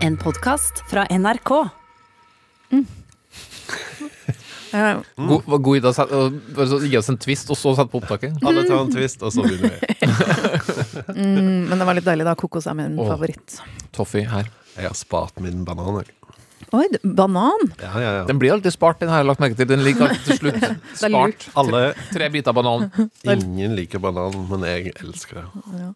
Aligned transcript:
En 0.00 0.16
podkast 0.16 0.82
fra 0.90 1.06
NRK. 1.10 1.50
Eh, 4.72 4.96
God, 5.16 5.42
var 5.46 5.58
god 5.58 5.76
idé 5.76 5.92
å 5.92 6.78
gi 6.82 6.98
oss 6.98 7.10
en 7.12 7.18
twist, 7.20 7.50
og 7.52 7.58
så 7.58 7.74
sette 7.76 7.92
på 7.92 8.00
opptaket. 8.02 8.36
Alle 8.42 8.64
tar 8.68 8.80
en 8.80 8.92
twist, 8.92 9.22
og 9.22 9.34
så 9.34 9.44
begynner 9.44 9.76
vi. 9.76 9.78
mm, 11.20 11.70
men 11.70 11.76
det 11.78 11.88
var 11.88 11.98
litt 11.98 12.08
deilig, 12.08 12.26
da. 12.28 12.36
Kokos 12.38 12.68
er 12.70 12.78
min 12.78 12.98
oh. 12.98 13.08
favoritt. 13.12 13.58
Toffee 13.94 14.26
her. 14.30 14.50
Jeg 14.74 14.90
har 14.90 14.98
spart 14.98 15.42
min 15.44 15.66
banan, 15.68 16.02
jeg. 16.02 16.14
Oi, 16.74 16.86
banan! 17.02 17.68
Ja, 17.78 17.92
ja, 18.00 18.12
ja. 18.18 18.22
Den 18.26 18.40
blir 18.42 18.54
alltid 18.56 18.74
spart, 18.74 18.98
den 18.98 19.12
har 19.12 19.20
jeg 19.22 19.28
lagt 19.28 19.42
merke 19.42 19.58
til. 19.58 19.68
Den 19.70 19.84
ligger 19.86 20.08
alltid 20.08 20.24
til 20.26 20.40
slutt 20.40 20.64
spart. 21.04 21.46
Alle, 21.60 21.82
Tre 22.10 22.30
biter 22.34 22.56
banan. 22.56 22.88
ingen 23.22 23.76
liker 23.78 24.02
banan, 24.02 24.34
men 24.50 24.66
jeg 24.66 24.94
elsker 24.96 25.42
det. 25.44 25.92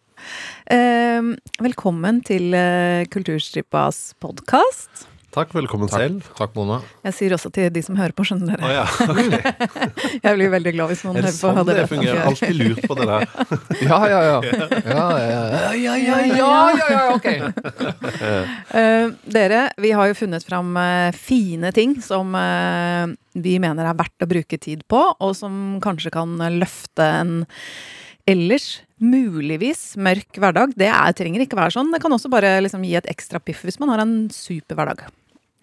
Eh, 0.69 1.31
velkommen 1.63 2.23
til 2.27 2.53
eh, 2.57 3.05
Kulturstripas 3.13 4.13
podkast. 4.21 5.07
Takk, 5.29 5.51
velkommen 5.53 5.85
Takk, 5.85 6.01
selv. 6.01 6.29
takk 6.33 6.55
Mona. 6.57 6.79
Jeg 7.05 7.13
sier 7.13 7.33
også 7.35 7.51
til 7.53 7.67
de 7.69 7.83
som 7.85 7.93
hører 7.99 8.15
på, 8.17 8.23
skjønner 8.25 8.57
dere. 8.57 8.65
dere. 8.65 8.79
ja, 8.79 8.85
okay. 9.05 10.15
Jeg 10.25 10.37
blir 10.39 10.49
veldig 10.55 10.73
glad 10.73 10.89
hvis 10.89 11.03
noen 11.05 11.19
Er 11.19 11.27
det 11.27 11.29
hører 11.29 11.35
på. 11.35 11.41
sånn 11.43 11.59
Hadde 11.59 11.75
det 11.77 11.83
fungerer? 11.91 12.21
Alltid 12.31 12.57
lurt 12.57 12.81
på 12.89 12.97
det 12.97 13.05
der. 13.11 13.27
Ja, 13.89 13.99
ja, 14.09 14.21
ja. 14.25 14.39
Ja, 14.49 15.05
ja, 15.21 15.27
ja, 15.29 15.75
ja, 15.77 15.93
ja, 16.01 16.17
ja, 16.33 16.89
ja, 16.89 17.03
ok. 17.13 17.29
Eh, 18.79 19.05
dere, 19.29 19.61
vi 19.81 19.91
har 19.97 20.09
jo 20.09 20.17
funnet 20.17 20.43
fram 20.45 20.73
eh, 20.81 21.13
fine 21.17 21.71
ting 21.77 21.95
som 22.05 22.33
eh, 22.37 23.13
vi 23.37 23.55
mener 23.61 23.85
er 23.89 23.97
verdt 24.01 24.25
å 24.25 24.29
bruke 24.29 24.57
tid 24.61 24.81
på, 24.89 24.99
og 25.13 25.37
som 25.37 25.77
kanskje 25.83 26.11
kan 26.13 26.35
løfte 26.57 27.05
en 27.21 27.33
ellers 28.29 28.67
muligvis 28.99 29.93
mørk 29.99 30.39
hverdag. 30.41 30.75
Det 30.79 30.89
er, 30.91 31.15
trenger 31.17 31.45
ikke 31.45 31.59
være 31.59 31.75
sånn. 31.77 31.91
Det 31.93 32.01
kan 32.03 32.13
også 32.15 32.31
bare 32.31 32.57
liksom, 32.65 32.83
gi 32.85 32.97
et 32.99 33.09
ekstra 33.11 33.41
piff 33.43 33.63
hvis 33.67 33.79
man 33.81 33.91
har 33.93 34.03
en 34.03 34.15
super 34.33 34.79
hverdag. 34.79 35.07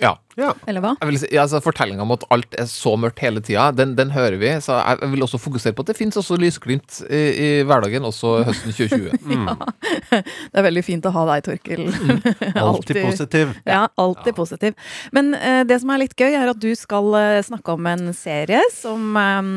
Ja. 0.02 0.10
Ja. 0.36 0.50
Eller 0.68 0.82
hva? 0.84 0.90
Jeg 1.00 1.08
vil 1.08 1.18
si, 1.22 1.28
ja, 1.32 1.46
altså 1.46 1.62
Fortellinga 1.64 2.02
om 2.04 2.10
at 2.12 2.24
alt 2.34 2.52
er 2.60 2.66
så 2.68 2.90
mørkt 3.00 3.22
hele 3.24 3.40
tida, 3.40 3.70
den, 3.72 3.94
den 3.96 4.10
hører 4.12 4.36
vi. 4.36 4.50
Så 4.60 4.74
jeg 4.76 5.08
vil 5.14 5.24
også 5.24 5.38
fokusere 5.40 5.72
på 5.72 5.80
at 5.86 5.88
det 5.92 5.96
fins 5.96 6.18
også 6.20 6.36
lysglimt 6.36 6.98
i, 7.08 7.20
i 7.32 7.48
hverdagen, 7.64 8.04
også 8.04 8.42
høsten 8.44 8.74
2020. 8.76 9.14
Ja, 10.12 10.20
Det 10.20 10.60
er 10.60 10.66
veldig 10.66 10.82
fint 10.84 11.06
å 11.08 11.12
ha 11.14 11.22
deg, 11.30 11.46
Torkil. 11.46 11.86
Alltid 12.66 13.00
positiv. 13.06 13.54
Ja, 13.64 13.86
alltid 14.00 14.36
positiv. 14.36 14.76
Men 15.16 15.32
uh, 15.34 15.62
det 15.68 15.80
som 15.82 15.90
er 15.94 16.02
litt 16.04 16.14
gøy, 16.18 16.34
er 16.36 16.52
at 16.52 16.60
du 16.62 16.68
skal 16.76 17.08
uh, 17.16 17.40
snakke 17.46 17.74
om 17.78 17.88
en 17.90 18.12
serie 18.16 18.60
som 18.76 19.16
um, 19.16 19.50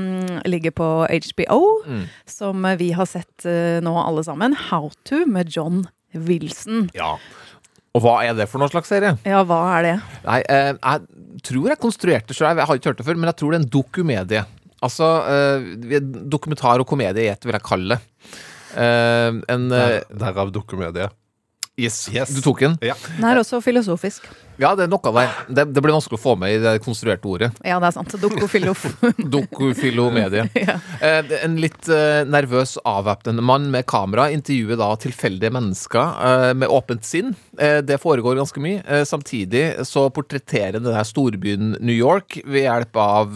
ligger 0.47 0.75
på 0.80 0.89
HBO, 1.09 1.59
Mm. 1.89 2.03
som 2.30 2.66
uh, 2.66 2.75
vi 2.80 2.91
har 2.95 3.08
sett 3.09 3.45
nå 3.83 3.94
alle 4.00 4.23
sammen. 4.23 4.56
How 4.69 4.89
to 5.09 5.25
med 5.28 5.52
John 5.56 5.83
Wilson. 6.13 6.88
Ja. 6.95 7.17
Og 7.97 8.03
hva 8.03 8.19
er 8.25 8.35
det 8.37 8.45
for 8.51 8.61
noen 8.61 8.71
slags 8.71 8.91
serie? 8.91 9.15
Ja, 9.25 9.41
hva 9.47 9.59
er 9.79 9.85
det? 9.87 9.95
Nei, 10.25 10.39
eh, 10.45 10.71
jeg 10.77 11.43
tror 11.47 11.71
jeg 11.71 11.81
konstruerte 11.81 12.35
sjøl, 12.37 12.59
jeg 12.59 12.69
har 12.69 12.79
ikke 12.79 12.91
hørt 12.91 13.01
det 13.01 13.07
før, 13.07 13.17
men 13.17 13.31
jeg 13.31 13.39
tror 13.41 13.53
det 13.53 13.59
er 13.59 13.63
en 13.63 13.71
dokumedie. 13.73 14.43
Altså 14.85 15.07
eh, 15.27 15.95
dokumentar 16.31 16.83
og 16.83 16.87
komedie 16.87 17.25
i 17.25 17.31
ett, 17.31 17.47
vil 17.47 17.57
jeg 17.57 17.65
kalle 17.65 17.97
det. 17.97 18.35
Eh, 18.77 19.39
en 19.55 19.65
eh, 19.75 19.97
derav 20.21 20.53
dokumedie. 20.55 21.09
yes. 21.79 22.07
Yes. 22.13 22.35
du 22.35 22.43
tok 22.45 22.61
den? 22.67 22.77
Ja. 22.85 22.95
Den 23.17 23.25
er 23.25 23.41
også 23.41 23.61
filosofisk. 23.63 24.29
Ja, 24.59 24.73
det 24.75 24.85
er 24.85 24.91
noe 24.91 25.11
der. 25.15 25.35
Det, 25.47 25.63
det 25.71 25.81
blir 25.83 25.95
vanskelig 25.95 26.17
å 26.19 26.21
få 26.21 26.33
med 26.39 26.52
i 26.52 26.59
det 26.59 26.73
konstruerte 26.83 27.27
ordet. 27.31 27.49
Ja, 27.63 27.77
det 27.79 27.89
er 27.89 27.95
sant. 27.95 28.15
Dokofilof. 28.19 28.83
Dokofilomedie. 29.35 30.49
ja. 30.67 30.75
Eh, 30.99 31.31
en 31.45 31.55
litt 31.63 31.88
eh, 31.88 32.25
nervøs, 32.27 32.75
avvæpnende 32.83 33.45
mann 33.45 33.69
med 33.71 33.88
kamera 33.89 34.27
intervjuer 34.35 34.79
da 34.81 34.89
tilfeldige 34.99 35.53
mennesker 35.55 36.19
eh, 36.27 36.51
med 36.59 36.67
åpent 36.75 37.07
sinn. 37.07 37.31
Det 37.59 37.97
foregår 37.99 38.38
ganske 38.39 38.61
mye. 38.63 39.03
Samtidig 39.07 39.83
så 39.88 40.05
portretterer 40.16 40.77
den 40.77 40.88
der 40.88 41.07
storbyen 41.07 41.73
New 41.83 41.95
York 41.95 42.38
ved 42.47 42.63
hjelp 42.63 42.99
av 42.99 43.35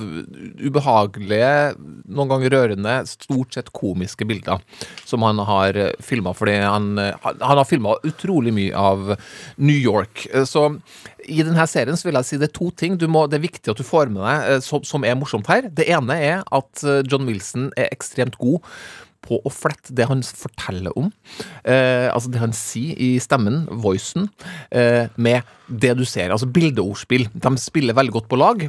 ubehagelige, 0.63 1.73
noen 2.08 2.31
ganger 2.31 2.55
rørende, 2.55 2.93
stort 3.09 3.58
sett 3.58 3.73
komiske 3.75 4.23
bilder 4.27 4.64
som 5.03 5.25
han 5.27 5.42
har 5.43 5.75
filma, 6.03 6.31
fordi 6.37 6.55
han, 6.64 6.93
han, 6.95 7.43
har 7.43 7.67
filma 7.67 7.98
utrolig 8.08 8.55
mye 8.55 8.80
av 8.80 9.11
New 9.59 9.75
York. 9.75 10.23
Så 10.48 10.69
i 11.30 11.44
denne 11.45 11.67
serien 11.70 11.98
så 12.00 12.10
vil 12.10 12.20
jeg 12.20 12.30
si 12.30 12.42
det 12.42 12.50
er 12.50 12.58
to 12.58 12.70
ting 12.76 12.98
må, 13.11 13.26
det 13.30 13.39
er 13.39 13.48
viktig 13.48 13.73
at 13.73 13.80
du 13.80 13.86
får 13.88 14.11
med 14.11 14.23
deg 14.26 14.52
eh, 14.52 14.61
som, 14.66 14.84
som 14.88 15.06
er 15.08 15.17
morsomt 15.20 15.50
her. 15.52 15.70
Det 15.72 15.88
ene 15.92 16.20
er 16.20 16.44
at 16.44 16.84
eh, 16.88 17.02
John 17.10 17.28
Wilson 17.30 17.72
er 17.80 17.92
ekstremt 17.94 18.39
god 18.42 18.64
på 19.23 19.39
å 19.39 19.52
flette 19.54 19.95
det 19.95 20.08
han 20.10 20.23
forteller 20.23 20.95
om. 21.00 21.10
Eh, 21.64 22.10
altså 22.11 22.32
det 22.34 22.42
han 22.44 22.56
sier 22.58 23.00
i 23.00 23.16
stemmen, 23.23 23.64
voicen, 23.84 24.28
eh, 24.76 25.08
med 25.16 25.48
det 25.80 25.94
du 25.98 26.04
ser. 26.06 26.32
Altså 26.34 26.48
bildeordspill. 26.54 27.28
De 27.34 27.52
spiller 27.61 27.95
veldig 27.98 28.14
godt 28.16 28.28
på 28.32 28.38
lag. 28.39 28.64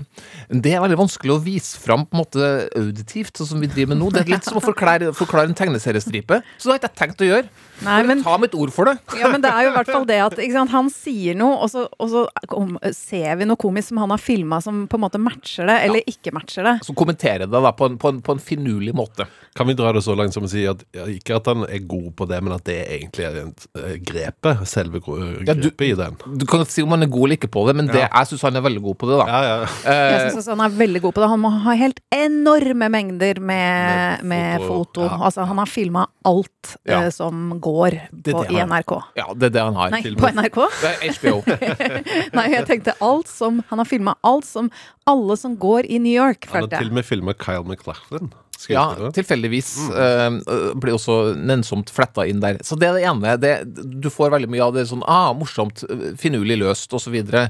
Det 0.50 0.72
er 0.74 0.82
veldig 0.84 0.98
vanskelig 1.00 1.34
å 1.34 1.42
vise 1.44 1.78
fram 1.80 2.06
på 2.06 2.16
en 2.16 2.22
måte 2.24 2.48
auditivt, 2.78 3.36
sånn 3.38 3.50
som 3.52 3.60
vi 3.62 3.68
driver 3.70 3.94
med 3.94 4.02
nå. 4.02 4.10
Det 4.14 4.24
er 4.24 4.32
litt 4.36 4.48
som 4.48 4.58
å 4.60 4.64
forklare, 4.64 5.12
forklare 5.16 5.50
en 5.50 5.58
tegneseriestripe. 5.58 6.40
Så 6.58 6.68
det 6.68 6.74
har 6.74 6.80
ikke 6.82 6.90
jeg 6.92 7.00
tenkt 7.02 7.24
å 7.24 7.28
gjøre. 7.30 7.48
Nei, 7.84 8.02
men- 8.06 8.22
Ta 8.24 8.36
mitt 8.38 8.54
ord 8.54 8.70
for 8.72 8.84
det. 8.86 8.98
Ja, 9.18 9.28
men 9.32 9.40
det 9.42 9.50
er 9.50 9.64
jo 9.66 9.70
i 9.72 9.74
hvert 9.74 9.90
fall 9.90 10.04
det 10.06 10.18
at 10.22 10.36
ikke 10.38 10.52
sant, 10.54 10.70
han 10.70 10.88
sier 10.90 11.34
noe, 11.36 11.56
og 11.64 11.70
så, 11.72 11.88
og 11.98 12.08
så 12.12 12.22
om, 12.54 12.78
ser 12.94 13.34
vi 13.40 13.44
noe 13.50 13.56
komisk 13.60 13.88
som 13.90 13.98
han 13.98 14.10
har 14.14 14.22
filma 14.22 14.60
som 14.62 14.84
på 14.88 14.94
en 14.98 15.02
måte 15.04 15.18
matcher 15.20 15.66
det, 15.66 15.78
eller 15.88 16.06
ikke 16.06 16.32
matcher 16.32 16.62
det. 16.68 16.76
Så 16.86 16.94
kommentere 16.94 17.48
det 17.48 17.50
da 17.50 17.72
på 17.74 17.88
en, 17.90 17.98
på 17.98 18.08
en, 18.14 18.20
på 18.24 18.36
en 18.36 18.42
finurlig 18.42 18.94
måte. 18.94 19.26
Kan 19.58 19.66
vi 19.68 19.74
dra 19.78 19.92
det 19.92 20.02
så 20.06 20.14
langt 20.16 20.32
som 20.34 20.46
å 20.46 20.50
si 20.50 20.64
at 20.70 20.82
ja, 20.94 21.04
ikke 21.10 21.36
at 21.36 21.50
han 21.50 21.64
er 21.66 21.82
god 21.86 22.12
på 22.18 22.28
det, 22.30 22.40
men 22.46 22.54
at 22.56 22.64
det 22.64 22.78
egentlig 22.86 23.26
er 23.26 23.40
eh, 23.42 23.98
grepet, 24.06 24.62
selve 24.70 25.02
grepet 25.02 25.48
Ja, 25.50 25.54
du- 25.58 25.84
i 25.84 25.92
den. 25.98 26.16
Du 26.38 26.46
kan 26.46 26.64
si 26.70 26.82
om 26.82 26.93
han 26.94 27.02
er 27.06 27.10
god 27.12 27.26
eller 27.26 27.36
ikke 27.38 27.50
på 27.54 27.64
det, 27.68 27.74
men 27.78 27.86
det, 27.90 28.00
Ja. 28.02 28.08
jeg 28.20 28.30
syns 28.30 28.42
han 28.46 28.56
er 28.56 28.64
veldig 28.64 28.82
god 28.86 28.96
på 29.02 29.08
det. 29.10 29.18
da 29.20 29.26
Ja, 29.26 29.40
ja. 29.44 29.56
Jeg 29.84 30.20
syns 30.32 30.38
også 30.42 30.56
han 30.56 30.64
er 30.66 30.74
veldig 30.78 31.02
god 31.04 31.14
på 31.16 31.20
det. 31.24 31.28
Han 31.34 31.40
må 31.44 31.50
ha 31.64 31.74
helt 31.80 32.00
enorme 32.14 32.88
mengder 32.94 33.40
med, 33.40 34.22
Med 34.22 34.24
med 34.24 34.60
foto, 34.64 34.76
foto. 34.76 35.02
ja. 35.08 35.18
Altså, 35.28 35.44
han 35.50 35.58
har 35.58 35.66
filma 35.70 36.06
alt 36.24 36.76
Ja. 36.86 37.02
eh, 37.02 37.10
som 37.10 37.60
går 37.60 37.90
på, 38.00 38.22
det 38.24 38.50
i 38.50 38.60
NRK. 38.64 38.92
ja, 39.16 39.26
det 39.34 39.50
er 39.50 39.54
det 39.58 39.62
han 39.62 39.74
har. 39.74 39.90
Nei, 39.90 40.02
på 40.02 40.30
NRK? 40.32 40.58
Det 40.80 40.92
er 40.94 41.12
HBO. 41.18 41.42
Nei, 42.38 42.46
jeg 42.54 42.66
tenkte 42.66 42.94
alt 43.00 43.28
som 43.28 43.62
Han 43.70 43.78
har 43.78 43.86
filma 43.86 44.14
alt 44.24 44.44
som 44.48 44.70
alle 45.06 45.36
som 45.36 45.56
går 45.60 45.84
i 45.90 45.98
New 45.98 46.12
York, 46.14 46.46
Han 46.50 46.62
har 46.64 46.78
til 46.78 46.88
og 46.88 46.94
med 46.94 47.04
filma 47.04 47.34
Kyle 47.34 47.64
McLachlan. 47.64 48.32
Ja, 48.70 48.86
tilfeldigvis 49.14 49.54
tilfeldigvis. 49.54 49.90
uh, 49.90 50.74
blir 50.80 50.96
også 50.96 51.34
nennsomt 51.36 51.90
fletta 51.92 52.26
inn 52.26 52.40
der. 52.42 52.58
Så 52.64 52.76
det 52.78 52.88
er 52.88 52.98
det 52.98 53.06
ene. 53.08 53.36
Det, 53.40 53.52
du 54.00 54.10
får 54.12 54.32
veldig 54.34 54.50
mye 54.52 54.64
av 54.64 54.74
det 54.76 54.86
sånn 54.90 55.04
ah, 55.10 55.32
morsomt, 55.36 55.84
eh, 55.88 56.14
finurlig 56.20 56.58
løst 56.62 56.92
osv. 56.94 57.14
Uh, 57.14 57.48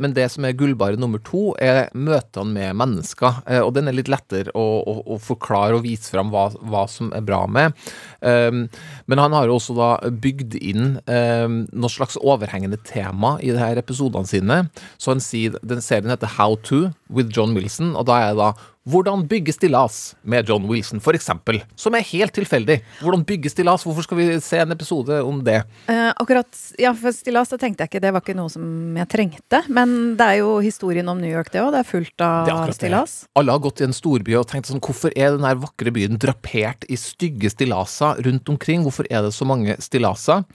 men 0.00 0.14
det 0.16 0.28
som 0.32 0.44
er 0.44 0.56
gullbare 0.58 1.00
nummer 1.00 1.22
to, 1.24 1.54
er 1.60 1.90
møtene 1.94 2.54
med 2.54 2.78
mennesker. 2.80 3.42
Uh, 3.48 3.62
og 3.64 3.74
den 3.76 3.90
er 3.90 3.96
litt 3.96 4.10
lettere 4.10 4.52
å, 4.54 4.66
å, 4.80 4.96
å 5.14 5.20
forklare 5.22 5.78
og 5.78 5.84
vise 5.86 6.10
fram 6.12 6.32
hva, 6.32 6.48
hva 6.60 6.86
som 6.90 7.12
er 7.16 7.24
bra 7.26 7.44
med. 7.50 7.76
Um, 8.20 8.66
men 9.10 9.22
han 9.22 9.36
har 9.36 9.48
jo 9.48 9.58
også 9.58 9.76
da 9.78 9.92
bygd 10.10 10.58
inn 10.60 10.98
um, 11.06 11.62
noe 11.70 11.92
slags 11.92 12.18
overhengende 12.20 12.80
tema 12.86 13.36
i 13.42 13.52
de 13.52 13.60
her 13.60 13.80
episodene 13.80 14.28
sine. 14.28 14.62
Så 15.00 15.14
han 15.14 15.24
sier, 15.24 15.58
den 15.66 15.82
serien 15.84 16.12
heter 16.12 16.38
How 16.38 16.58
to 16.68 16.90
with 17.10 17.32
John 17.34 17.56
Wilson, 17.56 17.94
og 17.98 18.08
da 18.10 18.20
er 18.20 18.34
det 18.34 18.40
da 18.40 18.52
hvordan 18.88 19.26
bygge 19.28 19.52
stillas 19.52 20.14
med 20.22 20.48
John 20.48 20.64
Wilson, 20.68 21.00
for 21.04 21.12
eksempel. 21.16 21.58
Som 21.76 21.94
er 21.98 22.04
helt 22.08 22.32
tilfeldig. 22.32 22.78
Hvordan 23.02 23.26
bygge 23.28 23.52
stillas? 23.52 23.84
Hvorfor 23.84 24.06
skal 24.06 24.16
vi 24.16 24.28
se 24.40 24.60
en 24.62 24.72
episode 24.72 25.18
om 25.20 25.42
det? 25.44 25.58
Eh, 25.92 26.08
akkurat, 26.16 26.48
ja, 26.80 26.94
for 26.96 27.12
stillas, 27.12 27.52
det 27.52 27.60
tenkte 27.60 27.84
jeg 27.84 27.92
ikke. 27.92 28.02
Det 28.06 28.12
var 28.16 28.24
ikke 28.24 28.36
noe 28.38 28.48
som 28.52 28.96
jeg 28.96 29.10
trengte. 29.12 29.60
Men 29.68 30.16
det 30.16 30.28
er 30.32 30.38
jo 30.40 30.54
historien 30.64 31.08
om 31.12 31.20
New 31.20 31.28
York, 31.28 31.52
det 31.52 31.60
òg. 31.60 31.74
Det 31.74 31.82
er 31.82 31.90
fullt 31.90 32.24
er 32.24 32.52
av 32.54 32.62
det. 32.70 32.76
stillas. 32.78 33.16
Alle 33.36 33.52
har 33.52 33.60
gått 33.60 33.82
i 33.82 33.86
en 33.88 33.96
storby 33.96 34.38
og 34.40 34.48
tenkt 34.48 34.70
sånn 34.70 34.80
Hvorfor 34.80 35.12
er 35.12 35.36
den 35.36 35.44
her 35.44 35.60
vakre 35.60 35.92
byen 35.92 36.16
drapert 36.18 36.86
i 36.88 36.96
stygge 36.98 37.52
stillaser 37.52 38.24
rundt 38.24 38.48
omkring? 38.48 38.80
Hvorfor 38.86 39.04
er 39.12 39.28
det 39.28 39.34
så 39.36 39.44
mange 39.44 39.76
stillaser? 39.84 40.46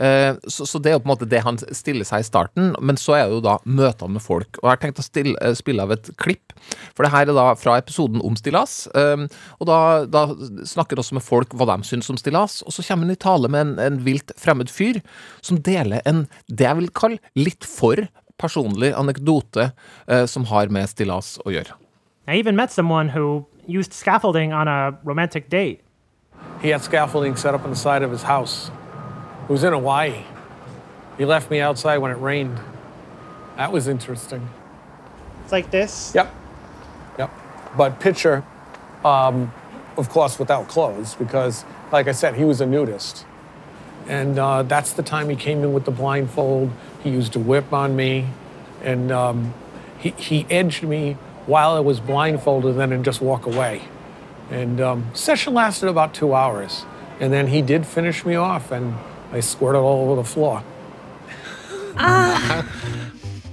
Eh, 0.00 0.32
så, 0.48 0.64
så 0.64 0.80
det 0.80 0.94
er 0.94 0.96
jo 0.96 1.04
på 1.04 1.10
en 1.10 1.12
måte 1.12 1.28
det 1.28 1.44
han 1.44 1.60
stiller 1.60 2.08
seg 2.08 2.24
i 2.24 2.28
starten. 2.30 2.72
Men 2.80 2.96
så 2.96 3.18
er 3.20 3.28
det 3.28 3.36
jo 3.36 3.44
da 3.44 3.58
møtene 3.68 4.16
med 4.16 4.24
folk. 4.24 4.56
Og 4.62 4.70
jeg 4.70 4.72
har 4.72 4.82
tenkt 4.86 5.04
å 5.04 5.06
stille, 5.06 5.36
eh, 5.44 5.54
spille 5.58 5.84
av 5.84 5.92
et 5.92 6.08
klipp. 6.16 6.56
For 6.96 7.04
det 7.04 7.12
her 7.12 7.28
er 7.28 7.36
da 7.36 7.46
fra 7.60 7.76
episoden 7.84 8.24
om 8.24 8.36
stillas. 8.40 8.86
Um, 8.96 9.28
og 9.60 9.68
da, 9.68 9.78
da 10.08 10.24
snakker 10.66 11.00
også 11.00 11.18
med 11.18 11.24
folk 11.24 11.54
hva 11.54 11.68
de 11.70 11.86
syns 11.86 12.10
om 12.12 12.18
stillas. 12.20 12.62
Og 12.64 12.74
så 12.74 12.84
kommer 12.88 13.06
han 13.06 13.14
i 13.14 13.20
tale 13.20 13.52
med 13.52 13.66
en, 13.66 13.78
en 13.84 14.02
vilt 14.06 14.34
fremmed 14.40 14.72
fyr 14.72 15.02
som 15.44 15.60
deler 15.60 16.04
en 16.08 16.24
det 16.48 16.66
jeg 16.66 16.80
vil 16.80 16.92
kalle 16.96 17.38
litt 17.38 17.68
for 17.68 18.00
personlig 18.40 18.94
anekdote 18.98 19.70
uh, 19.70 20.24
som 20.30 20.48
har 20.50 20.72
med 20.72 20.90
stillas 20.90 21.36
å 21.44 21.52
gjøre. 21.54 21.76
I 22.26 22.38
even 22.40 22.56
met 22.56 22.72
someone 22.72 23.10
who 23.10 23.44
used 23.66 23.92
scaffolding 23.92 24.52
on 24.52 24.68
a 24.68 24.96
romantic 25.04 25.50
date. 25.50 25.80
He 26.60 26.70
had 26.70 26.82
scaffolding 26.82 27.36
set 27.36 27.54
up 27.54 27.64
on 27.64 27.70
the 27.70 27.76
side 27.76 28.02
of 28.02 28.10
his 28.10 28.22
house. 28.22 28.70
It 29.44 29.50
was 29.50 29.64
in 29.64 29.72
Hawaii. 29.72 30.24
He 31.18 31.24
left 31.24 31.50
me 31.50 31.60
outside 31.60 31.98
when 31.98 32.10
it 32.10 32.20
rained. 32.20 32.58
That 33.56 33.70
was 33.72 33.86
interesting. 33.88 34.48
It's 35.44 35.52
like 35.52 35.70
this. 35.70 36.12
Yep. 36.14 36.32
Yep. 37.74 37.78
But 37.78 38.00
Pitcher, 38.00 38.44
um, 39.04 39.52
of 39.96 40.08
course, 40.08 40.38
without 40.38 40.68
clothes, 40.68 41.14
because, 41.14 41.64
like 41.92 42.08
I 42.08 42.12
said, 42.12 42.34
he 42.34 42.44
was 42.44 42.60
a 42.60 42.66
nudist. 42.66 43.26
And 44.06 44.38
uh, 44.38 44.62
that's 44.64 44.92
the 44.92 45.02
time 45.02 45.28
he 45.28 45.36
came 45.36 45.62
in 45.62 45.72
with 45.72 45.84
the 45.84 45.90
blindfold. 45.90 46.70
He 47.02 47.10
used 47.10 47.36
a 47.36 47.38
whip 47.38 47.72
on 47.72 47.96
me, 47.96 48.28
and 48.82 49.10
um, 49.10 49.54
he, 49.98 50.10
he 50.10 50.46
edged 50.50 50.82
me 50.82 51.16
while 51.46 51.74
I 51.74 51.80
was 51.80 52.00
blindfolded, 52.00 52.78
and 52.78 52.92
then 52.92 53.02
just 53.02 53.20
walk 53.20 53.46
away. 53.46 53.82
And 54.50 54.80
um, 54.80 55.10
session 55.14 55.54
lasted 55.54 55.88
about 55.88 56.12
two 56.14 56.34
hours, 56.34 56.84
and 57.18 57.32
then 57.32 57.48
he 57.48 57.62
did 57.62 57.86
finish 57.86 58.26
me 58.26 58.34
off, 58.34 58.70
and 58.70 58.94
I 59.32 59.40
squirted 59.40 59.80
all 59.80 60.10
over 60.10 60.16
the 60.16 60.28
floor. 60.28 60.62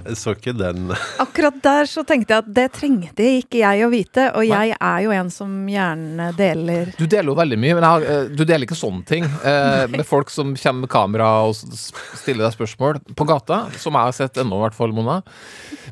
Jeg 0.02 0.18
så 0.18 0.34
ikke 0.34 0.54
den. 0.56 0.90
Akkurat 1.24 1.58
der 1.64 1.88
så 1.90 2.04
tenkte 2.06 2.34
jeg 2.34 2.44
at 2.44 2.50
det 2.56 2.66
trengte 2.76 3.26
ikke 3.38 3.62
jeg 3.62 3.86
å 3.86 3.90
vite, 3.92 4.28
og 4.36 4.46
jeg 4.46 4.74
er 4.76 5.04
jo 5.04 5.14
en 5.14 5.30
som 5.32 5.52
gjerne 5.70 6.30
deler 6.38 6.92
Du 6.98 7.04
deler 7.06 7.30
jo 7.30 7.38
veldig 7.38 7.58
mye, 7.62 7.76
men 7.78 7.86
jeg 7.86 7.94
har, 7.94 8.06
eh, 8.14 8.30
du 8.32 8.44
deler 8.44 8.66
ikke 8.66 8.78
sånne 8.78 9.06
ting 9.08 9.26
eh, 9.26 9.84
med 9.92 10.04
folk 10.08 10.32
som 10.32 10.54
kommer 10.58 10.86
med 10.86 10.92
kamera 10.92 11.30
og 11.46 11.56
stiller 11.56 12.46
deg 12.46 12.56
spørsmål 12.56 13.02
på 13.18 13.28
gata, 13.28 13.64
som 13.78 13.98
jeg 13.98 14.10
har 14.10 14.16
sett 14.16 14.40
ennå, 14.42 14.58
i 14.58 14.66
hvert 14.66 14.78
fall, 14.78 14.94
Mona. 14.96 15.20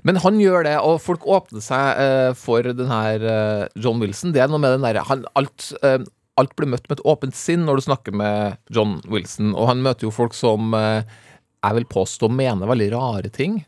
Men 0.07 0.21
han 0.25 0.41
gjør 0.41 0.67
det, 0.67 0.77
og 0.83 1.01
folk 1.05 1.27
åpner 1.29 1.65
seg 1.65 2.03
eh, 2.03 2.31
for 2.39 2.67
den 2.67 2.91
her 2.91 3.27
eh, 3.35 3.67
John 3.81 4.01
Wilson. 4.03 4.35
Det 4.35 4.43
er 4.43 4.51
noe 4.51 4.63
med 4.63 4.77
den 4.77 4.87
derre 4.87 5.05
alt, 5.39 5.71
eh, 5.85 6.01
alt 6.41 6.55
blir 6.57 6.71
møtt 6.73 6.89
med 6.89 6.99
et 6.99 7.07
åpent 7.09 7.37
sinn 7.37 7.67
når 7.67 7.81
du 7.81 7.89
snakker 7.89 8.17
med 8.17 8.57
John 8.73 8.99
Wilson, 9.11 9.53
og 9.55 9.71
han 9.71 9.85
møter 9.85 10.09
jo 10.09 10.15
folk 10.15 10.37
som 10.37 10.75
eh, 10.77 11.03
jeg 11.61 11.77
vil 11.77 11.87
påstå 11.93 12.31
mener 12.33 12.69
veldig 12.71 12.89
rare 12.95 13.31
ting. 13.33 13.61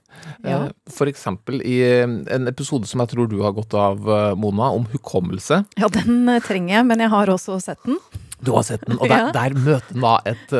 Ja. 0.44 0.64
Eh, 0.64 0.68
For 0.92 1.10
eksempel 1.10 1.60
i 1.60 1.78
eh, 1.84 2.08
en 2.08 2.48
episode 2.48 2.88
som 2.88 3.02
jeg 3.04 3.12
tror 3.12 3.28
du 3.28 3.38
har 3.44 3.54
gått 3.56 3.76
av, 3.76 4.00
eh, 4.08 4.32
Mona, 4.38 4.70
om 4.72 4.86
hukommelse. 4.92 5.62
Ja, 5.80 5.90
den 5.92 6.24
trenger 6.46 6.78
jeg, 6.78 6.88
men 6.88 7.04
jeg 7.04 7.12
har 7.12 7.32
også 7.32 7.58
sett 7.62 7.82
den. 7.84 7.98
Du 8.42 8.50
har 8.56 8.64
sett 8.66 8.82
den, 8.88 8.96
og 8.98 9.06
der, 9.12 9.28
der 9.36 9.54
møter 9.54 9.92
han 9.92 10.02
da 10.02 10.14
et, 10.26 10.54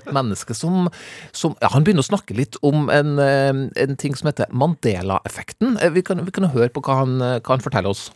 et 0.00 0.08
menneske 0.10 0.56
som, 0.58 0.88
som 1.30 1.54
ja, 1.62 1.68
Han 1.70 1.84
begynner 1.86 2.02
å 2.02 2.08
snakke 2.08 2.34
litt 2.34 2.58
om 2.66 2.88
en, 2.90 3.14
en 3.22 4.00
ting 4.00 4.16
som 4.18 4.32
heter 4.32 4.50
Mandela-effekten. 4.50 5.76
Vi 5.94 6.02
kan, 6.02 6.24
vi 6.26 6.34
kan 6.34 6.48
høre 6.50 6.72
på 6.74 6.82
hva 6.88 7.04
han, 7.04 7.20
hva 7.20 7.52
han 7.54 7.62
forteller 7.62 7.94
oss. 7.94 8.08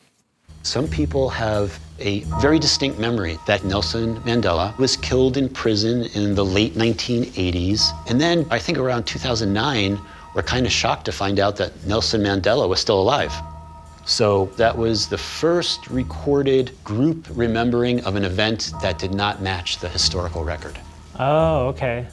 Some 0.62 0.86
people 0.86 1.28
have 1.30 1.78
a 1.98 2.20
very 2.40 2.60
distinct 2.60 2.98
memory 2.98 3.36
that 3.46 3.64
Nelson 3.64 4.16
Mandela 4.20 4.76
was 4.78 4.96
killed 4.96 5.36
in 5.36 5.48
prison 5.48 6.04
in 6.14 6.36
the 6.36 6.44
late 6.44 6.74
1980s. 6.74 7.90
And 8.08 8.20
then 8.20 8.46
I 8.48 8.60
think 8.60 8.78
around 8.78 9.04
2009, 9.04 9.98
we're 10.34 10.42
kind 10.42 10.64
of 10.64 10.70
shocked 10.70 11.04
to 11.06 11.12
find 11.12 11.40
out 11.40 11.56
that 11.56 11.72
Nelson 11.84 12.22
Mandela 12.22 12.68
was 12.68 12.80
still 12.80 13.00
alive. 13.00 13.32
So 14.04 14.46
that 14.56 14.76
was 14.76 15.08
the 15.08 15.18
first 15.18 15.88
recorded 15.88 16.72
group 16.84 17.26
remembering 17.30 18.04
of 18.04 18.14
an 18.14 18.24
event 18.24 18.72
that 18.82 19.00
did 19.00 19.12
not 19.12 19.42
match 19.42 19.78
the 19.78 19.88
historical 19.88 20.44
record. 20.44 20.78
Oh, 21.18 21.66
okay. 21.68 22.06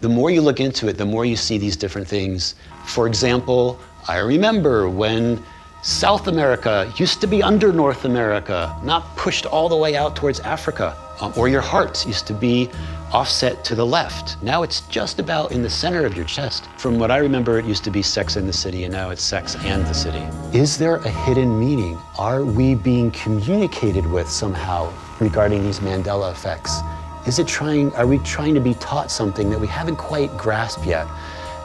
The 0.00 0.08
more 0.08 0.30
you 0.30 0.40
look 0.40 0.58
into 0.58 0.88
it, 0.88 0.96
the 0.96 1.06
more 1.06 1.26
you 1.26 1.36
see 1.36 1.58
these 1.58 1.76
different 1.76 2.08
things. 2.08 2.54
For 2.86 3.06
example, 3.06 3.78
I 4.08 4.18
remember 4.18 4.88
when 4.88 5.42
South 5.82 6.28
America 6.28 6.92
used 6.96 7.22
to 7.22 7.26
be 7.26 7.42
under 7.42 7.72
North 7.72 8.04
America, 8.04 8.78
not 8.82 9.16
pushed 9.16 9.46
all 9.46 9.66
the 9.66 9.76
way 9.76 9.96
out 9.96 10.14
towards 10.14 10.38
Africa. 10.40 10.94
Um, 11.22 11.32
or 11.38 11.48
your 11.48 11.62
heart 11.62 12.06
used 12.06 12.26
to 12.26 12.34
be 12.34 12.68
offset 13.12 13.64
to 13.64 13.74
the 13.74 13.84
left. 13.84 14.42
Now 14.42 14.62
it's 14.62 14.82
just 14.82 15.18
about 15.18 15.52
in 15.52 15.62
the 15.62 15.70
center 15.70 16.04
of 16.04 16.14
your 16.14 16.26
chest. 16.26 16.68
From 16.76 16.98
what 16.98 17.10
I 17.10 17.16
remember, 17.16 17.58
it 17.58 17.64
used 17.64 17.82
to 17.84 17.90
be 17.90 18.02
sex 18.02 18.36
in 18.36 18.46
the 18.46 18.52
city, 18.52 18.84
and 18.84 18.92
now 18.92 19.08
it's 19.08 19.22
sex 19.22 19.56
and 19.56 19.86
the 19.86 19.94
city. 19.94 20.22
Is 20.52 20.76
there 20.76 20.96
a 20.96 21.08
hidden 21.08 21.58
meaning? 21.58 21.98
Are 22.18 22.44
we 22.44 22.74
being 22.74 23.10
communicated 23.12 24.06
with 24.06 24.28
somehow 24.28 24.92
regarding 25.18 25.62
these 25.62 25.80
Mandela 25.80 26.30
effects? 26.30 26.80
Is 27.26 27.38
it 27.38 27.46
trying, 27.46 27.90
are 27.94 28.06
we 28.06 28.18
trying 28.18 28.54
to 28.54 28.60
be 28.60 28.74
taught 28.74 29.10
something 29.10 29.48
that 29.48 29.58
we 29.58 29.66
haven't 29.66 29.96
quite 29.96 30.34
grasped 30.36 30.84
yet? 30.84 31.06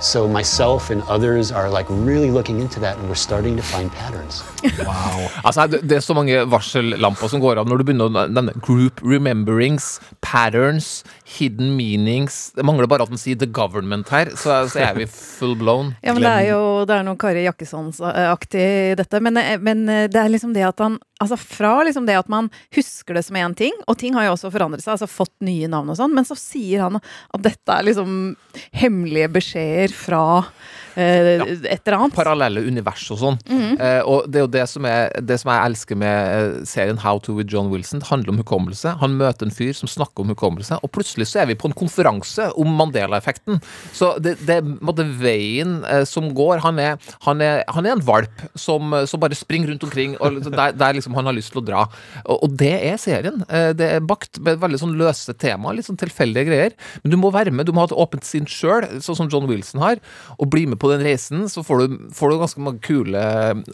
So 0.05 0.27
myself 0.27 0.91
and 0.91 1.01
others 1.09 1.51
are 1.51 1.67
like 1.67 1.87
really 1.89 2.29
looking 2.29 2.59
into 2.61 2.79
that 2.79 2.97
and 2.99 3.09
we're 3.09 3.15
starting 3.17 3.57
to 3.57 3.63
find 3.63 3.89
patterns. 3.91 4.43
Altså, 5.43 5.65
det, 5.67 5.91
er 5.91 5.99
så 5.99 6.13
mange 6.13 6.43
varsellamper 6.45 7.29
som 7.31 7.41
går 7.41 7.57
av 7.57 7.69
når 7.69 7.81
du 7.81 7.83
begynner 7.87 8.11
å 8.11 8.25
nevne 8.29 8.53
group 8.61 9.01
rememberings, 9.01 9.95
patterns, 10.21 11.03
hidden 11.37 11.73
meanings. 11.73 12.51
Det 12.53 12.65
mangler 12.65 12.89
bare 12.91 13.07
at 13.07 13.13
den 13.13 13.21
sier 13.21 13.39
the 13.41 13.49
government 13.49 14.13
her, 14.13 14.29
så, 14.37 14.61
så 14.69 14.83
er 14.91 14.93
vi 14.99 15.09
full 15.09 15.57
blown. 15.57 15.95
Ja, 16.05 16.13
men 16.13 16.21
det 16.21 16.35
er 16.35 16.51
jo 16.51 16.61
det 16.85 16.99
er 16.99 17.09
noe 17.09 17.17
Kari 17.25 17.47
Jakkesson-aktig 17.47 18.61
i 18.61 18.95
dette. 19.01 19.23
Men, 19.25 19.41
eh, 19.41 19.57
men 19.57 19.87
eh, 19.89 20.05
det 20.05 20.21
er 20.21 20.29
liksom 20.33 20.53
det 20.53 20.69
at 20.69 20.85
han 20.85 20.99
Altså 21.23 21.37
fra 21.39 21.77
liksom 21.87 22.07
det 22.09 22.17
at 22.19 22.31
man 22.31 22.49
husker 22.75 23.15
det 23.15 23.23
som 23.23 23.37
én 23.39 23.53
ting, 23.55 23.75
og 23.87 23.95
ting 24.01 24.17
har 24.17 24.27
jo 24.27 24.33
også 24.35 24.51
forandret 24.51 24.83
seg, 24.83 24.97
altså 24.97 25.07
fått 25.07 25.33
nye 25.47 25.69
navn 25.71 25.93
og 25.93 25.99
sånn, 25.99 26.15
men 26.15 26.27
så 26.27 26.35
sier 26.35 26.83
han 26.83 26.99
at 26.99 27.45
dette 27.45 27.71
er 27.71 27.87
liksom 27.87 28.33
hemmelige 28.75 29.31
beskjeder 29.37 29.95
fra 29.95 30.25
eh, 30.95 31.43
et 31.45 31.81
eller 31.85 31.97
annet. 31.99 32.15
Parallelle 32.15 32.63
univers 32.65 33.05
og 33.13 33.19
sånn. 33.21 33.39
eh, 33.79 34.01
og 34.01 34.29
det 34.31 34.39
er 34.39 34.45
jo 34.45 34.51
det 34.55 34.65
som, 34.71 34.85
er, 34.89 35.11
det 35.21 35.37
som 35.41 35.51
jeg 35.51 35.69
elsker 35.69 35.99
med 35.99 36.33
eh, 36.35 36.65
serien 36.65 36.97
How 37.03 37.19
to 37.19 37.35
with 37.37 37.51
John 37.51 37.69
Wilson. 37.73 37.99
Det 38.03 38.09
handler 38.09 38.33
om 38.35 38.41
hukommelse. 38.43 38.95
Han 39.01 39.17
møter 39.19 39.47
en 39.47 39.55
fyr 39.55 39.73
som 39.77 39.91
snakker 39.91 40.23
om 40.25 40.33
hukommelse, 40.33 40.79
og 40.81 40.91
plutselig 40.95 41.27
så 41.31 41.43
er 41.43 41.51
vi 41.51 41.57
på 41.59 41.69
en 41.69 41.77
konferanse 41.77 42.49
om 42.57 42.75
Mandela-effekten. 42.79 43.61
Så 43.95 44.15
det, 44.23 44.37
det 44.47 44.59
er 44.61 45.13
veien 45.21 45.77
eh, 45.89 46.03
som 46.09 46.31
går. 46.35 46.63
Han 46.65 46.79
er, 46.81 46.97
han, 47.27 47.41
er, 47.43 47.63
han 47.75 47.85
er 47.85 47.95
en 47.95 48.05
valp 48.05 48.45
som, 48.55 48.93
som 49.07 49.21
bare 49.21 49.37
springer 49.37 49.71
rundt 49.73 49.85
omkring, 49.87 50.15
og 50.19 50.41
der, 50.47 50.75
der 50.75 50.97
liksom 50.97 51.15
han 51.17 51.27
har 51.29 51.35
lyst 51.37 51.53
til 51.53 51.61
å 51.63 51.65
dra. 51.67 51.85
Og, 52.25 52.37
og 52.47 52.57
det 52.59 52.73
er 52.91 52.99
serien. 53.01 53.43
Eh, 53.49 53.71
det 53.77 53.91
er 53.97 54.05
bakt 54.05 54.39
med 54.43 54.61
veldig 54.63 54.81
sånn 54.81 54.95
løse 54.99 55.35
tema, 55.41 55.73
litt 55.75 55.87
sånn 55.89 55.99
tilfeldige 55.99 56.49
greier. 56.49 56.75
Men 57.03 57.13
du 57.13 57.19
må 57.21 57.31
være 57.35 57.53
med, 57.53 57.67
du 57.67 57.73
må 57.75 57.83
ha 57.83 57.89
et 57.89 57.95
åpent 57.95 58.25
sinn 58.27 58.47
sjøl, 58.49 58.87
sånn 59.03 59.17
som 59.19 59.31
John 59.31 59.49
Wilson 59.49 59.83
har, 59.83 60.01
og 60.37 60.49
bli 60.53 60.65
med 60.69 60.79
på 60.81 60.84
den 60.91 61.03
reisen, 61.05 61.45
så 61.51 61.63
får 61.65 61.81
du, 61.83 61.97
får 62.15 62.31
du 62.31 62.37
ganske 62.41 62.61
mange 62.63 62.81
kule 62.85 63.21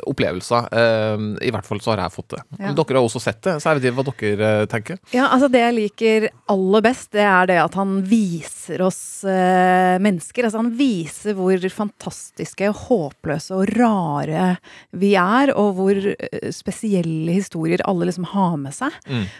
opplevelser. 0.09 0.67
Eh, 0.71 1.25
I 1.47 1.51
hvert 1.53 1.67
fall 1.67 1.81
så 1.83 1.93
har 1.93 2.03
jeg 2.05 2.15
fått 2.15 2.35
det. 2.35 2.41
Ja. 2.59 2.73
Dere 2.77 2.97
har 2.99 3.05
også 3.05 3.21
sett 3.23 3.41
det, 3.45 3.57
så 3.61 3.71
jeg 3.71 3.79
vet 3.79 3.89
ikke 3.89 3.97
hva 3.99 4.05
dere 4.11 4.51
eh, 4.61 4.67
tenker. 4.71 4.99
Ja, 5.15 5.27
altså 5.33 5.49
Det 5.51 5.61
jeg 5.63 5.77
liker 5.77 6.27
aller 6.51 6.85
best, 6.85 7.11
det 7.15 7.25
er 7.27 7.49
det 7.51 7.59
at 7.63 7.77
han 7.79 7.97
viser 8.07 8.83
oss 8.85 9.01
eh, 9.27 9.97
mennesker. 10.01 10.47
Altså 10.47 10.61
Han 10.61 10.73
viser 10.79 11.37
hvor 11.37 11.67
fantastiske, 11.75 12.71
håpløse 12.85 13.55
og 13.57 13.71
rare 13.77 14.55
vi 14.97 15.13
er, 15.19 15.53
og 15.57 15.75
hvor 15.79 15.97
eh, 16.11 16.49
spesielle 16.55 17.37
historier 17.37 17.83
alle 17.87 18.09
liksom 18.09 18.29
har 18.33 18.57
med 18.61 18.75
seg. 18.75 18.95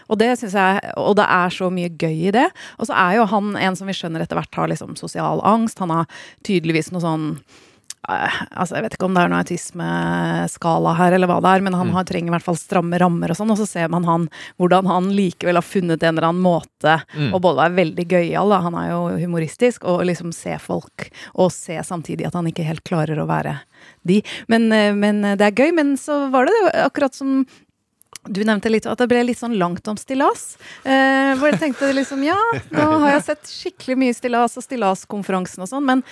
Og 0.08 0.18
det 0.20 0.32
synes 0.40 0.54
jeg, 0.58 0.94
og 1.00 1.16
det 1.18 1.26
er 1.28 1.52
så 1.54 1.68
mye 1.72 1.90
gøy 1.92 2.28
i 2.28 2.34
det. 2.34 2.48
Og 2.78 2.88
så 2.88 2.96
er 2.98 3.18
jo 3.18 3.28
han 3.30 3.52
en 3.58 3.76
som 3.78 3.88
vi 3.88 3.96
skjønner 3.96 4.24
etter 4.24 4.38
hvert 4.38 4.58
har 4.60 4.70
liksom 4.72 4.96
sosial 5.00 5.42
angst. 5.46 5.80
Han 5.82 5.92
har 5.94 6.08
tydeligvis 6.46 6.90
noe 6.92 7.02
sånn 7.04 7.26
eh, 7.36 7.61
altså 8.08 8.76
Jeg 8.76 8.84
vet 8.84 8.96
ikke 8.96 9.06
om 9.06 9.14
det 9.14 9.22
er 9.22 9.30
noe 9.30 9.40
autismeskala 9.44 10.94
her, 10.98 11.14
eller 11.16 11.30
hva 11.30 11.38
det 11.44 11.52
er, 11.54 11.64
men 11.66 11.76
han 11.78 11.92
har, 11.94 12.06
trenger 12.08 12.32
i 12.32 12.34
hvert 12.34 12.46
fall 12.46 12.58
stramme 12.58 12.98
rammer 12.98 13.30
og 13.30 13.38
sånn. 13.38 13.52
Og 13.54 13.60
så 13.60 13.68
ser 13.68 13.92
man 13.92 14.06
han, 14.08 14.28
hvordan 14.58 14.90
han 14.90 15.10
likevel 15.14 15.60
har 15.60 15.66
funnet 15.66 16.02
en 16.02 16.16
eller 16.16 16.28
annen 16.32 16.42
måte 16.42 16.98
å 17.30 17.38
både 17.38 17.62
være 17.62 17.78
veldig 17.78 18.06
gøyal, 18.10 18.56
han 18.66 18.78
er 18.78 18.88
jo 18.90 19.02
humoristisk, 19.22 19.86
og 19.86 20.02
liksom 20.08 20.34
se 20.34 20.58
folk, 20.62 21.08
og 21.34 21.52
se 21.54 21.78
samtidig 21.86 22.26
at 22.26 22.38
han 22.38 22.48
ikke 22.50 22.66
helt 22.66 22.84
klarer 22.88 23.22
å 23.22 23.28
være 23.30 23.60
de. 24.08 24.20
Men, 24.50 24.70
eh, 24.74 24.94
men 24.94 25.22
det 25.38 25.46
er 25.46 25.58
gøy. 25.58 25.70
Men 25.74 25.94
så 25.98 26.26
var 26.30 26.46
det 26.46 26.54
det 26.58 26.86
akkurat 26.86 27.14
som 27.14 27.44
du 28.30 28.44
nevnte 28.46 28.70
litt 28.70 28.86
at 28.86 29.00
det 29.00 29.08
ble 29.10 29.22
litt 29.26 29.40
sånn 29.40 29.56
langt 29.58 29.88
om 29.90 29.98
stillas. 29.98 30.56
Eh, 30.84 31.32
hvor 31.38 31.50
jeg 31.50 31.58
tenkte 31.62 31.90
liksom 31.94 32.22
ja, 32.26 32.38
nå 32.70 32.86
har 33.02 33.16
jeg 33.16 33.24
sett 33.30 33.50
skikkelig 33.50 33.98
mye 33.98 34.14
stillas 34.14 34.54
og 34.58 34.66
stillaskonferansen 34.66 35.64
og 35.64 35.70
sånn, 35.70 35.86
men 35.88 36.04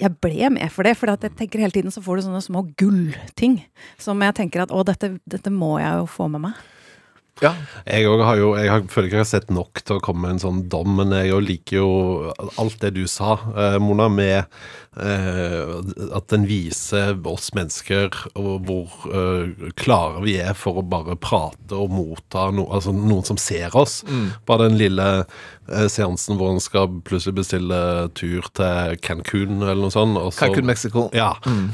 jeg 0.00 0.16
ble 0.24 0.50
med 0.56 0.72
for 0.74 0.86
det, 0.86 0.96
for 0.98 1.12
jeg 1.12 1.34
tenker 1.38 1.62
hele 1.62 1.74
tiden 1.74 1.94
så 1.94 2.02
får 2.02 2.18
du 2.18 2.26
sånne 2.26 2.42
små 2.44 2.64
gullting 2.80 3.60
som 4.00 4.22
jeg 4.24 4.36
tenker 4.40 4.64
at 4.64 4.74
å, 4.74 4.82
dette, 4.86 5.16
dette 5.30 5.52
må 5.54 5.76
jeg 5.82 6.02
jo 6.02 6.08
få 6.10 6.30
med 6.32 6.48
meg. 6.48 6.62
Ja. 7.42 7.50
Jeg 7.82 8.06
òg 8.06 8.20
har 8.22 8.38
jo 8.38 8.52
Jeg 8.54 8.70
har, 8.70 8.84
føler 8.90 9.08
ikke 9.08 9.18
jeg 9.18 9.24
har 9.24 9.30
sett 9.32 9.48
nok 9.50 9.80
til 9.82 9.98
å 9.98 10.02
komme 10.04 10.22
med 10.22 10.36
en 10.36 10.42
sånn 10.44 10.60
dom, 10.70 10.92
men 11.00 11.14
jeg 11.16 11.40
liker 11.42 11.80
jo 11.80 11.88
alt 12.62 12.78
det 12.82 12.92
du 12.94 13.04
sa, 13.10 13.34
eh, 13.58 13.78
Mona, 13.82 14.06
med 14.12 14.44
eh, 15.02 15.72
at 16.14 16.28
den 16.30 16.46
viser 16.46 17.18
oss 17.26 17.50
mennesker 17.56 18.14
og 18.38 18.68
hvor 18.68 19.08
eh, 19.10 19.70
klare 19.80 20.22
vi 20.22 20.36
er 20.38 20.54
for 20.58 20.78
å 20.78 20.86
bare 20.86 21.18
prate 21.18 21.74
og 21.74 21.90
motta 21.96 22.46
no, 22.54 22.68
altså 22.70 22.94
noen 22.94 23.26
som 23.26 23.40
ser 23.40 23.74
oss. 23.74 24.02
Bare 24.46 24.68
den 24.68 24.78
lille 24.78 25.08
seansen 25.90 26.38
hvor 26.38 26.52
han 26.52 26.60
skal 26.62 26.88
plutselig 27.06 27.34
bestille 27.38 27.78
tur 28.16 28.46
til 28.56 28.98
Cancún 29.04 29.62
eller 29.62 29.80
noe 29.86 29.92
sånt. 29.94 30.18
og 30.20 30.32
så- 30.32 30.44
Cancún, 30.46 30.64
Mexico. 30.68 31.08
Ja. 31.14 31.32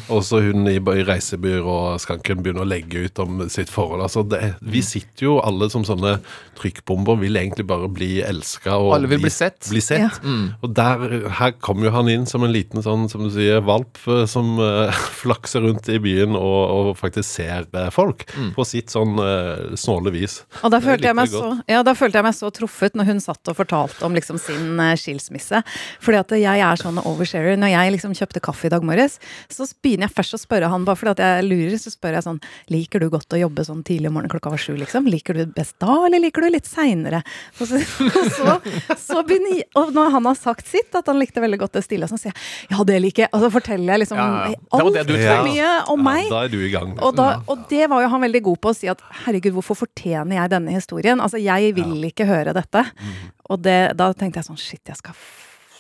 Og 0.09 0.23
så 0.25 0.41
hun 0.45 0.67
i, 0.69 0.77
i 0.79 1.05
reisebyrå-skanken 1.09 2.43
begynner 2.43 2.65
å 2.65 2.69
legge 2.69 3.07
ut 3.07 3.19
om 3.23 3.49
sitt 3.51 3.71
forhold. 3.73 4.03
Altså 4.07 4.23
det, 4.29 4.55
vi 4.63 4.83
sitter 4.85 5.27
jo 5.27 5.39
alle 5.43 5.71
som 5.73 5.85
sånne 5.87 6.19
trykkbomber, 6.61 7.19
vil 7.21 7.39
egentlig 7.41 7.67
bare 7.67 7.89
bli 7.89 8.21
elska. 8.23 8.77
og 8.77 8.95
Alle 8.95 9.11
vil 9.11 9.23
bli 9.23 9.33
sett. 9.33 9.67
Bli 9.71 9.81
sett. 9.81 10.21
Og 10.63 10.75
der, 10.77 11.31
her 11.41 11.55
kommer 11.63 11.89
jo 11.89 11.95
han 11.97 12.09
inn 12.13 12.27
som 12.29 12.45
en 12.45 12.53
liten 12.53 12.85
sånn, 12.85 13.09
som 13.11 13.25
du 13.25 13.31
sier, 13.35 13.61
valp 13.65 13.99
eh, 14.07 14.27
som 14.31 14.59
uh, 14.61 14.91
flakser 15.23 15.65
rundt 15.67 15.89
i 15.93 15.99
byen 16.03 16.37
og, 16.39 16.61
og 16.71 16.93
faktisk 17.01 17.29
ser 17.29 17.67
eh, 17.73 17.91
folk 17.95 18.27
på 18.57 18.67
sitt 18.69 18.93
sånn 18.93 19.17
uh, 19.21 19.73
snåle 19.79 20.13
vis. 20.15 20.41
Og 20.63 20.73
da 20.75 20.83
følte, 20.85 21.09
jeg 21.11 21.17
meg 21.17 21.33
så, 21.33 21.55
ja, 21.71 21.83
da 21.87 21.97
følte 21.99 22.21
jeg 22.21 22.29
meg 22.29 22.37
så 22.37 22.53
truffet 22.55 22.99
når 22.99 23.13
hun 23.15 23.25
satt 23.25 23.51
og 23.53 23.57
fortalte 23.57 23.80
fortalte 23.81 24.07
om 24.07 24.15
liksom 24.15 24.39
sin 24.39 24.81
eh, 24.81 24.97
skilsmisse. 24.99 25.63
Fordi 26.01 26.19
at 26.21 26.35
jeg 26.39 26.65
er 26.65 26.81
sånn 26.81 27.01
oversharer. 27.03 27.59
Når 27.61 27.73
jeg 27.73 27.95
liksom 27.97 28.15
kjøpte 28.17 28.43
kaffe 28.45 28.69
i 28.69 28.73
dag 28.73 28.85
morges, 28.85 29.19
så 29.51 29.67
begynner 29.83 30.09
jeg 30.09 30.17
først 30.17 30.37
å 30.37 30.41
spørre 30.41 30.71
han, 30.71 30.85
bare 30.85 30.99
fordi 30.99 31.15
at 31.17 31.23
jeg 31.25 31.47
lurer, 31.49 31.79
så 31.81 31.93
spør 31.93 32.19
jeg 32.19 32.27
sånn 32.27 32.41
Liker 32.71 33.03
du 33.03 33.09
godt 33.11 33.35
å 33.35 33.39
jobbe 33.41 33.65
sånn 33.67 33.83
tidlig 33.87 34.11
om 34.11 34.17
morgenen 34.17 34.33
klokka 34.33 34.53
var 34.53 34.61
sju, 34.61 34.75
liksom? 34.79 35.09
Liker 35.11 35.37
du 35.37 35.43
det 35.45 35.55
best 35.57 35.77
da, 35.83 35.93
eller 36.07 36.23
liker 36.23 36.45
du 36.45 36.51
litt 36.53 36.69
seinere? 36.69 37.23
Og, 37.59 37.71
så, 37.71 37.81
og, 38.07 38.29
så, 38.37 38.57
så 39.01 39.23
begynner 39.27 39.61
jeg, 39.61 39.67
og 39.79 39.93
når 39.97 40.15
han 40.17 40.29
har 40.31 40.39
sagt 40.39 40.69
sitt, 40.71 40.93
at 40.97 41.09
han 41.11 41.21
likte 41.21 41.43
veldig 41.43 41.61
godt 41.65 41.79
det 41.79 41.85
stille, 41.87 42.09
så 42.11 42.19
sier 42.21 42.33
jeg 42.33 42.75
ja, 42.75 42.85
det 42.87 42.99
liker 43.03 43.27
jeg. 43.27 43.33
Og 43.35 43.45
så 43.45 43.51
forteller 43.53 43.95
jeg 43.95 44.05
liksom 44.05 44.21
Ja, 44.21 44.29
ja. 44.53 44.59
Altfor 44.81 45.47
mye 45.47 45.71
om 45.93 46.05
meg. 46.05 46.23
Ja, 46.27 46.31
da 46.33 46.43
er 46.47 46.53
du 46.53 46.59
i 46.63 46.71
gang. 46.73 46.95
Og, 46.99 47.15
da, 47.19 47.29
og 47.51 47.67
det 47.71 47.89
var 47.91 48.05
jo 48.05 48.13
han 48.13 48.25
veldig 48.27 48.43
god 48.51 48.63
på 48.63 48.73
å 48.73 48.77
si 48.77 48.91
at 48.93 49.03
herregud, 49.25 49.55
hvorfor 49.59 49.79
fortjener 49.83 50.39
jeg 50.39 50.53
denne 50.55 50.75
historien? 50.77 51.23
Altså, 51.23 51.41
jeg 51.43 51.75
vil 51.77 52.09
ikke 52.11 52.29
høre 52.29 52.55
dette. 52.57 52.85
Og 53.51 53.63
det, 53.63 53.79
da 53.99 54.11
tenkte 54.15 54.41
jeg 54.41 54.51
sånn 54.51 54.61
shit, 54.61 54.83
jeg 54.87 54.99
skal 55.01 55.17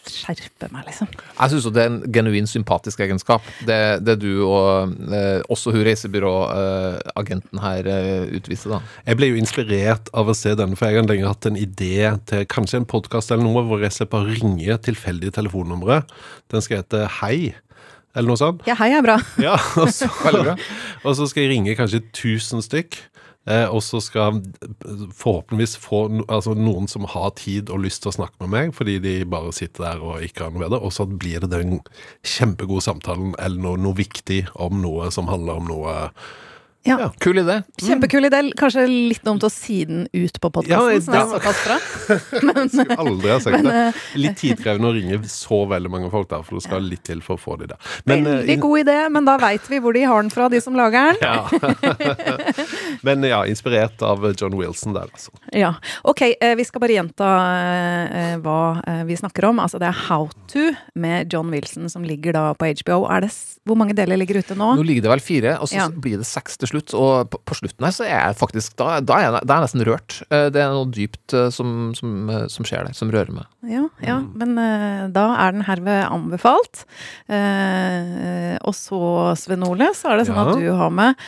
skjerpe 0.08 0.68
meg, 0.72 0.86
liksom. 0.88 1.10
Jeg 1.12 1.52
syns 1.52 1.66
det 1.74 1.82
er 1.82 1.90
en 1.90 1.98
genuin 2.12 2.48
sympatisk 2.48 3.02
egenskap. 3.04 3.44
Det, 3.68 4.00
det 4.06 4.16
du 4.22 4.42
og 4.46 4.94
eh, 5.12 5.44
også 5.52 5.74
hun 5.74 5.84
reisebyråagenten 5.86 7.62
her 7.62 7.90
eh, 7.90 8.26
utviser, 8.40 8.74
da. 8.76 8.80
Jeg 9.06 9.20
ble 9.20 9.30
jo 9.30 9.40
inspirert 9.40 10.10
av 10.16 10.30
å 10.30 10.36
se 10.36 10.54
denne, 10.58 10.78
for 10.78 10.88
jeg 10.88 11.02
har 11.02 11.10
lenge 11.10 11.30
hatt 11.30 11.50
en 11.50 11.60
idé 11.60 12.10
til 12.30 12.46
kanskje 12.50 12.80
en 12.82 12.90
podkast 12.90 13.32
eller 13.34 13.46
noe 13.46 13.64
hvor 13.68 13.84
jeg 13.84 13.96
slipper 13.96 14.24
å 14.24 14.38
ringe 14.40 14.80
tilfeldige 14.86 15.36
telefonnumre. 15.36 16.02
Den 16.50 16.64
skal 16.64 16.82
hete 16.82 17.06
Hei, 17.20 17.52
eller 18.10 18.32
noe 18.32 18.40
sånt. 18.40 18.64
Ja, 18.66 18.74
hei 18.80 18.90
er 18.96 19.04
bra. 19.06 19.20
Ja, 19.38 19.54
og 19.78 19.92
så, 19.94 20.08
og 21.04 21.12
så 21.14 21.28
skal 21.30 21.44
jeg 21.44 21.52
ringe 21.52 21.76
kanskje 21.78 22.02
1000 22.08 22.64
stykk. 22.66 22.98
Eh, 23.48 23.64
og 23.72 23.80
så 23.82 24.02
skal 24.04 24.42
forhåpentligvis 25.16 25.78
få 25.80 26.02
altså 26.28 26.52
noen 26.58 26.88
som 26.90 27.06
har 27.08 27.32
tid 27.40 27.72
og 27.72 27.86
lyst 27.86 28.04
til 28.04 28.12
å 28.12 28.18
snakke 28.18 28.36
med 28.44 28.52
meg, 28.52 28.74
fordi 28.76 28.98
de 29.00 29.14
bare 29.24 29.54
sitter 29.56 29.86
der 29.86 30.04
og 30.04 30.26
ikke 30.26 30.44
har 30.44 30.52
noe 30.52 30.66
ved 30.66 30.74
det. 30.76 30.82
Og 30.84 30.92
så 30.92 31.08
blir 31.08 31.40
det 31.40 31.52
den 31.54 31.78
kjempegode 32.20 32.84
samtalen 32.84 33.32
eller 33.40 33.64
noe, 33.64 33.80
noe 33.80 33.96
viktig 33.96 34.44
om 34.60 34.82
noe 34.84 35.08
som 35.14 35.30
handler 35.32 35.62
om 35.62 35.72
noe 35.72 35.96
Ja. 36.82 37.10
Kul 37.20 37.38
idé. 37.42 37.58
Kjempekul 37.76 38.24
idé. 38.24 38.38
Kanskje 38.56 38.86
litt 38.88 39.20
dumt 39.26 39.42
å 39.44 39.50
si 39.52 39.82
den 39.84 40.06
ut 40.16 40.38
på 40.40 40.48
podkasten, 40.54 41.12
ja. 41.12 41.26
såpass. 41.28 41.58
Skulle 42.72 42.96
aldri 42.96 43.28
ha 43.34 43.36
sagt 43.44 43.66
det. 43.66 43.74
eh, 43.90 43.98
Litt 44.16 44.38
tidkrevende 44.40 44.88
å 44.88 44.94
ringe 44.96 45.18
så 45.28 45.58
veldig 45.68 45.90
mange 45.92 46.08
folk 46.12 46.30
der, 46.30 46.40
for 46.46 46.56
det 46.56 46.64
skal 46.64 46.86
litt 46.88 47.02
til 47.04 47.20
for 47.24 47.36
å 47.36 47.42
få 47.42 47.58
de 47.60 47.68
der. 47.74 47.90
Men, 48.08 48.24
eh, 48.24 48.38
Veldig 48.40 48.56
god 48.64 48.80
idé, 48.84 48.96
men 49.12 49.28
da 49.28 49.36
veit 49.42 49.68
vi 49.68 49.80
hvor 49.84 49.92
de 49.96 50.06
har 50.08 50.24
den 50.24 50.32
fra, 50.32 50.48
de 50.48 50.60
som 50.64 50.78
lager 50.78 51.12
den. 51.12 51.20
Ja. 51.20 51.44
Men 53.06 53.22
ja, 53.24 53.42
inspirert 53.48 54.00
av 54.04 54.24
John 54.36 54.56
Wilson 54.58 54.92
der, 54.96 55.08
altså. 55.12 55.32
Ja. 55.56 55.74
Ok, 56.08 56.22
eh, 56.32 56.54
vi 56.58 56.64
skal 56.68 56.82
bare 56.82 56.96
gjenta 56.96 57.28
hva 58.40 58.58
vi 59.06 59.16
snakker 59.20 59.46
om. 59.50 59.60
Altså 59.62 59.78
det 59.80 59.88
er 59.90 60.00
How 60.08 60.28
To 60.52 60.66
med 61.00 61.32
John 61.32 61.52
Wilson 61.52 61.88
som 61.92 62.04
ligger 62.06 62.34
da 62.36 62.44
på 62.58 62.68
HBO. 62.80 63.02
Det, 63.22 63.30
hvor 63.68 63.78
mange 63.78 63.94
deler 63.96 64.18
ligger 64.20 64.40
ute 64.40 64.56
nå? 64.58 64.72
Nå 64.80 64.84
ligger 64.86 65.06
det 65.06 65.12
vel 65.14 65.24
fire, 65.24 65.56
og 65.62 65.70
så 65.70 65.88
blir 65.92 66.20
det 66.20 66.28
seks 66.28 66.56
til 66.60 66.69
slutt. 66.70 66.94
Og 66.96 67.28
på, 67.32 67.40
på 67.50 67.56
slutten 67.58 67.86
her 67.86 67.92
så 67.96 68.06
er 68.06 68.14
jeg 68.28 68.38
faktisk 68.40 68.76
Da, 68.80 69.00
da, 69.04 69.18
er, 69.18 69.26
jeg, 69.28 69.44
da 69.44 69.54
er 69.56 69.60
jeg 69.60 69.66
nesten 69.68 69.84
rørt. 69.90 70.16
Eh, 70.30 70.46
Det 70.54 70.62
er 70.64 70.72
noe 70.74 70.88
dypt 70.94 71.34
eh, 71.36 71.48
som, 71.54 71.76
som, 71.98 72.16
eh, 72.32 72.46
som 72.52 72.66
skjer 72.68 72.88
der, 72.88 72.96
som 72.96 73.10
rører 73.12 73.34
meg. 73.36 73.46
Ja, 73.70 73.84
ja, 74.06 74.18
men 74.22 74.56
eh, 74.58 75.06
da 75.14 75.26
er 75.44 75.54
den 75.58 75.66
herved 75.68 76.02
anbefalt. 76.08 76.84
Eh, 77.28 78.56
og 78.64 78.74
så, 78.76 79.00
Sven 79.40 79.66
Ole, 79.66 79.92
så 79.98 80.12
er 80.14 80.20
det 80.22 80.28
sånn 80.30 80.38
Ja. 80.40 80.48
at 80.50 80.60
du 80.62 80.70
har 80.78 80.90
med 80.94 81.18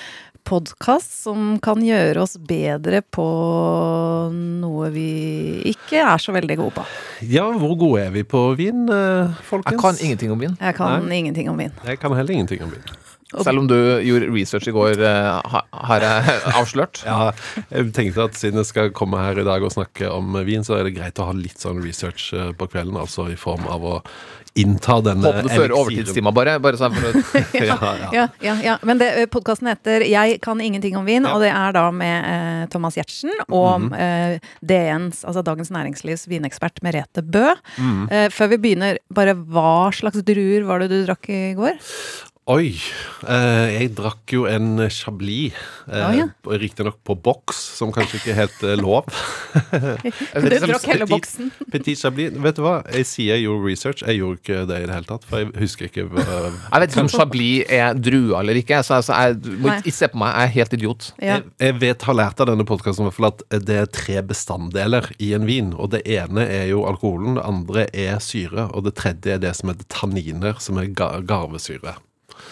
podkast 0.43 1.13
som 1.23 1.53
kan 1.63 1.79
gjøre 1.87 2.19
oss 2.25 2.33
bedre 2.35 2.99
på 3.15 3.23
noe 4.35 4.89
vi 4.91 5.05
ikke 5.71 6.01
er 6.03 6.19
så 6.19 6.35
veldig 6.35 6.57
gode 6.59 6.75
på. 6.81 6.87
Ja, 7.31 7.45
hvor 7.55 7.77
gode 7.79 8.09
er 8.09 8.11
vi 8.17 8.25
på 8.27 8.41
vin, 8.59 8.89
folkens? 9.47 9.77
Jeg 9.77 9.85
kan 9.85 10.03
ingenting 10.09 10.35
om 10.35 10.43
vin. 10.43 10.57
Jeg 10.59 10.75
kan 10.81 11.07
ingenting 11.15 11.53
om 11.53 11.63
vin. 11.63 11.71
Jeg 11.87 12.01
kan 12.03 12.17
heller 12.19 12.35
ingenting 12.35 12.65
om 12.67 12.75
vin. 12.75 12.83
Selv 13.41 13.63
om 13.63 13.69
du 13.71 13.77
gjorde 14.05 14.29
research 14.35 14.69
i 14.69 14.75
går, 14.75 15.01
eh, 15.01 15.57
har 15.89 16.05
jeg 16.07 16.37
avslørt. 16.61 17.03
Ja, 17.07 17.31
jeg 17.73 17.93
tenkte 17.97 18.29
at 18.29 18.37
siden 18.39 18.61
jeg 18.61 18.69
skal 18.69 18.93
komme 18.97 19.23
her 19.23 19.41
i 19.41 19.47
dag 19.47 19.65
og 19.65 19.73
snakke 19.75 20.11
om 20.13 20.37
vin, 20.47 20.65
så 20.67 20.79
er 20.79 20.89
det 20.89 20.97
greit 20.99 21.19
å 21.23 21.31
ha 21.31 21.37
litt 21.37 21.63
sånn 21.63 21.83
research 21.85 22.33
eh, 22.37 22.53
på 22.57 22.69
kvelden, 22.73 22.99
altså 23.01 23.31
i 23.33 23.39
form 23.41 23.67
av 23.73 23.89
å 23.89 23.97
innta 24.59 24.99
denne 25.01 25.25
Håper 25.25 25.47
du 25.47 25.49
fører 25.49 25.73
overtidstima, 25.79 26.29
bare. 26.37 26.59
bare 26.61 26.77
sånn 26.77 26.93
for 26.93 27.07
å 27.09 27.23
Ja, 27.71 27.77
ja. 28.13 28.25
Ja, 28.45 28.57
ja. 28.61 28.75
Men 28.85 29.01
podkasten 29.33 29.71
heter 29.71 30.05
'Jeg 30.05 30.43
kan 30.45 30.61
ingenting 30.61 30.97
om 30.99 31.07
vin', 31.09 31.25
og 31.25 31.41
det 31.41 31.49
er 31.49 31.73
da 31.73 31.87
med 31.91 32.27
eh, 32.29 32.67
Thomas 32.69 32.99
Giertsen 32.99 33.33
og 33.49 33.89
eh, 33.97 34.37
DNs, 34.61 35.25
altså 35.25 35.41
Dagens 35.47 35.73
Næringslivs 35.73 36.29
vinekspert 36.29 36.83
Merete 36.85 37.25
Bø. 37.25 37.55
Eh, 38.13 38.29
før 38.29 38.53
vi 38.53 38.61
begynner, 38.61 39.01
bare 39.09 39.33
hva 39.35 39.89
slags 39.95 40.21
druer 40.21 40.69
var 40.69 40.85
det 40.85 40.91
du 40.93 41.01
drakk 41.07 41.33
i 41.33 41.55
går? 41.57 41.81
Oi. 42.51 42.73
Eh, 43.31 43.69
jeg 43.71 43.93
drakk 43.95 44.33
jo 44.35 44.49
en 44.51 44.81
Chablis, 44.91 45.55
eh, 45.87 46.03
oh, 46.03 46.15
ja. 46.17 46.25
riktignok 46.59 46.97
på 47.07 47.15
boks, 47.15 47.55
som 47.79 47.93
kanskje 47.95 48.19
ikke 48.19 48.33
er 48.33 48.39
helt 48.41 48.65
eh, 48.67 48.81
lov. 48.81 49.07
Du 50.43 50.49
drakk 50.51 50.89
hele 50.91 51.07
boksen. 51.07 51.53
Petit 51.73 52.01
Chablis. 52.01 52.35
Vet 52.43 52.59
du 52.59 52.65
hva, 52.65 52.81
jeg 52.91 53.07
sier 53.07 53.37
jeg 53.37 53.47
gjorde 53.47 53.69
research, 53.69 54.03
jeg 54.03 54.19
gjorde 54.19 54.41
ikke 54.41 54.59
det 54.73 54.81
i 54.83 54.89
det 54.91 54.97
hele 54.97 55.09
tatt, 55.13 55.29
for 55.31 55.45
jeg 55.45 55.53
husker 55.61 55.87
ikke 55.87 56.09
uh, 56.11 56.51
Jeg 56.51 56.83
vet 56.83 56.91
ikke 56.91 57.07
om 57.07 57.13
Chablis 57.15 57.73
er 57.79 58.03
druer, 58.11 58.37
eller 58.43 58.63
ikke, 58.65 58.83
så 58.83 58.99
altså, 58.99 59.23
jeg, 59.23 59.57
må 59.63 59.79
ikke 59.79 59.97
se 60.03 60.11
på 60.11 60.23
meg, 60.27 60.35
jeg 60.35 60.51
er 60.51 60.55
helt 60.59 60.79
idiot. 60.81 61.11
Ja. 61.23 61.39
Jeg, 61.39 61.49
jeg 61.63 61.81
vet, 61.87 62.11
har 62.11 62.21
lært 62.25 62.43
av 62.43 62.51
denne 62.51 62.67
podkasten 62.67 63.07
at 63.13 63.49
det 63.71 63.83
er 63.85 63.93
tre 64.03 64.19
bestanddeler 64.27 65.13
i 65.23 65.31
en 65.39 65.47
vin. 65.47 65.77
Og 65.79 65.95
det 65.95 66.03
ene 66.11 66.51
er 66.51 66.73
jo 66.75 66.83
alkoholen, 66.91 67.39
det 67.39 67.47
andre 67.47 67.91
er 67.95 68.19
syre, 68.25 68.67
og 68.73 68.89
det 68.89 68.99
tredje 68.99 69.39
er 69.39 69.45
det 69.47 69.55
som 69.61 69.71
heter 69.71 69.87
tanniner, 69.95 70.59
som 70.59 70.83
er 70.83 70.91
ga 70.91 71.21
garvesyre. 71.23 72.01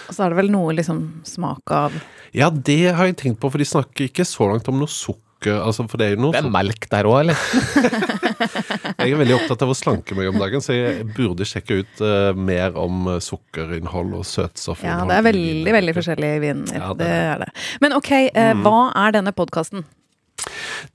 Og 0.08 0.14
så 0.16 0.24
er 0.26 0.32
det 0.34 0.40
vel 0.42 0.50
noe 0.52 0.74
liksom 0.76 1.02
smak 1.28 1.74
av 1.74 1.96
Ja, 2.36 2.50
det 2.50 2.92
har 2.94 3.06
jeg 3.10 3.16
tenkt 3.20 3.40
på, 3.42 3.50
for 3.50 3.58
de 3.58 3.66
snakker 3.66 4.06
ikke 4.10 4.26
så 4.28 4.46
langt 4.50 4.68
om 4.70 4.78
noe 4.78 4.90
sukker. 4.90 5.56
Altså, 5.64 5.86
for 5.88 5.96
det 5.96 6.06
er 6.06 6.14
jo 6.14 6.20
noe 6.26 6.32
Det 6.34 6.42
er 6.42 6.46
som- 6.46 6.52
melk 6.52 6.84
der 6.92 7.08
òg, 7.08 7.20
eller? 7.24 7.38
Jeg 9.00 9.12
er 9.14 9.16
veldig 9.20 9.34
opptatt 9.38 9.62
av 9.64 9.70
å 9.72 9.76
slanke 9.76 10.14
meg 10.16 10.28
om 10.30 10.38
dagen, 10.40 10.60
så 10.64 10.74
jeg 10.76 11.06
burde 11.16 11.46
sjekke 11.48 11.78
ut 11.80 12.02
uh, 12.04 12.32
mer 12.36 12.76
om 12.78 13.06
sukkerinnhold 13.24 14.12
og 14.18 14.26
søtstoffinnhold. 14.28 15.08
Ja, 15.08 15.08
det 15.08 15.16
er 15.18 15.24
veldig, 15.30 15.72
veldig 15.78 15.94
forskjellige 15.96 16.42
viner. 16.44 16.76
Ja, 16.76 16.90
det 16.92 17.08
det 17.08 17.16
er 17.32 17.42
det. 17.46 17.48
Men 17.80 17.96
ok, 17.96 18.10
eh, 18.28 18.52
hva 18.60 18.76
er 19.06 19.16
denne 19.16 19.32
podkasten? 19.36 19.84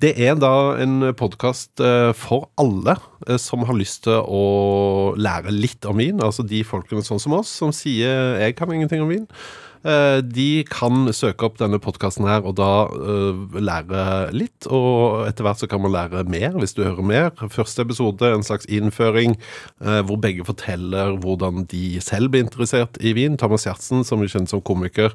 Det 0.02 0.14
er 0.22 0.38
da 0.40 0.76
en 0.82 1.12
podkast 1.18 1.82
for 2.18 2.50
alle 2.60 2.96
eh, 3.28 3.38
som 3.42 3.66
har 3.68 3.78
lyst 3.78 4.04
til 4.08 4.18
å 4.18 5.14
lære 5.18 5.54
litt 5.54 5.86
om 5.90 6.02
vin. 6.02 6.24
Altså 6.24 6.46
de 6.48 6.64
folkene 6.68 7.06
sånn 7.06 7.22
som 7.22 7.38
oss, 7.38 7.52
som 7.62 7.72
sier 7.76 8.40
'jeg 8.42 8.58
kan 8.58 8.72
ingenting 8.72 9.02
om 9.06 9.10
vin'. 9.10 9.30
Eh, 9.86 10.20
De 10.26 10.64
kan 10.70 11.06
søke 11.14 11.46
opp 11.46 11.60
denne 11.62 11.78
podkasten 11.84 12.26
her 12.26 12.42
og 12.48 12.56
da 12.58 12.70
eh, 12.90 13.60
lære 13.62 14.06
litt, 14.34 14.66
og 14.66 15.28
etter 15.30 15.46
hvert 15.46 15.62
så 15.62 15.70
kan 15.70 15.84
man 15.84 15.94
lære 15.94 16.24
mer 16.32 16.56
hvis 16.58 16.74
du 16.78 16.82
hører 16.84 17.06
mer. 17.06 17.30
Første 17.54 17.86
episode, 17.86 18.32
en 18.34 18.46
slags 18.46 18.66
innføring, 18.66 19.36
eh, 19.86 20.02
hvor 20.08 20.18
begge 20.24 20.46
forteller 20.48 21.16
hvordan 21.22 21.68
de 21.72 22.00
selv 22.04 22.32
ble 22.34 22.42
interessert 22.48 22.98
i 23.06 23.14
vin. 23.18 23.38
Thomas 23.38 23.68
Giertsen, 23.68 24.02
som 24.08 24.24
vi 24.24 24.32
kjenner 24.32 24.50
som 24.50 24.64
komiker, 24.66 25.14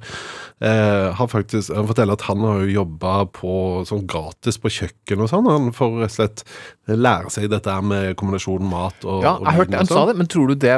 eh, 0.63 1.11
har 1.19 1.27
faktisk, 1.33 1.75
han 1.75 1.89
forteller 1.91 2.15
at 2.19 2.27
han 2.29 2.45
har 2.47 2.63
jo 2.65 2.75
jobba 2.85 3.17
på 3.35 3.57
sånn 3.91 4.07
gratis 4.11 4.61
på 4.61 4.71
kjøkken 4.71 5.25
og 5.27 5.33
sånn. 5.33 5.51
Han 5.51 5.73
får 5.75 5.99
rett 6.05 6.11
og 6.15 6.19
slett 6.21 6.45
lære 6.91 7.31
seg 7.31 7.51
dette 7.53 7.71
her 7.71 7.83
med 7.87 8.17
kombinasjonen 8.19 8.67
mat 8.71 9.05
og 9.07 9.23
Ja, 9.23 9.37
jeg 9.45 9.59
hørte 9.61 9.77
han 9.79 9.87
sa 9.87 9.95
sånn. 10.01 10.09
det, 10.11 10.17
men 10.19 10.27
tror 10.31 10.49
du 10.51 10.55
det 10.59 10.73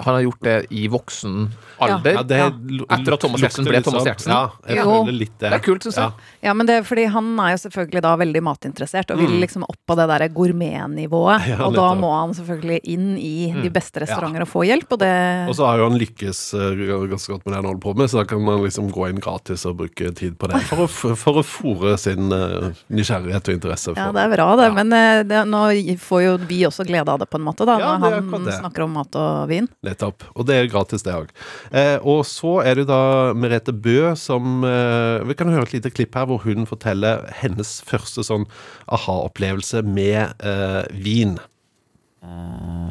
Han 0.00 0.14
har 0.14 0.22
gjort 0.24 0.40
det 0.46 0.54
i 0.72 0.86
voksen 0.88 1.50
alder? 1.84 2.16
Ja, 2.16 2.22
det 2.22 2.38
er 2.40 2.52
Etter 2.88 3.14
at 3.16 3.20
Thomas 3.22 3.42
Gjertsen 3.44 3.66
ble 3.68 3.80
Thomas 3.84 4.06
Gjertsen. 4.08 4.32
Ja, 4.32 4.76
Jo. 4.82 5.04
litt 5.06 5.34
det. 5.38 5.50
Det 5.50 5.58
er 5.58 5.64
kult, 5.64 5.82
synes 5.86 5.98
jeg. 6.00 6.12
Ja, 6.42 6.54
men 6.54 6.66
det 6.66 6.76
er 6.80 6.86
fordi 6.86 7.04
han 7.12 7.32
er 7.40 7.54
jo 7.54 7.60
selvfølgelig 7.66 8.02
da 8.02 8.12
veldig 8.16 8.42
matinteressert 8.42 9.10
og 9.14 9.20
vil 9.22 9.36
liksom 9.42 9.64
opp 9.68 9.78
på 9.86 9.96
det 9.98 10.08
derre 10.10 10.28
gourmetnivået. 10.32 11.42
Mm. 11.42 11.48
Ja, 11.52 11.58
og 11.66 11.74
da. 11.76 11.88
Mm. 11.92 12.00
må 12.00 12.10
han 12.14 12.32
selvfølgelig 12.34 12.78
inn 12.88 13.08
i 13.20 13.52
de 13.62 13.68
beste 13.72 14.00
restauranter 14.00 14.44
og 14.46 14.48
få 14.48 14.62
hjelp, 14.64 14.88
og 14.94 14.98
det 15.02 15.10
Og 15.50 15.56
så 15.58 15.66
har 15.68 15.82
jo 15.82 15.88
han 15.90 15.98
lykkes 16.00 16.40
eh, 16.56 16.82
ganske 17.10 17.32
godt 17.34 17.44
med 17.44 17.52
det 17.52 17.58
han 17.60 17.68
holder 17.68 17.82
på 17.82 17.94
med, 17.98 18.08
så 18.08 18.22
da 18.22 18.24
kan 18.30 18.40
man 18.44 18.62
liksom 18.64 18.88
gå 18.94 19.08
inn 19.10 19.20
gratis 19.22 19.66
og 19.68 19.76
bruke 19.82 20.12
tid 20.16 20.38
på 20.40 20.48
det 20.48 20.62
for 20.70 20.86
å, 20.86 21.16
for 21.18 21.40
å 21.42 21.44
fòre 21.44 21.96
sin 22.00 22.32
eh, 22.32 22.70
nysgjerrighet 22.88 23.50
og 23.52 23.58
interesse. 23.58 23.90
For, 23.92 24.00
Ja, 24.00 24.08
det 24.16 24.24
er 24.24 24.32
bra, 24.32 24.48
det. 24.60 24.70
Ja. 24.70 24.76
Men 24.78 24.96
eh, 24.96 25.20
det, 25.28 25.42
nå 25.52 25.62
får 26.00 26.22
jo 26.24 26.32
vi 26.48 26.62
også 26.68 26.86
glede 26.88 27.12
av 27.12 27.20
det, 27.20 27.28
på 27.32 27.40
en 27.40 27.46
måte, 27.46 27.66
da, 27.68 27.76
Ja, 27.82 27.92
når 28.00 28.18
han 28.32 28.48
snakker 28.62 28.86
om 28.86 28.96
mat 28.96 29.18
og 29.20 29.48
vin. 29.52 29.68
Nettopp. 29.84 30.24
Og 30.36 30.46
det 30.48 30.56
er 30.62 30.70
gratis, 30.72 31.04
det 31.04 31.12
òg. 31.18 31.30
Eh, 31.70 31.98
og 32.00 32.24
så 32.28 32.61
er 32.66 32.80
det 32.80 32.88
da 32.90 33.32
Merete 33.36 33.72
Bø 33.72 34.12
som 34.18 34.64
eh, 34.66 35.22
Vi 35.28 35.36
kan 35.38 35.50
høre 35.52 35.66
et 35.68 35.74
lite 35.76 35.92
klipp 35.94 36.16
her 36.18 36.28
hvor 36.30 36.42
hun 36.46 36.68
forteller 36.68 37.26
hennes 37.42 37.80
første 37.86 38.24
sånn 38.26 38.46
aha-opplevelse 38.92 39.82
med 39.86 40.42
eh, 40.42 40.82
vin. 41.04 41.38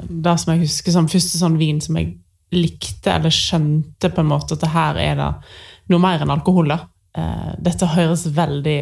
det 0.09 0.33
som 0.41 0.51
jeg 0.51 0.65
husker 0.65 0.91
som 0.91 1.07
første 1.11 1.39
sånn 1.39 1.59
vin 1.59 1.79
som 1.83 1.95
jeg 1.99 2.15
likte, 2.51 3.13
eller 3.13 3.33
skjønte 3.33 4.11
på 4.11 4.23
en 4.23 4.31
måte 4.31 4.57
at 4.57 4.63
det 4.63 4.71
her 4.73 4.99
er 4.99 5.19
det 5.19 5.29
noe 5.91 6.03
mer 6.03 6.23
enn 6.23 6.33
alkohol. 6.33 6.71
da. 6.71 6.79
Eh, 7.17 7.51
Dette 7.63 7.89
høres 7.95 8.27
veldig 8.35 8.79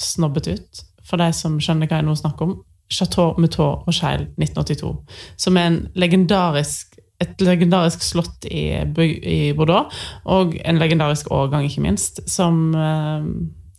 snobbete 0.00 0.56
ut, 0.56 0.82
for 1.04 1.20
de 1.20 1.30
som 1.36 1.58
skjønner 1.60 1.88
hva 1.88 2.00
jeg 2.00 2.08
nå 2.08 2.16
snakker 2.18 2.48
om. 2.48 2.58
Chateau 2.90 3.36
Moutot 3.38 3.86
Scheil 3.94 4.26
1982. 4.34 4.90
Som 5.38 5.56
er 5.56 5.68
en 5.70 5.80
legendarisk, 5.94 6.89
et 7.20 7.42
legendarisk 7.44 8.02
slott 8.04 8.46
i, 8.48 8.70
i 8.80 9.40
Bordeaux, 9.56 9.92
og 10.24 10.54
en 10.64 10.80
legendarisk 10.80 11.30
årgang, 11.34 11.66
ikke 11.68 11.84
minst, 11.84 12.22
som 12.30 12.70
eh, 12.74 13.26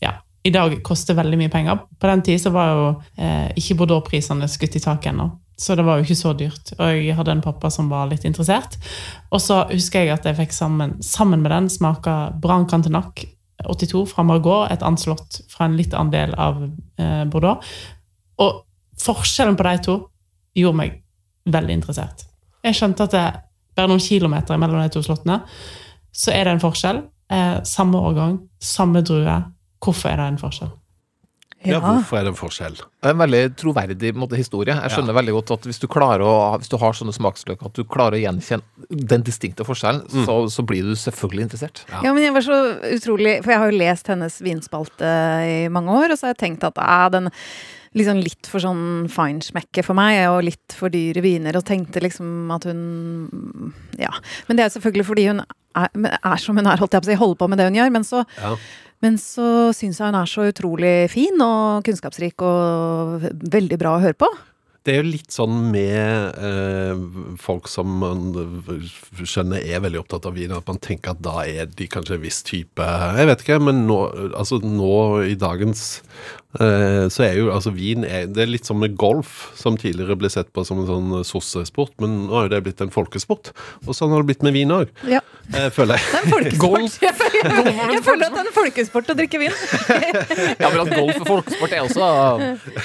ja, 0.06 0.16
i 0.46 0.54
dag 0.54 0.78
koster 0.86 1.18
veldig 1.18 1.40
mye 1.42 1.54
penger. 1.54 1.82
På 2.00 2.12
den 2.12 2.24
tid 2.26 2.46
var 2.54 2.74
jo 2.74 2.86
eh, 3.18 3.50
ikke 3.58 3.80
Bordeaux-prisene 3.82 4.50
skutt 4.52 4.78
i 4.78 4.84
taket 4.84 5.14
ennå. 5.14 5.32
Så 5.62 5.76
det 5.78 5.86
var 5.86 6.00
jo 6.00 6.08
ikke 6.08 6.18
så 6.18 6.32
dyrt. 6.34 6.72
Og 6.80 6.96
jeg 6.98 7.14
hadde 7.18 7.36
en 7.36 7.44
pappa 7.46 7.70
som 7.70 7.90
var 7.92 8.08
litt 8.10 8.24
interessert. 8.26 8.80
Og 9.30 9.44
så 9.44 9.60
husker 9.70 10.08
jeg 10.08 10.16
at 10.16 10.26
jeg 10.26 10.40
fikk 10.40 10.56
sammen, 10.58 10.96
sammen 11.06 11.44
med 11.44 11.54
den 11.54 11.70
smaka 11.70 12.32
Bran 12.42 12.66
Cantenac 12.70 13.22
82 13.62 14.08
fra 14.10 14.26
Margot, 14.26 14.66
et 14.74 14.82
annet 14.82 15.04
slott 15.04 15.42
fra 15.52 15.68
en 15.68 15.78
litt 15.78 15.94
annen 15.94 16.14
del 16.14 16.34
av 16.34 16.64
eh, 16.66 17.24
Bordeaux. 17.30 17.62
Og 18.42 18.64
forskjellen 19.02 19.58
på 19.60 19.68
de 19.68 19.78
to 19.86 19.98
gjorde 20.58 20.82
meg 20.82 21.00
veldig 21.52 21.78
interessert. 21.78 22.26
Jeg 22.63 22.77
skjønte 22.77 23.08
at 23.08 23.15
det 23.15 23.25
bare 23.77 23.88
noen 23.91 24.03
kilometer 24.03 24.60
mellom 24.60 24.84
de 24.84 24.91
to 24.94 25.01
slottene, 25.06 25.41
så 26.12 26.34
er 26.36 26.46
det 26.46 26.58
en 26.58 26.63
forskjell. 26.63 27.01
Eh, 27.32 27.58
samme 27.68 27.98
årgang, 27.98 28.38
samme 28.62 29.01
drue. 29.08 29.39
Hvorfor 29.82 30.12
er 30.12 30.20
det 30.20 30.30
en 30.34 30.41
forskjell? 30.41 30.72
Ja, 31.63 31.77
Ja. 31.77 31.80
hvorfor 31.80 32.18
er 32.18 32.24
det 32.24 32.32
en 32.34 32.36
forskjell? 32.39 32.74
Det 32.75 33.06
er 33.06 33.12
en 33.12 33.20
veldig 33.22 33.56
troverdig 33.56 34.15
måte, 34.18 34.36
historie. 34.36 34.74
Jeg 34.74 34.91
skjønner 34.91 35.13
veldig 35.13 35.34
godt 35.36 35.51
at 35.51 35.65
hvis 35.70 35.80
du 35.80 35.88
å, 35.88 36.58
hvis 36.58 36.70
du 36.70 36.77
har 36.77 36.94
sånne 36.94 37.13
smaksløk 37.13 37.62
at 37.63 37.74
du 37.74 37.84
klarer 37.84 38.18
å 38.18 38.22
gjenkjenne 38.22 38.63
den 38.89 39.22
distinkte 39.22 39.63
forskjellen, 39.63 40.25
så, 40.25 40.50
så 40.50 40.65
blir 40.65 40.82
du 40.82 40.96
selvfølgelig 40.96 41.46
interessert. 41.46 41.86
Ja, 42.01 42.13
men 42.13 42.24
jeg 42.24 42.34
var 42.34 42.41
så 42.41 42.58
utrolig 42.98 43.44
For 43.44 43.51
jeg 43.51 43.60
har 43.60 43.70
jo 43.72 43.77
lest 43.77 44.08
hennes 44.08 44.41
vinspalte 44.41 45.13
i 45.46 45.70
mange 45.70 45.94
år, 45.94 46.12
og 46.12 46.18
så 46.18 46.27
har 46.27 46.34
jeg 46.34 46.41
tenkt 46.41 46.63
at 46.65 46.82
ah, 46.82 47.10
den 47.13 47.30
liksom 47.98 48.22
litt 48.24 48.48
for 48.48 48.64
sånn 48.64 49.08
feinschmecker 49.12 49.84
for 49.84 49.98
meg, 49.98 50.22
og 50.32 50.46
litt 50.48 50.76
for 50.78 50.94
dyre 50.94 51.24
viner, 51.26 51.58
og 51.60 51.66
tenkte 51.68 52.04
liksom 52.04 52.52
at 52.56 52.68
hun 52.70 53.74
Ja. 54.00 54.14
Men 54.48 54.58
det 54.58 54.66
er 54.66 54.76
selvfølgelig 54.76 55.08
fordi 55.10 55.28
hun 55.28 55.42
er, 55.44 55.90
er 56.24 56.38
som 56.38 56.56
hun 56.58 56.68
er, 56.68 56.80
holdt 56.80 56.94
jeg 56.96 57.04
på 57.04 57.10
å 57.10 57.12
si, 57.12 57.20
holder 57.20 57.42
på 57.42 57.50
med 57.52 57.60
det 57.60 57.68
hun 57.72 57.80
gjør, 57.82 57.92
men 57.92 58.04
så 58.08 58.24
Ja. 58.40 58.56
men 59.02 59.18
så 59.18 59.74
syns 59.76 60.00
jeg 60.00 60.08
hun 60.12 60.16
er 60.22 60.26
så 60.30 60.48
utrolig 60.52 61.10
fin 61.12 61.42
og 61.42 61.84
kunnskapsrik 61.84 62.40
og 62.42 63.28
veldig 63.52 63.78
bra 63.82 63.98
å 63.98 64.02
høre 64.04 64.16
på. 64.16 64.30
Det 64.84 64.96
er 64.96 65.04
jo 65.04 65.12
litt 65.12 65.30
sånn 65.30 65.70
med 65.70 66.40
eh, 66.42 67.02
folk 67.38 67.68
som 67.70 67.86
man 68.02 68.32
skjønner 69.22 69.62
er 69.62 69.84
veldig 69.84 70.00
opptatt 70.02 70.26
av 70.26 70.34
vin, 70.34 70.50
at 70.56 70.66
man 70.66 70.80
tenker 70.82 71.14
at 71.14 71.22
da 71.22 71.44
er 71.46 71.68
de 71.70 71.86
kanskje 71.86 72.16
en 72.18 72.24
viss 72.24 72.40
type 72.48 72.82
Jeg 72.82 73.28
vet 73.30 73.44
ikke, 73.46 73.60
men 73.62 73.84
nå, 73.86 74.00
altså 74.34 74.58
nå 74.64 75.22
i 75.28 75.36
dagens 75.38 76.02
så 76.51 77.24
er 77.24 77.38
jo 77.39 77.50
altså 77.53 77.72
vin 77.72 78.03
er, 78.03 78.25
Det 78.27 78.41
er 78.43 78.50
litt 78.51 78.65
som 78.67 78.79
med 78.81 78.96
golf, 79.00 79.51
som 79.55 79.77
tidligere 79.79 80.17
ble 80.20 80.29
sett 80.31 80.50
på 80.51 80.65
som 80.67 80.81
en 80.81 80.88
sånn 80.89 81.13
sossesport, 81.27 81.93
men 82.03 82.25
nå 82.27 82.36
har 82.36 82.48
jo 82.50 82.51
det 82.55 82.60
blitt 82.65 82.81
en 82.84 82.91
folkesport. 82.91 83.51
Og 83.88 83.96
sånn 83.96 84.12
har 84.12 84.24
det 84.24 84.31
blitt 84.34 84.43
med 84.43 84.55
vin 84.58 84.74
òg, 84.75 84.91
Ja, 85.08 85.22
føler 85.72 85.96
jeg. 85.96 86.03
det 86.12 86.17
er 86.17 86.25
en 86.25 86.34
folkesport. 86.36 86.98
Jeg 87.01 87.15
føler, 87.22 87.70
jeg 87.96 88.03
føler 88.05 88.25
at 88.27 88.36
det 88.36 88.41
er 88.41 88.50
en 88.50 88.55
folkesport 88.58 89.13
å 89.13 89.17
drikke 89.22 89.41
vin. 89.41 89.55
Ja, 90.62 90.70
men 90.70 90.81
at 90.84 90.91
golf 90.93 91.22
og 91.22 91.27
folkesport 91.27 91.72
er 91.74 91.86
også 91.86 92.08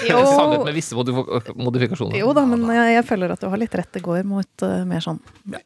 Jo. 0.07 0.21
sannhet 0.31 0.65
med 0.67 0.77
visse 0.77 0.97
modifikasjoner. 0.97 2.17
Jo 2.21 2.31
da, 2.37 2.45
men 2.49 2.63
jeg, 2.73 2.95
jeg 2.97 3.05
føler 3.09 3.35
at 3.35 3.43
du 3.43 3.49
har 3.53 3.61
litt 3.61 3.75
rett. 3.77 3.91
Det 3.97 4.03
går 4.05 4.23
mot 4.29 4.65
uh, 4.65 4.83
mer 4.89 5.03
sånn 5.05 5.19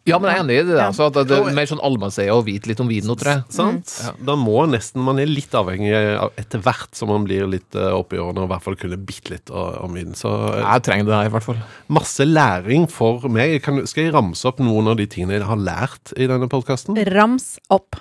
Ja, 0.08 0.18
men 0.18 0.30
jeg 0.30 0.36
er 0.38 0.42
enig 0.44 0.58
i 0.60 0.64
det. 0.70 0.76
Ja. 0.78 0.88
Altså, 0.90 1.08
at 1.10 1.18
det 1.28 1.36
er 1.38 1.52
mer 1.56 1.68
sånn 1.70 1.82
allmannseie 1.84 2.32
å 2.34 2.40
vite 2.46 2.70
litt 2.70 2.80
om 2.82 2.90
vin 2.90 3.06
nå, 3.08 3.16
tror 3.20 3.32
jeg. 3.36 3.44
Sant? 3.54 3.94
Da 4.24 4.36
må 4.38 4.64
nesten 4.70 5.02
Man 5.04 5.20
er 5.22 5.30
litt 5.30 5.54
avhengig 5.56 5.92
av 5.94 6.34
etter 6.40 6.62
hvert 6.64 6.96
som 6.98 7.10
man 7.12 7.26
blir 7.28 7.46
litt 7.50 7.76
uh, 7.78 7.89
oppi 7.94 8.18
årene, 8.20 8.42
og 8.44 8.48
i 8.48 8.52
hvert 8.54 8.64
fall 8.66 8.76
kunne 8.80 8.98
bitte 9.06 9.34
litt 9.34 9.50
om 9.54 9.94
vin. 9.96 10.14
Så 10.18 10.30
eh, 10.54 10.60
Jeg 10.64 10.84
trenger 10.86 11.08
det, 11.08 11.16
her, 11.16 11.30
i 11.30 11.34
hvert 11.34 11.46
fall. 11.46 11.60
masse 11.92 12.26
læring 12.26 12.86
for 12.90 13.26
meg. 13.32 13.58
Kan, 13.64 13.82
skal 13.90 14.06
jeg 14.08 14.14
ramse 14.16 14.46
opp 14.48 14.60
noen 14.62 14.92
av 14.92 14.96
de 15.00 15.06
tingene 15.10 15.38
jeg 15.38 15.48
har 15.48 15.60
lært 15.60 16.14
i 16.16 16.28
denne 16.30 16.48
podkasten? 16.50 16.98
Rams 17.10 17.54
opp. 17.72 17.98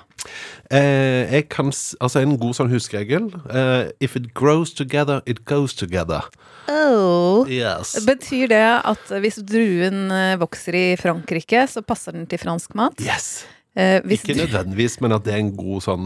Eh, 0.70 1.26
jeg 1.32 1.48
kan 1.50 1.70
Altså, 2.02 2.20
en 2.22 2.38
god 2.42 2.58
sånn 2.58 2.72
huskeregel. 2.74 3.30
Eh, 3.50 3.92
if 4.04 4.16
it 4.20 4.34
grows 4.38 4.74
together, 4.76 5.22
it 5.26 5.46
goes 5.46 5.74
together. 5.74 6.26
Oh. 6.70 7.48
Yes. 7.50 7.96
Betyr 8.06 8.50
det 8.52 8.66
at 8.86 9.14
hvis 9.24 9.40
druen 9.48 10.10
eh, 10.14 10.36
vokser 10.42 10.76
i 10.78 10.88
Frankrike, 11.00 11.64
så 11.72 11.82
passer 11.86 12.14
den 12.18 12.28
til 12.30 12.42
fransk 12.42 12.76
mat? 12.78 13.00
Yes. 13.02 13.46
Eh, 13.78 14.00
hvis 14.10 14.24
Ikke 14.26 14.34
nødvendigvis, 14.34 14.96
men 15.00 15.14
at 15.14 15.24
det 15.28 15.34
er 15.36 15.42
en 15.44 15.52
god 15.54 15.84
sånn 15.86 16.06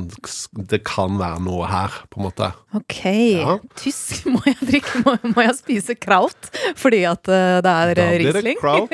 Det 0.70 0.82
kan 0.84 1.16
være 1.18 1.40
noe 1.46 1.64
her, 1.72 1.94
på 2.12 2.20
en 2.20 2.26
måte. 2.28 2.50
Ok. 2.76 2.98
Ja. 3.08 3.54
Tysk 3.80 4.26
må 4.28 4.42
jeg 4.46 4.58
drikke, 4.68 5.00
må, 5.06 5.14
må 5.32 5.46
jeg 5.46 5.56
spise 5.62 5.96
kraut 5.96 6.50
fordi 6.80 7.04
at 7.08 7.30
eh, 7.32 7.62
det 7.64 7.72
er 7.72 7.94
Da 7.96 8.04
eh, 8.04 8.18
blir 8.20 8.36
det 8.36 8.44
Riesling? 8.44 8.60
kraut. 8.60 8.92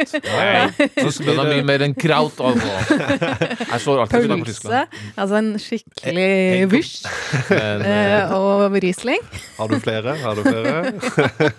Tyskland 0.99 1.41
er 1.41 1.49
mye 1.49 1.65
mer 1.65 1.85
enn 1.87 1.95
kraut. 1.97 2.37
Altså. 2.37 2.99
Jeg 3.71 3.81
slår 3.83 4.03
alltid 4.03 4.29
Pølse. 4.29 4.45
Tyskland. 4.49 4.95
Altså 5.19 5.39
en 5.39 5.49
skikkelig 5.61 6.69
vysj. 6.71 6.93
Eh, 7.57 8.33
og 8.37 8.77
Riesling. 8.83 9.25
Har 9.57 9.71
du 9.73 9.79
flere? 9.81 10.15
Har 10.21 10.37
du 10.37 10.45
flere? 10.45 10.93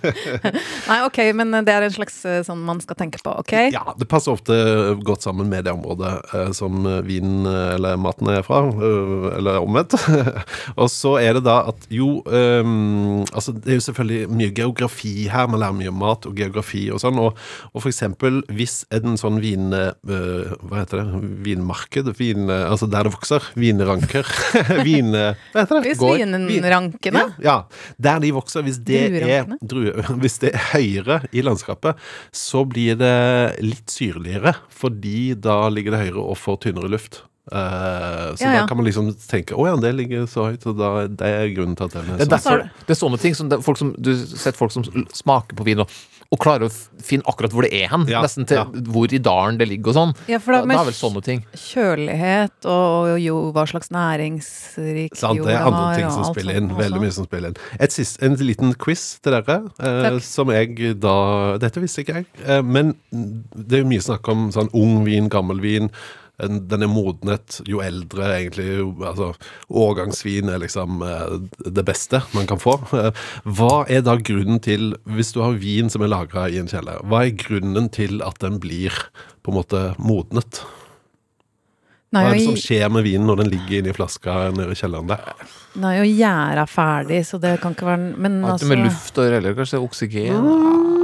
Nei, 0.91 0.99
ok, 1.07 1.21
men 1.37 1.59
det 1.67 1.75
er 1.75 1.87
en 1.89 1.95
slags 1.95 2.21
eh, 2.29 2.41
sånn 2.47 2.63
man 2.67 2.81
skal 2.85 2.99
tenke 3.01 3.21
på, 3.25 3.35
ok? 3.43 3.57
Ja, 3.75 3.85
det 3.99 4.09
passer 4.11 4.35
ofte 4.37 4.57
godt 5.05 5.27
sammen 5.27 5.51
med 5.51 5.67
det 5.67 5.75
området 5.75 6.15
eh, 6.35 6.51
som 6.57 6.87
vinen 7.07 7.47
eller 7.47 7.99
maten 8.01 8.31
er 8.33 8.45
fra, 8.47 8.63
eh, 8.71 9.27
eller 9.39 9.61
omvendt. 9.63 9.97
og 10.81 10.91
så 10.93 11.17
er 11.21 11.39
det 11.39 11.45
da 11.47 11.61
at 11.71 11.87
jo 11.93 12.21
um, 12.27 13.23
Altså, 13.31 13.53
det 13.55 13.75
er 13.75 13.79
jo 13.79 13.85
selvfølgelig 13.85 14.35
mye 14.35 14.53
geografi 14.55 15.13
her, 15.31 15.49
man 15.51 15.63
lærer 15.63 15.77
mye 15.77 15.93
om 15.93 15.99
mat 16.01 16.27
og 16.29 16.37
geografi 16.37 16.87
og 16.93 17.01
sånn, 17.03 17.19
og, 17.21 17.39
og 17.73 17.83
for 17.83 17.91
eksempel 17.93 18.41
hvis 18.51 18.83
en 18.95 19.19
sånn 19.21 19.41
vin... 19.43 19.71
Uh, 19.71 20.55
hva 20.67 20.83
heter 20.83 21.03
det? 21.03 21.21
Vinmarked? 21.45 22.11
Vin, 22.19 22.49
altså 22.51 22.89
der 22.91 23.07
det 23.07 23.15
vokser. 23.15 23.45
Vinranker. 23.61 24.29
vin... 24.87 25.13
Hva 25.15 25.63
heter 25.63 25.79
det? 25.79 25.83
Hvis 25.91 26.01
Gård. 26.01 26.23
vinrankene 26.49 27.25
Ja, 27.43 27.51
ja, 27.51 27.57
der 27.99 28.21
de 28.23 28.33
vokser. 28.35 28.65
Hvis 28.67 28.81
det, 28.87 29.03
er, 29.21 29.49
drue, 29.63 29.95
hvis 30.23 30.39
det 30.43 30.53
er 30.55 30.67
høyere 30.75 31.21
i 31.33 31.45
landskapet, 31.45 31.99
så 32.35 32.65
blir 32.69 32.99
det 33.01 33.61
litt 33.65 33.91
syrligere, 33.93 34.55
fordi 34.73 35.33
da 35.35 35.63
ligger 35.73 35.97
det 35.97 36.05
høyere 36.07 36.25
og 36.25 36.39
får 36.41 36.61
tynnere 36.67 36.90
luft. 36.93 37.23
Uh, 37.51 38.37
så 38.37 38.45
Ja, 38.45 38.51
ja. 38.53 38.61
da 38.61 38.67
kan 38.69 38.77
man 38.79 38.87
liksom 38.87 39.09
tenke 39.27 39.57
å 39.59 39.65
ja, 39.67 39.73
det 39.81 39.91
ligger 39.97 40.27
så 40.31 40.45
høyt, 40.53 40.63
og 40.71 40.77
da, 40.79 40.91
det 41.09 41.27
er 41.27 41.49
grunnen 41.57 41.75
til 41.75 41.89
at 41.89 41.97
den 41.97 42.07
Det 42.07 42.13
er 42.13 42.21
er, 42.21 42.21
sånn. 42.21 42.31
derfor, 42.37 42.61
det 42.87 42.95
er 42.95 42.99
sånne 43.01 43.19
ting 43.19 43.35
som 43.35 43.49
det, 43.51 43.59
folk 43.65 43.81
som, 43.81 43.91
Du 43.99 44.13
setter 44.15 44.59
folk 44.61 44.71
som 44.71 44.85
smaker 45.17 45.59
på 45.59 45.67
vin 45.67 45.83
og, 45.83 45.91
og 46.31 46.39
klarer 46.39 46.69
å 46.69 46.71
finne 47.03 47.27
akkurat 47.27 47.51
hvor 47.57 47.67
det 47.67 47.73
er 47.75 47.89
hen. 47.91 48.05
Ja, 48.13 48.21
Nesten 48.23 48.47
til 48.47 48.61
ja. 48.61 48.67
hvor 48.95 49.11
i 49.11 49.19
dalen 49.19 49.59
det 49.59 49.67
ligger 49.67 49.91
og 49.91 49.97
sånn. 49.97 50.13
Ja, 50.31 50.39
for 50.39 50.55
da 50.55 50.61
Da, 50.61 50.69
med 50.71 50.79
da 50.79 50.85
er 50.85 50.91
vel 50.93 50.99
sånne 51.01 51.25
ting. 51.27 51.43
kjølighet 51.59 52.71
og 52.71 53.19
jo 53.25 53.41
hva 53.57 53.67
slags 53.73 53.91
næringsrik 53.91 55.19
Sant, 55.19 55.43
det 55.43 55.57
er 55.57 55.67
andre 55.67 55.89
ting 55.99 56.13
som 56.15 56.29
spiller 56.31 56.61
inn. 56.61 56.71
Veldig 56.79 57.03
mye 57.03 57.17
som 57.19 57.27
spiller 57.27 57.51
inn. 57.51 57.59
Et 57.83 57.99
sist, 57.99 58.21
en 58.23 58.39
liten 58.39 58.77
quiz 58.79 59.19
til 59.25 59.35
dere, 59.41 59.59
uh, 59.83 60.21
som 60.23 60.55
jeg 60.55 60.95
da 61.03 61.17
Dette 61.59 61.83
visste 61.83 62.05
ikke 62.05 62.21
jeg, 62.21 62.31
uh, 62.47 62.61
men 62.63 62.95
det 63.11 63.81
er 63.81 63.85
jo 63.85 63.91
mye 63.91 64.07
snakk 64.07 64.31
om 64.31 64.49
sånn 64.55 64.71
ung 64.77 65.01
vin, 65.09 65.27
gammel 65.33 65.59
vin. 65.65 65.91
En- 66.43 66.67
Den 66.69 66.83
er 66.83 66.89
modnet 66.89 67.61
jo 67.69 67.81
eldre, 67.85 68.29
egentlig. 68.39 68.67
jo- 68.79 68.97
Altså, 69.07 69.35
årgangsvin 69.71 70.49
er 70.53 70.59
liksom 70.59 71.03
eh, 71.03 71.39
det 71.71 71.85
beste 71.85 72.23
man 72.35 72.47
kan 72.47 72.59
få. 72.59 72.79
Eh, 72.97 73.11
Hva 73.47 73.85
er 73.89 74.03
da 74.03 74.17
grunnen 74.17 74.61
til, 74.61 74.95
hvis 75.07 75.33
du 75.33 75.41
har 75.43 75.53
vin 75.61 75.89
som 75.91 76.03
er 76.03 76.09
lagra 76.13 76.49
i 76.51 76.59
en 76.59 76.67
kjeller, 76.71 77.01
hva 77.05 77.25
er 77.27 77.31
grunnen 77.37 77.91
til 77.91 78.21
at 78.23 78.39
den 78.41 78.59
blir 78.61 78.91
på 79.43 79.53
en 79.53 79.59
måte 79.63 79.85
modnet? 79.99 80.63
Nei, 82.13 82.25
Hva 82.25 82.31
er 82.33 82.39
det 82.41 82.47
som 82.49 82.57
skjer 82.59 82.89
med 82.91 83.05
vinen 83.07 83.27
når 83.29 83.37
den 83.45 83.51
ligger 83.53 83.79
inni 83.85 83.93
flaska 83.95 84.51
nede 84.51 84.73
i 84.75 84.79
kjelleren 84.81 85.07
der? 85.13 85.21
Den 85.77 85.85
er 85.87 86.01
jo 86.01 86.09
gjæra 86.11 86.65
ferdig, 86.67 87.21
så 87.29 87.39
det 87.41 87.61
kan 87.63 87.77
ikke 87.77 87.87
være 87.87 88.17
Men 88.19 88.41
Alt 88.45 88.57
altså 88.57 88.67
med 88.73 88.83
luft 88.89 89.19
og 89.23 89.29
reller, 89.31 89.55
kanskje 89.55 89.79
oksygen. 89.79 90.43
Nei, 90.43 91.00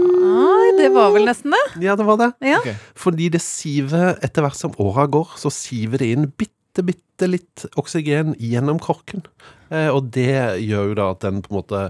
det 0.87 0.93
var 0.95 1.15
vel 1.15 1.27
nesten 1.29 1.55
det. 1.55 1.65
Ja, 1.85 1.97
det 1.99 2.07
var 2.09 2.21
det. 2.21 2.31
Ja. 2.47 2.61
Okay. 2.63 2.77
Fordi 2.99 3.31
det 3.35 3.43
siver 3.45 4.15
etter 4.25 4.47
hvert 4.47 4.59
som 4.59 4.77
åra 4.83 5.07
går, 5.11 5.35
så 5.41 5.53
siver 5.53 6.03
det 6.03 6.13
inn 6.15 6.31
bitte, 6.31 6.85
bitte 6.87 7.29
litt 7.31 7.67
oksygen 7.81 8.35
gjennom 8.43 8.81
korken. 8.83 9.27
Eh, 9.71 9.91
og 9.91 10.13
det 10.15 10.63
gjør 10.63 10.93
jo 10.93 10.97
da 10.99 11.11
at 11.15 11.27
den 11.27 11.43
på 11.45 11.53
en 11.53 11.61
måte 11.61 11.83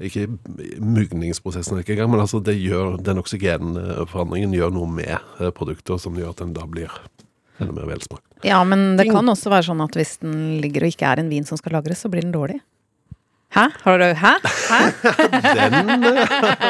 ikke 0.00 0.30
Mugningsprosessen 0.80 1.76
er 1.76 1.84
ikke 1.84 1.92
i 1.92 1.98
gang, 1.98 2.08
men 2.08 2.22
altså 2.22 2.40
det 2.40 2.54
gjør, 2.56 2.96
den 3.04 3.20
oksygenforandringen 3.20 4.54
gjør 4.56 4.72
noe 4.72 4.88
med 4.88 5.12
eh, 5.12 5.50
produktet 5.52 6.00
som 6.00 6.16
gjør 6.16 6.32
at 6.32 6.40
den 6.40 6.54
da 6.56 6.64
blir 6.64 6.94
enda 7.60 7.74
mer 7.76 7.90
velsmakt. 7.90 8.24
Ja, 8.46 8.62
men 8.64 8.96
det 8.96 9.10
kan 9.10 9.28
også 9.28 9.52
være 9.52 9.68
sånn 9.68 9.82
at 9.84 9.96
hvis 9.98 10.16
den 10.22 10.62
ligger 10.62 10.86
og 10.86 10.94
ikke 10.94 11.10
er 11.10 11.20
en 11.20 11.28
vin 11.32 11.44
som 11.44 11.60
skal 11.60 11.76
lagres, 11.76 12.00
så 12.00 12.08
blir 12.12 12.24
den 12.24 12.32
dårlig. 12.32 12.62
Hæ? 13.50 13.64
Har 13.82 13.98
du 13.98 14.04
Hæ? 14.14 14.34
Hæ? 14.70 14.78
Den 15.58 15.74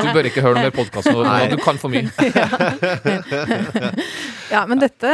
Du 0.02 0.06
bør 0.14 0.24
ikke 0.30 0.40
høre 0.40 0.54
noe 0.56 0.64
mer 0.64 0.72
podkast 0.72 1.10
nå. 1.12 1.20
Nei. 1.26 1.48
Du 1.52 1.56
kan 1.60 1.76
for 1.80 1.88
mye. 1.92 2.08
Ja, 4.50 4.64
men 4.66 4.80
dette, 4.82 5.06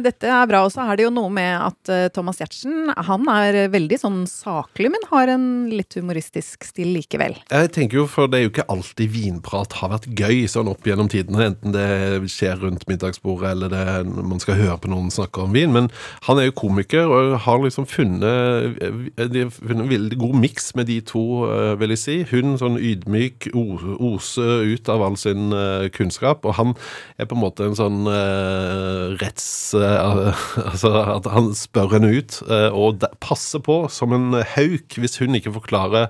dette 0.00 0.24
er 0.32 0.46
bra. 0.48 0.62
Og 0.64 0.70
så 0.72 0.80
er 0.88 0.96
det 0.96 1.04
jo 1.04 1.10
noe 1.12 1.28
med 1.32 1.52
at 1.60 1.90
eh, 1.92 2.06
Thomas 2.14 2.38
Giertsen 2.40 2.88
han 3.08 3.26
er 3.28 3.68
veldig 3.68 3.98
sånn 4.00 4.22
saklig, 4.30 4.88
men 4.94 5.02
har 5.10 5.28
en 5.34 5.44
litt 5.68 5.92
humoristisk 5.98 6.64
stil 6.64 6.94
likevel. 6.96 7.34
Jeg 7.52 7.68
tenker 7.76 7.96
jo, 8.00 8.06
for 8.08 8.24
det 8.32 8.38
er 8.38 8.44
jo 8.46 8.52
ikke 8.54 8.64
alltid 8.72 9.08
vinprat 9.12 9.72
har 9.82 9.90
vært 9.92 10.06
gøy 10.16 10.46
sånn 10.48 10.70
opp 10.72 10.82
gjennom 10.88 11.08
tidene, 11.12 11.50
enten 11.50 11.70
det 11.76 11.84
skjer 12.32 12.56
rundt 12.64 12.84
middagsbordet 12.88 13.50
eller 13.52 13.68
det, 13.74 13.84
man 14.24 14.40
skal 14.40 14.56
høre 14.56 14.78
på 14.80 14.88
noen 14.94 15.10
snakke 15.12 15.36
om 15.44 15.52
vin. 15.52 15.70
Men 15.76 15.84
han 16.24 16.36
er 16.40 16.44
jo 16.48 16.56
komiker 16.62 17.04
og 17.12 17.36
har 17.44 17.58
liksom 17.66 17.84
funnet, 17.92 18.80
funnet 19.18 19.60
en 19.84 19.92
veldig 19.92 20.16
god 20.24 20.36
miks 20.46 20.66
med 20.80 20.84
de 20.88 20.96
to, 21.04 21.07
eh, 21.16 21.74
vil 21.80 21.94
jeg 21.94 22.00
si. 22.02 22.16
Hun 22.28 22.58
sånn 22.60 22.76
ydmyk, 22.76 23.48
oser 23.54 24.66
ut 24.68 24.90
av 24.92 25.04
all 25.06 25.16
sin 25.20 25.52
eh, 25.56 25.88
kunnskap, 25.94 26.44
og 26.44 26.56
han 26.58 26.74
er 27.16 27.28
på 27.28 27.36
en 27.38 27.42
måte 27.42 27.68
en 27.68 27.78
sånn 27.78 28.08
eh, 28.12 29.16
retts... 29.22 29.48
altså 29.78 30.90
at 31.16 31.26
han 31.32 31.52
spør 31.56 31.96
henne 31.96 32.10
ut, 32.16 32.40
og 32.48 33.04
passer 33.22 33.62
på 33.64 33.80
som 33.92 34.14
en 34.16 34.36
hauk 34.56 34.96
hvis 35.00 35.18
hun 35.20 35.36
ikke 35.38 35.52
forklarer 35.54 36.08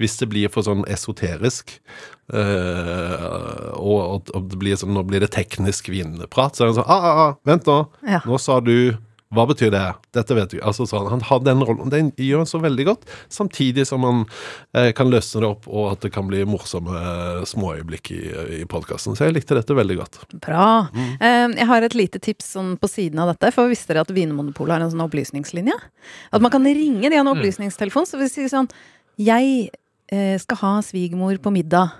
hvis 0.00 0.18
det 0.20 0.28
blir 0.32 0.52
for 0.52 0.66
sånn 0.66 0.84
esoterisk. 0.92 1.76
Uh, 2.26 3.70
og, 3.78 4.00
og, 4.02 4.30
og 4.34 4.48
det 4.50 4.58
blir 4.58 4.78
sånn, 4.78 4.96
nå 4.96 5.04
blir 5.06 5.22
det 5.22 5.30
teknisk 5.36 5.90
vinprat. 5.92 6.56
Så 6.56 6.64
er 6.64 6.72
han 6.72 6.78
sånn 6.80 6.90
ah, 6.90 7.06
ah, 7.06 7.20
ah, 7.26 7.36
Vent 7.46 7.68
nå. 7.70 7.78
Ja. 8.06 8.22
Nå 8.26 8.40
sa 8.42 8.58
du 8.64 8.96
hva 9.34 9.42
betyr 9.50 9.72
det? 9.74 9.82
Dette 10.14 10.34
vet 10.38 10.52
du. 10.54 10.58
Altså 10.62 10.84
sånn, 10.86 11.08
Han 11.10 11.20
har 11.26 11.40
den 11.42 11.62
rollen. 11.66 11.90
Den 11.90 12.12
gjør 12.14 12.44
han 12.44 12.46
så 12.50 12.60
veldig 12.62 12.84
godt, 12.86 13.06
samtidig 13.32 13.82
som 13.88 14.04
han 14.06 14.20
eh, 14.72 14.92
kan 14.94 15.10
løsne 15.10 15.42
det 15.42 15.48
opp, 15.48 15.66
og 15.66 15.88
at 15.96 16.04
det 16.06 16.12
kan 16.14 16.28
bli 16.30 16.44
morsomme 16.46 16.94
eh, 16.94 17.40
småøyeblikk 17.50 18.12
i, 18.14 18.20
i 18.60 18.60
podkasten. 18.70 19.16
Så 19.18 19.26
jeg 19.26 19.34
likte 19.34 19.58
dette 19.58 19.74
veldig 19.74 19.96
godt. 19.98 20.20
Bra. 20.46 20.68
Eh, 20.94 21.48
Jeg 21.58 21.66
har 21.72 21.82
et 21.88 21.98
lite 21.98 22.22
tips 22.22 22.52
sånn 22.54 22.76
på 22.78 22.86
siden 22.92 23.18
av 23.24 23.32
dette. 23.34 23.50
For 23.56 23.66
visste 23.72 23.90
dere 23.92 24.06
at 24.06 24.14
Vinmonopolet 24.14 24.76
har 24.76 24.86
en 24.86 24.94
sånn 24.94 25.02
opplysningslinje? 25.08 25.74
At 26.30 26.40
man 26.46 26.54
kan 26.54 26.62
ringe, 26.66 27.10
de 27.10 27.16
har 27.18 27.26
en 27.26 27.32
opplysningstelefon. 27.34 28.06
Så 28.06 28.22
de 28.22 28.30
sier 28.30 28.48
sånn 28.52 28.70
Jeg 29.18 29.70
eh, 30.12 30.36
skal 30.38 30.62
ha 30.62 30.72
svigermor 30.86 31.34
på 31.42 31.50
middag. 31.50 31.98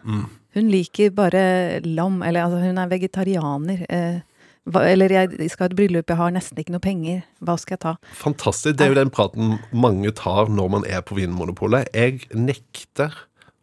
Hun 0.56 0.70
liker 0.72 1.10
bare 1.10 1.80
lam. 1.84 2.22
Eller 2.22 2.46
altså, 2.46 2.62
hun 2.62 2.78
er 2.80 2.94
vegetarianer. 2.94 3.82
Eh, 3.90 4.22
hva, 4.66 4.82
eller 4.90 5.12
jeg 5.14 5.50
skal 5.52 5.66
ha 5.66 5.70
et 5.70 5.76
bryllup, 5.78 6.10
jeg 6.10 6.18
har 6.18 6.32
nesten 6.34 6.58
ikke 6.58 6.74
noe 6.74 6.82
penger. 6.82 7.22
Hva 7.44 7.54
skal 7.60 7.76
jeg 7.76 7.82
ta? 7.84 7.92
Fantastisk. 8.18 8.74
Det 8.78 8.88
er 8.88 8.90
jo 8.90 8.98
den 8.98 9.12
praten 9.14 9.56
mange 9.70 10.10
tar 10.18 10.50
når 10.50 10.72
man 10.74 10.86
er 10.90 11.04
på 11.06 11.18
Vinmonopolet. 11.18 11.86
Jeg 11.94 12.26
nekter 12.34 13.14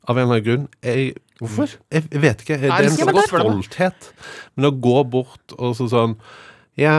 av 0.07 0.15
en 0.15 0.23
eller 0.23 0.39
annen 0.39 0.47
grunn. 0.47 0.65
Jeg, 0.83 1.13
Hvorfor? 1.41 1.75
Jeg, 1.91 2.07
jeg 2.07 2.23
vet 2.23 2.45
ikke. 2.45 2.59
Det 2.61 2.71
er 2.71 2.87
en 2.87 2.95
så 2.95 3.09
sånn 3.09 3.21
stolthet. 3.27 4.09
Men 4.55 4.69
å 4.69 4.73
gå 4.85 4.97
bort 5.11 5.55
og 5.57 5.75
så 5.79 5.89
sånn 5.91 6.15
Ja, 6.73 6.89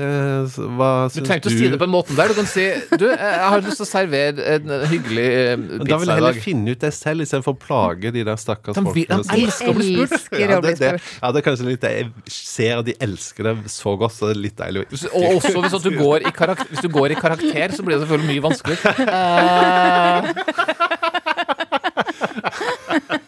eh, 0.00 0.46
Hva 0.48 1.10
syns 1.12 1.18
Du 1.18 1.20
Du 1.20 1.26
trenger 1.28 1.42
ikke 1.42 1.50
å 1.50 1.52
si 1.58 1.66
det 1.68 1.76
på 1.76 1.84
den 1.84 1.92
måten 1.92 2.16
der. 2.16 2.30
Du 2.32 2.36
kan 2.38 2.46
si 2.48 2.62
Du, 2.96 3.04
jeg 3.10 3.18
har 3.44 3.60
lyst 3.60 3.76
til 3.76 3.84
å 3.84 3.88
servere 3.90 4.46
en 4.54 4.70
hyggelig 4.88 5.26
eh, 5.28 5.56
dag. 5.60 5.82
Da 5.90 5.98
vil 6.00 6.08
jeg 6.08 6.16
heller 6.22 6.38
finne 6.40 6.72
ut 6.72 6.80
det 6.86 6.88
selv, 6.96 7.20
istedenfor 7.26 7.52
å 7.52 7.58
plage 7.66 8.08
de 8.16 8.22
der 8.24 8.38
stakkars 8.40 8.78
De 8.78 8.84
folkene. 8.86 9.20
de 9.28 9.42
elsker 9.44 9.68
å 9.68 9.76
bli 9.76 9.90
spurt. 10.08 10.32
Ja, 10.44 10.56
det, 10.64 10.72
det, 10.80 10.92
ja, 11.20 11.26
det 11.36 11.42
er 11.42 11.44
kanskje 11.50 11.68
litt 11.68 11.84
det. 11.84 11.92
Jeg 11.98 12.08
ser 12.32 12.78
at 12.80 12.88
de 12.88 12.94
elsker 13.04 13.42
det 13.50 13.54
så 13.76 13.92
godt, 14.00 14.16
så 14.16 14.30
det 14.30 14.38
er 14.38 14.42
litt 14.46 14.56
deilig. 14.62 14.78
å 14.80 14.88
ikke- 14.88 15.12
Og 15.12 15.22
også 15.36 15.52
hvis, 15.60 15.76
at 15.76 15.84
du 15.84 15.92
går 16.00 16.18
i 16.24 16.32
karakter, 16.40 16.66
hvis 16.72 16.84
du 16.86 16.90
går 16.96 17.08
i 17.12 17.20
karakter, 17.20 17.76
så 17.76 17.84
blir 17.84 17.98
det 18.00 18.08
selvfølgelig 18.08 18.30
mye 18.32 18.44
vanskeligere. 18.48 18.92
Eh, 23.04 23.20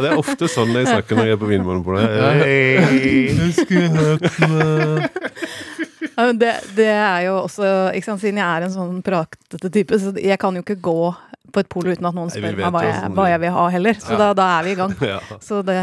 Og 0.00 0.06
Det 0.06 0.10
er 0.14 0.20
ofte 0.22 0.48
sånn 0.48 0.72
jeg 0.78 0.86
snakker 0.88 1.18
når 1.18 1.26
jeg 1.28 1.36
er 1.36 1.40
på 1.40 1.48
Vinmonopolet. 1.50 2.04
Hey. 2.40 2.80
Ja, 6.16 6.26
men 6.26 6.38
det, 6.40 6.52
det 6.76 6.88
er 6.90 7.26
jo 7.28 7.34
også 7.44 7.64
ikke 7.96 8.08
sant, 8.10 8.20
Siden 8.22 8.40
jeg 8.40 8.46
er 8.48 8.66
en 8.66 8.72
sånn 8.74 9.00
praktete 9.04 9.70
type, 9.72 9.98
så 10.00 10.12
jeg 10.20 10.38
kan 10.40 10.56
jo 10.56 10.62
ikke 10.64 10.78
gå 10.84 10.96
på 11.50 11.62
et 11.64 11.68
polo 11.70 11.90
uten 11.90 12.06
at 12.06 12.14
noen 12.14 12.30
spør 12.30 12.54
meg 12.54 12.70
hva 12.70 12.82
jeg, 12.84 12.94
sånn 12.94 13.14
hva 13.16 13.24
jeg 13.26 13.40
vil 13.42 13.52
ha 13.56 13.64
heller. 13.74 13.96
Så 13.98 14.18
da, 14.20 14.28
da 14.38 14.44
er 14.60 14.66
vi 14.68 14.74
i 14.76 14.78
gang. 14.78 14.92
Ja. 15.10 15.18
Så 15.42 15.62
det, 15.66 15.74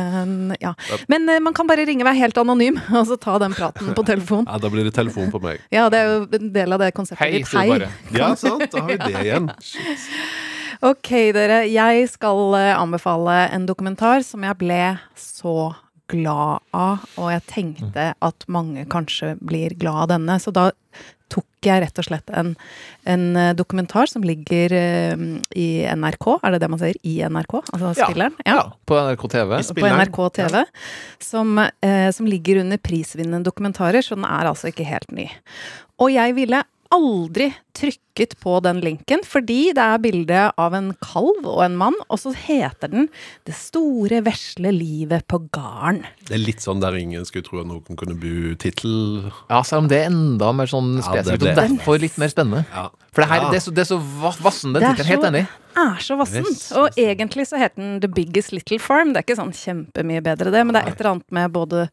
ja. 0.63 0.71
Men 1.11 1.27
eh, 1.27 1.41
man 1.43 1.55
kan 1.57 1.67
bare 1.67 1.83
ringe 1.89 2.05
meg 2.07 2.15
helt 2.21 2.37
anonym, 2.39 2.77
og 2.97 3.03
så 3.09 3.17
ta 3.19 3.35
den 3.43 3.55
praten 3.57 3.91
på 3.97 4.05
telefon. 4.07 4.47
ja, 4.47 4.59
da 4.63 4.71
blir 4.71 4.87
det 4.87 4.95
telefon 4.95 5.31
på 5.33 5.41
meg. 5.43 5.59
Ja, 5.73 5.89
det 5.91 5.99
er 5.99 6.13
jo 6.13 6.21
en 6.39 6.53
del 6.55 6.77
av 6.77 6.79
det 6.85 6.93
konseptet 6.95 7.25
Hei, 7.25 7.41
ditt. 7.41 7.49
sier 7.51 7.67
du 7.67 7.73
bare. 7.75 7.91
Ja, 8.15 8.31
sant, 8.39 8.69
da 8.71 8.85
har 8.85 8.93
vi 8.93 8.99
det 9.03 9.25
igjen. 9.25 9.51
Ok, 10.85 11.09
dere. 11.33 11.63
Jeg 11.71 12.07
skal 12.11 12.53
eh, 12.59 12.75
anbefale 12.77 13.47
en 13.53 13.65
dokumentar 13.69 14.25
som 14.25 14.45
jeg 14.45 14.59
ble 14.61 14.81
så 15.17 15.73
glad 16.07 16.63
av, 16.71 17.03
og 17.19 17.31
jeg 17.33 17.43
tenkte 17.49 18.11
at 18.23 18.45
mange 18.47 18.85
kanskje 18.87 19.33
blir 19.43 19.75
glad 19.79 20.05
av 20.05 20.11
denne. 20.15 20.37
Så 20.39 20.53
da 20.55 20.69
tok 21.27 21.67
jeg 21.67 21.81
rett 21.83 21.99
og 21.99 22.05
slett 22.07 22.31
en, 22.31 22.53
en 23.09 23.25
eh, 23.35 23.53
dokumentar 23.57 24.07
som 24.07 24.23
ligger 24.23 24.73
eh, 24.77 25.25
i 25.59 25.67
NRK, 25.97 26.29
er 26.37 26.55
det 26.55 26.61
det 26.63 26.69
man 26.71 26.81
sier? 26.81 26.99
I 27.03 27.17
NRK? 27.27 27.57
Altså 27.73 27.91
Ja. 27.97 28.11
ja. 28.13 28.29
ja, 28.45 28.61
på 28.87 29.01
NRK 29.09 29.27
TV. 29.33 29.57
På. 29.81 29.89
NRK 29.97 30.21
TV, 30.37 30.63
som, 31.23 31.57
uh, 31.59 32.09
som 32.15 32.29
ligger 32.29 32.61
under 32.63 32.79
prisvinnende 32.79 33.43
dokumentarer, 33.49 34.05
så 34.05 34.15
den 34.15 34.29
er 34.29 34.47
altså 34.47 34.71
ikke 34.71 34.87
helt 34.87 35.11
ny. 35.11 35.27
Og 35.97 36.13
jeg 36.13 36.37
ville 36.37 36.61
aldri 36.93 37.53
trykket 37.77 38.33
på 38.41 38.55
den 38.65 38.79
linken, 38.81 39.21
fordi 39.27 39.71
det 39.77 39.83
er 39.83 39.99
bilde 40.01 40.39
av 40.57 40.73
en 40.73 40.91
kalv 41.03 41.45
og 41.45 41.61
en 41.65 41.75
mann, 41.77 41.97
og 42.09 42.17
så 42.17 42.33
heter 42.33 42.89
den 42.89 43.09
'Det 43.45 43.53
store, 43.53 44.21
vesle 44.25 44.71
livet 44.73 45.27
på 45.27 45.39
garden'. 45.51 46.05
Det 46.25 46.33
er 46.33 46.45
litt 46.45 46.59
sånn 46.59 46.79
der 46.81 46.93
ingen 46.95 47.23
skulle 47.25 47.43
tro 47.45 47.59
at 47.59 47.67
noen 47.67 47.95
kunne 47.95 48.17
bu 48.19 48.55
tittel. 48.55 49.31
Ja, 49.49 49.61
selv 49.61 49.83
om 49.83 49.87
det 49.87 50.01
er 50.03 50.09
enda 50.09 50.51
mer 50.53 50.65
sånn 50.65 51.01
spesifikt, 51.03 51.43
og 51.43 51.55
derfor 51.55 51.99
litt 51.99 52.17
mer 52.17 52.27
spennende. 52.29 52.65
Ja. 52.73 52.89
For 53.13 53.21
det 53.21 53.29
her, 53.29 53.41
Ja. 53.41 53.49
det 53.51 53.55
er 53.57 53.61
så, 53.65 53.73
det 53.73 53.81
er 53.81 53.95
så 53.95 54.41
vassen, 54.41 54.73
den 54.73 54.81
tittelen. 54.81 55.05
Helt 55.05 55.21
så- 55.21 55.27
enig. 55.31 55.47
er 55.77 55.97
så 55.99 56.17
vassent. 56.17 56.47
Yes, 56.49 56.71
Og 56.71 56.89
yes. 56.97 57.17
egentlig 57.17 57.47
så 57.47 57.57
heter 57.57 57.75
den 57.75 57.99
The 58.01 58.07
Biggest 58.07 58.51
Little 58.51 58.79
Farm. 58.79 59.13
Det 59.13 59.17
er 59.17 59.33
ikke 59.33 59.43
sånn 59.43 59.53
kjempemye 59.53 60.23
bedre, 60.23 60.51
det, 60.51 60.65
men 60.65 60.73
det 60.73 60.83
er 60.83 60.87
et 60.91 60.99
eller 60.99 61.11
annet 61.11 61.31
med 61.31 61.51
både 61.53 61.89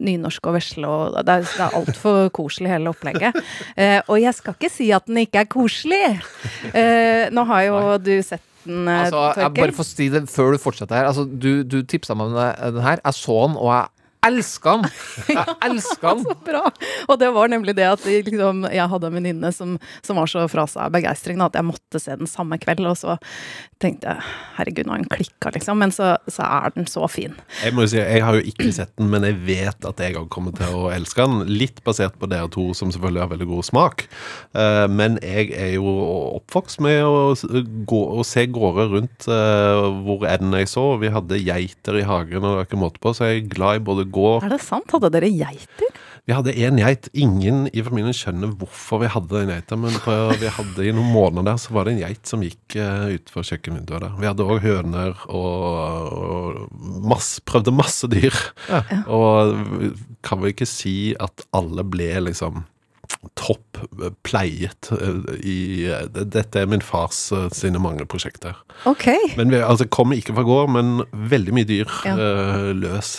nynorsk 0.00 0.46
og 0.50 0.54
vesle 0.58 0.86
og 0.88 1.16
Det 1.26 1.34
er, 1.34 1.46
det 1.46 1.64
er 1.66 1.76
altfor 1.78 2.28
koselig, 2.34 2.70
hele 2.72 2.92
opplegget. 2.92 3.36
Eh, 3.76 4.00
og 4.08 4.20
jeg 4.22 4.34
skal 4.34 4.54
ikke 4.58 4.70
si 4.72 4.90
at 4.94 5.06
den 5.06 5.20
ikke 5.24 5.42
er 5.44 5.50
koselig. 5.50 6.02
Eh, 6.74 7.28
nå 7.34 7.44
har 7.48 7.62
jo 7.68 7.80
du 8.02 8.14
sett 8.22 8.42
den, 8.64 8.86
eh, 8.88 9.04
Altså, 9.06 9.22
Torkel. 9.34 9.62
bare 9.62 9.76
får 9.76 9.88
si 9.90 10.08
det 10.12 10.24
før 10.30 10.52
du 10.54 10.58
fortsetter 10.62 10.96
her. 10.98 11.08
Altså, 11.10 11.24
du, 11.24 11.62
du 11.64 11.82
tipsa 11.82 12.14
meg 12.18 12.30
om 12.32 12.36
den 12.38 12.74
den 12.78 12.82
her. 12.84 13.00
Jeg 13.04 13.14
så 13.14 13.38
den, 13.46 13.56
og 13.56 13.70
jeg 13.74 13.86
elska 14.26 14.74
han! 14.76 14.86
Jeg 15.28 15.56
elska 15.68 16.12
han! 16.12 16.24
Så 16.24 16.36
bra! 16.46 16.64
Og 17.08 17.18
det 17.20 17.30
var 17.34 17.50
nemlig 17.52 17.74
det 17.78 17.86
at 17.88 18.04
liksom, 18.04 18.64
jeg 18.72 18.90
hadde 18.90 19.08
en 19.08 19.18
venninne 19.18 19.50
som, 19.54 19.76
som 20.04 20.18
var 20.18 20.30
så 20.30 20.44
fra 20.50 20.66
seg 20.70 20.86
av 20.86 20.94
begeistring 20.94 21.42
at 21.44 21.56
jeg 21.56 21.66
måtte 21.66 22.00
se 22.02 22.16
den 22.18 22.30
samme 22.30 22.58
kveld. 22.60 22.84
Og 22.88 22.98
så 22.98 23.16
tenkte 23.82 24.10
jeg 24.10 24.24
herregud, 24.58 24.88
nå 24.88 24.94
har 24.94 25.02
den 25.02 25.10
klikka, 25.12 25.52
liksom. 25.54 25.78
Men 25.80 25.94
så, 25.94 26.16
så 26.30 26.46
er 26.46 26.74
den 26.74 26.88
så 26.90 27.06
fin. 27.10 27.36
Jeg 27.62 27.76
må 27.76 27.86
jo 27.86 27.92
si, 27.94 28.00
jeg 28.00 28.24
har 28.24 28.38
jo 28.38 28.44
ikke 28.50 28.70
sett 28.74 28.92
den, 28.98 29.10
men 29.12 29.26
jeg 29.26 29.38
vet 29.46 29.88
at 29.88 30.02
jeg 30.02 30.18
òg 30.18 30.28
kommer 30.34 30.54
til 30.58 30.74
å 30.74 30.88
elske 30.94 31.24
den. 31.24 31.46
Litt 31.60 31.82
basert 31.86 32.18
på 32.18 32.30
dere 32.30 32.50
to, 32.52 32.68
som 32.76 32.92
selvfølgelig 32.94 33.24
har 33.24 33.32
veldig 33.32 33.48
god 33.52 33.68
smak. 33.70 34.06
Eh, 34.58 34.84
men 34.90 35.20
jeg 35.22 35.52
er 35.56 35.74
jo 35.76 35.86
oppvokst 36.38 36.82
med 36.84 37.04
å 37.06 37.34
gå 37.88 38.02
å 38.18 38.26
se 38.26 38.46
gårder 38.50 38.92
rundt 38.96 39.28
eh, 39.30 39.86
hvor 40.04 40.26
enn 40.28 40.58
jeg 40.58 40.70
så. 40.74 40.86
Vi 41.00 41.12
hadde 41.14 41.40
geiter 41.42 42.00
i 42.00 42.06
hagen, 42.08 42.42
og 42.42 42.48
det 42.48 42.56
var 42.58 42.68
ikke 42.68 42.82
måte 42.82 43.02
på, 43.02 43.14
så 43.14 43.30
jeg 43.30 43.44
er 43.44 43.52
glad 43.54 43.78
i 43.78 43.86
både 43.88 44.07
gård 44.12 44.46
Er 44.46 44.54
det 44.54 44.62
sant? 44.64 44.90
Hadde 44.94 45.10
dere 45.14 45.30
geiter? 45.32 45.98
Vi 46.28 46.34
hadde 46.36 46.52
én 46.60 46.76
geit. 46.76 47.06
Ingen 47.16 47.68
i 47.72 47.82
familien 47.84 48.12
skjønner 48.12 48.50
hvorfor 48.60 49.00
vi 49.00 49.08
hadde 49.08 49.32
den 49.32 49.52
geita, 49.54 49.78
men 49.80 49.94
på, 50.04 50.16
vi 50.36 50.50
hadde 50.52 50.84
i 50.84 50.92
noen 50.92 51.08
måneder 51.14 51.54
der 51.54 51.60
så 51.62 51.72
var 51.72 51.88
det 51.88 51.94
en 51.94 52.02
geit 52.02 52.28
som 52.28 52.44
gikk 52.44 52.76
uh, 52.76 53.08
utenfor 53.14 53.46
kjøkkenvinduet 53.48 54.04
der. 54.04 54.16
Vi 54.20 54.28
hadde 54.28 54.44
òg 54.44 54.60
høner 54.66 55.14
og, 55.32 56.18
og 56.18 56.98
masse, 57.08 57.40
prøvde 57.48 57.72
masse 57.72 58.10
dyr. 58.12 58.36
Og 59.08 59.54
kan 60.26 60.42
vi 60.42 60.52
ikke 60.52 60.68
si 60.68 60.98
at 61.16 61.46
alle 61.56 61.86
ble 61.88 62.10
liksom 62.28 62.66
topp 63.38 63.78
pleiet 64.26 64.90
eh, 64.92 65.34
i 65.42 65.58
eh, 65.90 66.06
Dette 66.12 66.62
er 66.62 66.68
min 66.70 66.82
fars 66.84 67.28
eh, 67.34 67.48
sine 67.54 67.80
mange 67.82 68.06
prosjekter. 68.10 68.56
Ok. 68.88 69.08
Men 69.38 69.52
vi 69.52 69.60
altså, 69.64 69.88
kommer 69.90 70.18
ikke 70.18 70.34
fra 70.36 70.44
gård, 70.46 70.70
men 70.74 71.02
veldig 71.30 71.54
mye 71.56 71.68
dyr 71.68 71.90
Ja. 72.06 72.14
uh, 72.14 72.68
løs. 72.76 73.14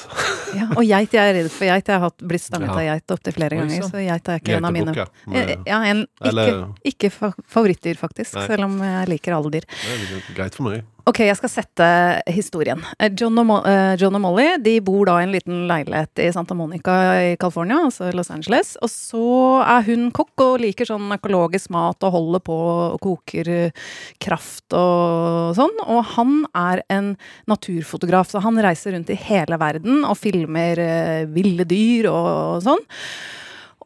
Ja, 0.56 0.70
og 0.72 0.84
geit, 0.88 1.14
jeg 1.14 1.20
er 1.20 1.36
redd 1.36 1.50
for 1.54 1.68
geit. 1.68 1.90
Jeg 1.92 2.04
har 2.04 2.14
blitt 2.22 2.46
stanget 2.46 2.72
Ja. 2.72 2.78
av 2.78 2.86
geit 2.88 3.16
opptil 3.16 3.36
flere 3.36 3.60
ganger, 3.60 3.84
så 3.86 4.02
geit 4.02 4.32
er 4.32 4.40
ikke 4.42 4.56
en 4.58 4.70
av 4.70 4.74
mine 4.76 4.96
ja. 4.96 5.82
En 5.90 6.06
ikke, 6.26 6.48
ikke 6.94 7.12
favorittdyr, 7.50 8.00
faktisk. 8.00 8.38
Nei. 8.38 8.48
Selv 8.50 8.70
om 8.70 8.80
jeg 8.84 9.12
liker 9.14 9.36
alle 9.38 9.54
dyr. 9.60 9.68
Er 9.70 10.34
greit 10.38 10.58
for 10.58 10.70
meg. 10.70 10.88
Ok, 11.08 11.22
jeg 11.24 11.38
skal 11.40 11.52
sette 11.52 11.86
historien. 12.28 12.82
Eh, 13.00 13.12
John 13.16 13.38
og, 13.40 13.66
eh, 13.68 13.96
John 14.00 14.16
og 14.18 14.22
Molly 14.22 14.58
de 14.62 14.80
bor 14.84 15.06
da 15.08 15.18
i 15.20 15.24
en 15.24 15.32
liten 15.32 15.68
leilighet 15.70 16.20
i 16.20 16.32
Santa 16.36 16.54
Monica 16.54 16.92
i 17.24 17.38
California, 17.40 17.78
altså 17.86 18.12
Los 18.14 18.30
Angeles. 18.30 18.76
Og 18.82 18.90
så 18.90 19.64
er 19.64 19.88
hun 19.88 20.12
kokk 20.12 20.44
og 20.44 20.60
liker 20.60 20.86
sånn 20.86 21.10
økologisk 21.16 21.72
mat 21.72 22.04
og 22.04 22.12
holder 22.12 22.44
på 22.44 22.60
og 22.60 23.00
koker 23.00 23.50
eh, 23.50 23.72
kraft 24.20 24.76
og 24.76 25.56
sånn. 25.56 25.76
Og 25.88 26.04
han 26.18 26.46
er 26.54 26.84
en 26.90 27.16
naturfotograf, 27.48 28.30
så 28.30 28.44
han 28.44 28.60
reiser 28.60 28.94
rundt 28.94 29.10
i 29.10 29.16
hele 29.16 29.58
verden 29.60 30.04
og 30.04 30.18
filmer 30.20 30.80
uh, 30.80 31.26
ville 31.32 31.66
dyr 31.68 32.10
og 32.12 32.64
sånn. 32.64 32.84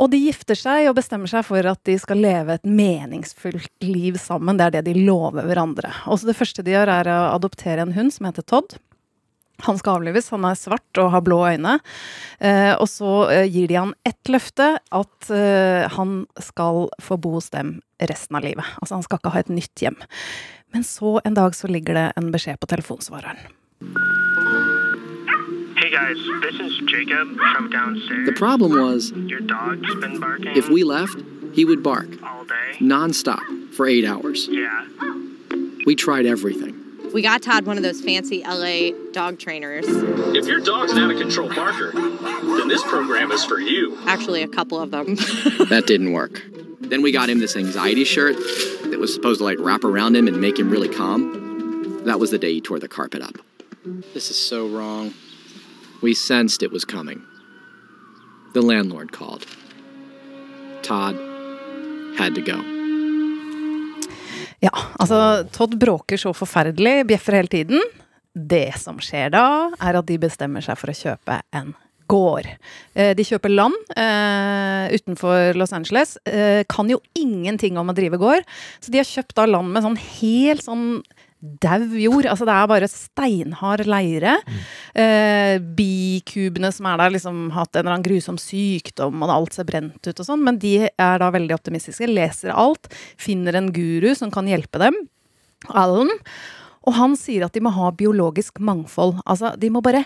Og 0.02 0.10
de 0.10 0.20
gifter 0.24 0.58
seg 0.58 0.88
og 0.90 0.98
bestemmer 0.98 1.30
seg 1.30 1.46
for 1.46 1.68
at 1.70 1.82
de 1.86 1.98
skal 2.02 2.22
leve 2.24 2.56
et 2.58 2.66
meningsfullt 2.66 3.86
liv 3.86 4.18
sammen. 4.22 4.58
Det 4.58 4.70
er 4.70 4.80
det 4.80 4.88
de 4.90 5.04
lover 5.06 5.46
hverandre. 5.46 5.92
Og 6.10 6.20
så 6.20 6.30
det 6.30 6.38
første 6.40 6.66
de 6.66 6.74
gjør, 6.74 6.90
er 6.90 7.12
å 7.14 7.20
adoptere 7.36 7.86
en 7.86 7.94
hund 7.94 8.14
som 8.16 8.30
heter 8.30 8.46
Todd. 8.50 8.78
Han 9.64 9.78
skal 9.78 10.00
avlives, 10.00 10.32
han 10.34 10.48
er 10.50 10.58
svart 10.60 11.00
og 11.00 11.12
har 11.14 11.22
blå 11.24 11.38
øyne. 11.54 11.78
Eh, 12.42 12.74
og 12.74 12.88
så 12.90 13.14
eh, 13.32 13.46
gir 13.46 13.70
de 13.70 13.78
han 13.78 13.94
ett 14.08 14.32
løfte, 14.34 14.74
at 14.82 15.30
eh, 15.32 15.86
han 15.94 16.24
skal 16.42 16.90
få 17.04 17.20
bo 17.22 17.38
hos 17.38 17.52
dem 17.54 17.78
resten 18.02 18.40
av 18.40 18.44
livet. 18.48 18.66
Altså 18.82 18.98
han 18.98 19.06
skal 19.06 19.22
ikke 19.22 19.36
ha 19.38 19.46
et 19.46 19.54
nytt 19.54 19.86
hjem. 19.86 20.02
Men 20.74 20.88
så 20.88 21.20
en 21.24 21.38
dag 21.38 21.56
så 21.56 21.70
ligger 21.70 22.00
det 22.00 22.08
en 22.18 22.34
beskjed 22.34 22.60
på 22.60 22.74
telefonsvareren. 22.74 23.46
Hey 25.94 26.00
guys, 26.00 26.18
this 26.42 26.60
is 26.60 26.82
Jacob 26.88 27.38
from 27.38 27.70
downstairs. 27.70 28.26
The 28.26 28.32
problem 28.34 28.72
was, 28.72 29.12
Your 29.12 29.42
dog's 29.42 29.94
been 29.94 30.20
barking 30.20 30.58
if 30.58 30.68
we 30.68 30.84
left, 30.84 31.22
he 31.54 31.66
would 31.66 31.84
bark 31.84 32.08
all 32.24 32.46
day. 32.46 32.78
nonstop 32.80 33.72
for 33.76 33.86
eight 33.86 34.04
hours. 34.04 34.48
Yeah. 34.50 34.88
We 35.86 35.94
tried 35.94 36.26
everything. 36.26 37.12
We 37.14 37.22
got 37.22 37.44
Todd 37.44 37.68
one 37.68 37.78
of 37.78 37.84
those 37.84 38.02
fancy 38.02 38.42
LA 38.44 38.98
dog 39.12 39.38
trainers. 39.38 39.86
If 39.88 40.48
your 40.48 40.62
dog's 40.62 40.94
an 40.94 40.98
out 40.98 41.12
of 41.12 41.20
control 41.20 41.54
barker, 41.54 41.92
then 41.92 42.68
this 42.70 42.82
program 42.82 43.32
is 43.32 43.46
for 43.46 43.60
you. 43.60 43.96
Actually, 44.08 44.42
a 44.42 44.48
couple 44.48 44.80
of 44.80 44.90
them. 44.90 45.16
That 45.70 45.84
didn't 45.86 46.14
work. 46.14 46.42
Then 46.80 47.04
we 47.04 47.12
got 47.12 47.30
him 47.30 47.38
this 47.38 47.56
anxiety 47.56 48.04
shirt 48.04 48.36
that 48.90 48.98
was 49.00 49.14
supposed 49.14 49.42
to 49.42 49.44
like 49.44 49.60
wrap 49.60 49.84
around 49.84 50.16
him 50.16 50.28
and 50.28 50.42
make 50.42 50.58
him 50.58 50.72
really 50.72 50.90
calm. 50.90 52.02
That 52.06 52.20
was 52.20 52.32
the 52.32 52.40
day 52.40 52.54
he 52.54 52.62
tore 52.62 52.80
the 52.80 52.88
carpet 52.88 53.22
up. 53.22 53.38
This 54.16 54.32
is 54.32 54.40
so 54.40 54.68
wrong. 54.68 55.14
We 56.04 56.14
sensed 56.14 56.62
it 56.64 56.72
was 56.74 56.84
coming. 56.84 57.22
The 58.54 58.62
landlord 58.62 59.12
called. 59.14 59.46
Todd 60.82 61.16
had 62.18 62.36
to 62.36 62.42
go. 62.42 62.60
Ja, 64.60 64.72
altså 65.00 65.48
Todd 65.56 65.78
bråker 65.80 66.20
så 66.20 66.34
forferdelig, 66.36 67.06
bjeffer 67.08 67.40
hele 67.40 67.52
tiden. 67.52 67.88
Det 68.36 68.74
som 68.82 69.00
skjer 69.00 69.32
da, 69.32 69.46
er 69.80 70.00
at 70.00 70.10
de 70.10 70.20
bestemmer 70.20 70.66
seg 70.66 70.76
for 70.80 70.92
å 70.92 70.98
kjøpe 70.98 71.40
en 71.56 71.72
gård. 72.12 72.48
Eh, 73.00 73.14
De 73.16 73.24
kjøper 73.24 73.54
land 73.54 73.96
uh, 73.96 74.92
utenfor 74.92 75.56
Los 75.56 75.72
Angeles. 75.72 76.18
Uh, 76.28 76.68
kan 76.68 76.92
jo 76.92 77.00
ingenting 77.16 77.80
om 77.80 77.92
å 77.92 77.96
drive 77.96 78.20
gård, 78.20 78.44
så 78.84 78.92
de 78.92 79.00
har 79.00 79.08
kjøpt 79.08 79.38
da 79.40 79.48
land 79.48 79.72
med 79.72 79.88
sånn 79.88 80.00
helt 80.20 80.68
sånn 80.68 80.88
dau 81.44 81.86
jord. 82.00 82.28
Altså 82.30 82.48
det 82.48 82.56
er 82.56 82.72
bare 82.72 82.90
steinhard 82.92 83.84
leire. 83.90 84.38
Eh, 84.96 85.58
bikubene 85.78 86.72
som 86.74 86.88
er 86.90 87.02
der, 87.02 87.14
liksom 87.18 87.46
hatt 87.56 87.76
en 87.76 87.84
eller 87.84 87.98
annen 87.98 88.08
grusom 88.08 88.40
sykdom, 88.42 89.24
og 89.26 89.36
alt 89.36 89.58
ser 89.58 89.68
brent 89.68 90.08
ut 90.08 90.14
og 90.14 90.28
sånn. 90.28 90.44
Men 90.46 90.60
de 90.62 90.76
er 90.88 91.22
da 91.22 91.32
veldig 91.34 91.58
optimistiske, 91.58 92.10
leser 92.10 92.56
alt, 92.56 92.92
finner 93.20 93.60
en 93.60 93.72
guru 93.76 94.14
som 94.18 94.32
kan 94.34 94.48
hjelpe 94.50 94.82
dem. 94.82 94.98
Alan. 95.70 96.12
Og 96.84 96.98
han 96.98 97.16
sier 97.20 97.46
at 97.46 97.56
de 97.56 97.64
må 97.64 97.72
ha 97.72 97.92
biologisk 97.96 98.60
mangfold. 98.60 99.22
Altså, 99.24 99.54
de 99.60 99.70
må 99.72 99.84
bare 99.84 100.04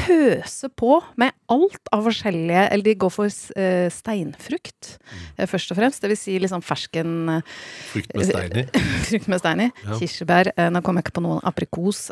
pøse 0.00 0.68
på 0.76 0.98
med 1.20 1.34
alt 1.52 1.88
av 1.94 2.04
forskjellige 2.06 2.62
Eller 2.72 2.84
de 2.86 2.94
går 3.00 3.12
for 3.12 3.30
eh, 3.58 3.86
steinfrukt, 3.92 4.96
eh, 5.36 5.46
først 5.48 5.72
og 5.72 5.78
fremst. 5.78 6.02
Det 6.02 6.10
vil 6.12 6.18
si 6.18 6.36
liksom 6.42 6.62
fersken 6.64 7.12
eh, 7.36 7.54
Frukt 7.92 8.14
med 8.16 8.28
stein 8.28 8.56
i. 8.62 8.64
Frukt 9.08 9.28
med 9.32 9.42
stein 9.42 9.62
i. 9.66 9.68
Ja. 9.84 9.98
Kirsebær. 10.00 10.50
nå 10.74 10.82
kommer 10.86 11.02
jeg 11.02 11.08
ikke 11.08 11.16
på 11.20 11.24
noen. 11.26 11.40
Aprikos. 11.46 12.06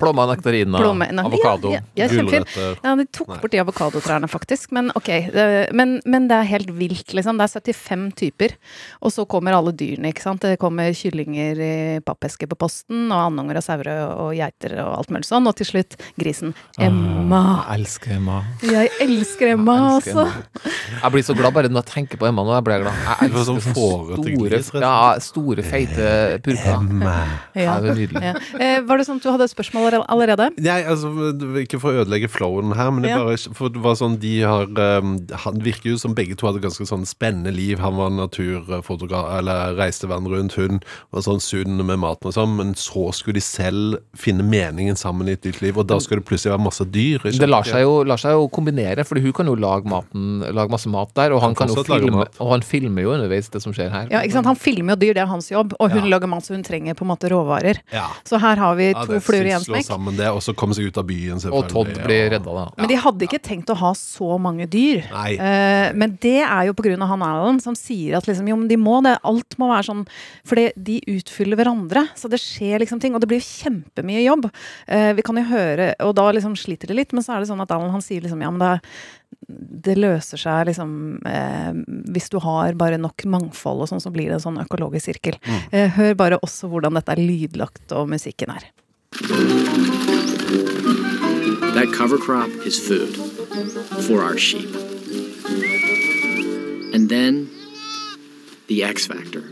Plomma, 0.00 0.26
nektarina, 0.32 0.80
Plomme- 0.82 1.10
avokado, 1.24 1.72
Ja, 1.74 1.82
ja, 1.98 2.08
gulrøtter. 2.10 2.78
Ja, 2.82 2.94
de 2.98 3.06
tok 3.14 3.30
Nei. 3.32 3.38
bort 3.42 3.54
de 3.54 3.62
avokadotrærne, 3.62 4.30
faktisk. 4.30 4.72
Men 4.74 4.90
ok, 4.98 5.10
men, 5.76 5.96
men 6.06 6.28
det 6.30 6.38
er 6.40 6.50
helt 6.50 6.72
vilt, 6.76 7.14
liksom. 7.16 7.38
Det 7.40 7.46
er 7.48 7.54
75 7.74 8.06
typer. 8.20 8.56
Og 9.00 9.14
så 9.14 9.26
kommer 9.30 9.56
alle 9.56 9.74
dyrene, 9.76 10.10
ikke 10.12 10.24
sant. 10.26 10.42
Det 10.44 10.58
kommer 10.62 10.90
kyllinger 10.96 11.62
i 11.62 11.74
pappeske 12.04 12.48
på 12.50 12.58
posten, 12.58 13.06
og 13.10 13.28
andunger 13.30 13.60
og 13.60 13.66
sauer 13.66 13.92
og 13.94 14.34
geiter 14.38 14.76
og 14.82 14.98
alt 15.00 15.14
mulig 15.14 15.28
sånn. 15.30 15.46
Og 15.50 15.56
til 15.60 15.70
slutt 15.70 15.98
grisen. 16.20 16.54
Emma. 17.14 17.40
Jeg 17.68 17.80
elsker 17.80 18.14
Emma. 18.16 18.36
Jeg 18.62 18.90
elsker 19.04 19.52
Emma, 19.54 19.74
Jeg 19.74 19.96
elsker 19.96 20.20
altså. 20.20 20.72
Jeg 21.02 21.12
blir 21.14 21.24
så 21.26 21.36
glad 21.36 21.54
bare 21.56 21.70
når 21.70 21.82
jeg 21.84 21.90
tenker 21.92 22.20
på 22.20 22.28
Emma 22.28 22.44
nå. 22.46 22.54
Jeg 22.56 22.66
blir 22.66 22.82
glad. 22.84 23.00
Jeg 23.20 23.44
sånn 23.48 23.60
elsker 23.60 23.74
store, 23.74 24.60
ja, 24.84 24.94
store, 25.22 25.64
feite 25.66 26.08
purker. 26.44 26.72
Emma. 26.74 27.14
Ja, 27.56 27.76
det 27.82 27.92
er 27.94 28.00
nydelig. 28.00 28.24
Ja. 28.24 28.34
Eh, 28.58 28.80
var 28.88 29.00
det 29.00 29.06
sånn 29.08 29.20
at 29.20 29.26
du 29.26 29.30
hadde 29.32 29.48
et 29.48 29.54
spørsmål 29.54 29.98
allerede? 30.02 30.50
Nei, 30.58 30.80
altså, 30.90 31.10
ikke 31.62 31.80
for 31.82 31.92
å 31.94 32.04
ødelegge 32.04 32.30
flowen 32.32 32.74
her, 32.76 32.90
men 32.94 33.06
det, 33.06 33.12
Ja. 33.14 33.20
bare, 33.22 33.38
for 33.56 33.72
det 33.74 33.82
var 33.84 33.98
sånn 34.00 34.18
de 34.22 34.34
har 34.42 34.66
um, 34.66 35.14
Han 35.44 35.60
virker 35.64 35.90
jo 35.92 35.98
som 36.00 36.14
begge 36.16 36.36
to 36.38 36.46
hadde 36.48 36.62
ganske 36.64 36.86
sånn 36.88 37.06
spennende 37.06 37.52
liv. 37.54 37.78
Han 37.78 37.96
var 38.00 38.10
naturfotograf, 38.14 39.30
eller 39.38 39.74
reiste 39.78 40.08
verden 40.10 40.30
rundt. 40.32 40.58
Hun 40.58 40.80
var 41.12 41.24
sånn 41.26 41.42
sunn 41.42 41.80
med 41.84 41.98
maten 42.02 42.30
og 42.30 42.36
sånn, 42.36 42.56
men 42.58 42.74
så 42.78 43.10
skulle 43.14 43.38
de 43.38 43.44
selv 43.44 43.98
finne 44.16 44.46
meningen 44.46 44.96
sammen 44.96 45.28
i 45.28 45.36
et 45.36 45.44
nytt 45.44 45.60
liv, 45.62 45.78
og 45.78 45.88
da 45.90 45.98
skal 46.02 46.20
det 46.20 46.26
plutselig 46.28 46.54
være 46.54 46.66
masse 46.66 46.84
dyr. 46.84 47.03
Ikke 47.18 47.32
Det 47.40 47.48
lar 47.50 47.66
seg, 47.68 47.84
jo, 47.84 47.96
lar 48.08 48.20
seg 48.20 48.36
jo 48.36 48.48
kombinere, 48.52 49.04
fordi 49.06 49.24
hun 49.24 49.34
kan 49.36 49.50
jo 49.50 49.56
lage, 49.58 49.88
maten, 49.90 50.44
lage 50.54 50.72
masse 50.72 50.90
mat 50.92 51.12
der. 51.16 51.34
Og 51.34 51.42
han, 51.42 51.52
han, 51.52 51.58
kan 51.58 51.72
jo 51.72 51.84
filme, 51.86 52.26
og 52.40 52.52
han 52.52 52.64
filmer 52.66 53.06
jo 53.06 53.14
underveis 53.16 53.50
det 53.52 53.62
som 53.64 53.74
skjer 53.76 53.92
her. 53.92 54.10
Ja, 54.12 54.22
ikke 54.24 54.38
sant? 54.38 54.50
Han 54.50 54.60
filmer 54.60 54.94
jo 54.94 55.00
dyr, 55.04 55.14
det 55.18 55.24
er 55.24 55.30
hans 55.30 55.50
jobb. 55.52 55.76
Og 55.78 55.94
hun 55.94 56.04
Ja. 56.04 56.12
lager 56.16 56.30
mat, 56.30 56.44
så 56.46 56.54
hun 56.56 56.64
trenger 56.66 56.96
på 56.98 57.06
en 57.06 57.12
måte 57.12 57.30
råvarer. 57.32 57.80
Ja. 57.92 58.08
Så 58.26 58.40
her 58.42 58.60
har 58.60 58.74
vi 58.78 58.90
to 58.94 59.18
ja, 59.18 59.22
fluer 59.24 59.50
i 59.50 59.54
en 59.56 59.64
smekk. 59.64 59.90
og 60.34 60.42
så 60.42 60.54
komme 60.56 60.74
seg 60.76 60.90
ut 60.90 60.98
av 60.98 61.06
byen, 61.08 61.40
selvfølgelig. 61.42 61.64
Og 61.64 61.68
Todd 61.70 62.04
blir 62.06 62.30
redda, 62.34 62.54
da. 62.58 62.66
Men 62.78 62.90
de 62.90 62.98
hadde 63.00 63.28
ikke 63.28 63.42
tenkt 63.42 63.70
å 63.72 63.76
ha 63.78 63.92
så 63.98 64.38
mange 64.40 64.66
dyr. 64.70 65.04
Nei. 65.12 65.34
Eh, 65.36 65.92
men 65.94 66.18
det 66.22 66.40
er 66.42 66.68
jo 66.68 66.76
på 66.76 66.86
grunn 66.86 67.02
av 67.04 67.12
han 67.12 67.24
Alan 67.26 67.60
som 67.62 67.76
sier 67.78 68.18
at 68.18 68.28
liksom, 68.28 68.48
jo, 68.48 68.58
men 68.60 68.68
de 68.70 68.78
må 68.80 69.00
det. 69.04 69.16
Alt 69.24 69.58
må 69.60 69.70
være 69.70 69.88
sånn 69.88 70.04
For 70.44 70.58
de 70.58 70.96
utfyller 71.10 71.58
hverandre. 71.58 72.06
Så 72.18 72.30
det 72.32 72.40
skjer 72.42 72.82
liksom 72.82 73.00
ting. 73.02 73.14
Og 73.14 73.22
det 73.22 73.30
blir 73.30 73.40
jo 73.40 73.48
kjempemye 73.48 74.24
jobb. 74.24 74.48
Eh, 74.86 75.12
vi 75.16 75.24
kan 75.26 75.38
jo 75.40 75.46
høre 75.48 75.92
Og 76.04 76.14
da 76.18 76.28
liksom 76.34 76.56
sliter 76.58 76.90
det 76.94 77.02
litt, 77.02 77.14
men 77.16 77.26
så 77.26 77.34
er 77.34 77.42
det 77.42 77.50
sånn 77.50 77.62
at 77.64 77.74
Alan 77.74 77.92
han 77.92 78.04
sier 78.04 78.22
liksom 78.24 78.42
ja, 78.44 78.52
men 78.54 78.62
det, 78.62 78.72
det 79.84 79.96
løser 79.98 80.40
seg 80.40 80.68
liksom 80.70 80.94
eh, 81.28 81.72
Hvis 82.14 82.30
du 82.32 82.38
har 82.42 82.78
bare 82.78 83.00
nok 83.00 83.26
mangfold 83.28 83.84
og 83.84 83.90
sånn, 83.90 84.02
så 84.02 84.12
blir 84.14 84.30
det 84.30 84.38
en 84.38 84.46
sånn 84.46 84.62
økologisk 84.62 85.10
sirkel. 85.10 85.38
Eh, 85.74 85.90
hør 85.98 86.14
bare 86.18 86.40
også 86.44 86.70
hvordan 86.72 86.96
dette 86.96 87.12
er 87.12 87.22
lydlagt 87.22 87.92
og 87.96 88.08
musikken 88.12 88.54
er. 88.54 88.70
That 91.74 91.92
cover 91.92 92.18
crop 92.18 92.50
is 92.64 92.78
food 92.78 93.16
for 94.06 94.22
our 94.22 94.38
sheep. 94.38 94.70
And 96.94 97.08
then 97.10 97.50
the 98.68 98.84
X 98.84 99.06
Factor. 99.06 99.42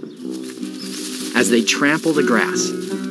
As 1.34 1.50
they 1.50 1.62
trample 1.64 2.12
the 2.12 2.22
grass, 2.22 2.70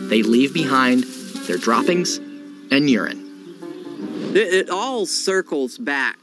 they 0.09 0.23
leave 0.23 0.53
behind 0.53 1.03
their 1.47 1.57
droppings 1.57 2.17
and 2.71 2.89
urine. 2.89 3.30
It, 4.33 4.53
it 4.53 4.69
all 4.69 5.05
circles 5.05 5.77
back 5.77 6.17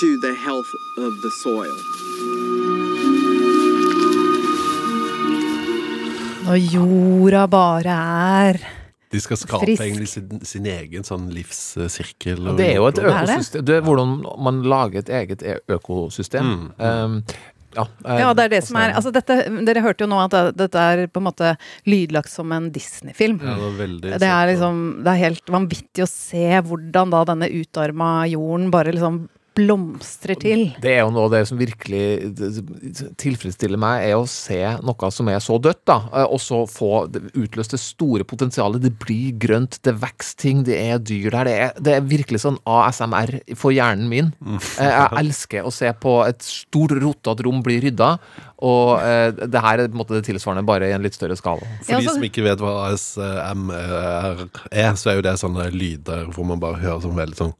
to 0.00 0.06
the 0.20 0.34
health 0.34 0.70
of 0.98 1.12
the 1.24 1.30
soil. 1.44 1.76
Når 6.44 6.56
jorda 6.72 7.46
bare 7.46 7.96
er 8.50 8.58
De 9.12 9.20
skal 9.20 9.36
skape 9.36 9.64
Frisk. 9.66 9.82
egentlig 9.82 10.08
sin, 10.08 10.40
sin 10.46 10.66
egen 10.70 11.02
sånn 11.06 11.28
livssirkel. 11.34 12.44
og 12.48 12.58
Det 12.58 12.68
er 12.70 12.76
jo 12.78 12.86
et 12.86 12.98
økosystem. 13.02 13.64
Det 13.66 13.76
er 13.76 13.80
hvordan 13.86 14.12
man 14.44 14.60
lager 14.62 14.98
et 15.02 15.08
eget 15.10 15.42
økosystem. 15.68 16.44
Mm, 16.46 16.70
Um, 16.78 17.16
ja, 17.76 17.86
eh, 18.04 18.20
Ja, 18.20 18.30
det 18.34 18.46
er 18.46 18.52
det 18.56 18.62
som 18.66 18.78
er 18.80 18.94
altså 18.98 19.12
dette, 19.14 19.36
Dere 19.66 19.82
hørte 19.84 20.04
jo 20.04 20.10
nå 20.10 20.20
at 20.24 20.36
dette 20.58 20.86
er 20.92 21.04
på 21.10 21.22
en 21.22 21.28
måte 21.28 21.52
lydlagt 21.88 22.32
som 22.32 22.50
en 22.52 22.70
Disney-film. 22.74 23.40
Ja, 23.44 23.56
det 23.78 24.20
Det 24.20 24.30
er 24.30 24.52
liksom 24.52 25.02
Det 25.04 25.12
er 25.12 25.22
helt 25.24 25.46
vanvittig 25.46 26.06
å 26.06 26.10
se 26.10 26.46
hvordan 26.66 27.12
da 27.14 27.24
denne 27.24 27.50
utarma 27.50 28.26
jorden 28.30 28.70
bare 28.74 28.94
liksom 28.96 29.28
blomstrer 29.58 30.38
til. 30.40 30.62
Det 30.82 30.92
er 30.94 31.00
jo 31.02 31.10
noe 31.14 31.26
av 31.28 31.32
det 31.34 31.40
som 31.48 31.58
virkelig 31.60 32.02
tilfredsstiller 33.20 33.80
meg, 33.80 34.04
er 34.10 34.16
å 34.18 34.26
se 34.30 34.58
noe 34.86 35.10
som 35.12 35.28
er 35.32 35.40
så 35.42 35.56
dødt, 35.62 35.82
da. 35.90 35.96
Og 36.30 36.38
så 36.42 36.62
få 36.70 36.90
utløst 37.38 37.74
det 37.74 37.80
store 37.82 38.26
potensialet. 38.28 38.82
Det 38.84 38.92
blir 39.02 39.34
grønt, 39.42 39.78
det 39.86 39.96
vokser 40.00 40.38
ting, 40.40 40.62
det 40.66 40.78
er 40.78 41.00
dyr 41.02 41.30
der. 41.34 41.50
Det 41.50 41.56
er, 41.66 41.72
det 41.88 41.96
er 41.98 42.06
virkelig 42.10 42.42
sånn 42.44 42.60
ASMR 42.68 43.34
for 43.58 43.74
hjernen 43.74 44.08
min. 44.12 44.30
Eh, 44.50 44.84
Jeg 44.86 45.18
elsker 45.24 45.66
å 45.66 45.72
se 45.74 45.90
på 46.02 46.16
et 46.28 46.42
stort, 46.46 46.94
rotete 47.00 47.46
rom 47.46 47.62
bli 47.66 47.78
rydda, 47.86 48.12
og 48.60 49.00
eh, 49.00 49.30
det 49.50 49.62
her 49.64 49.80
er 49.84 49.88
på 49.90 49.96
en 49.96 50.02
måte 50.02 50.16
det 50.18 50.26
tilsvarende, 50.28 50.66
bare 50.68 50.90
i 50.90 50.94
en 50.96 51.04
litt 51.04 51.16
større 51.16 51.36
skala. 51.38 51.66
For 51.86 51.98
de 52.00 52.10
som 52.12 52.24
ikke 52.26 52.44
vet 52.46 52.60
hva 52.62 52.76
ASMR 52.90 54.46
er, 54.70 54.94
så 55.00 55.12
er 55.12 55.18
jo 55.20 55.26
det 55.26 55.36
sånne 55.40 55.70
lyder 55.74 56.28
hvor 56.34 56.46
man 56.48 56.60
bare 56.62 56.80
hører 56.82 57.02
sånn 57.04 57.18
veldig 57.18 57.38
sånn 57.40 57.54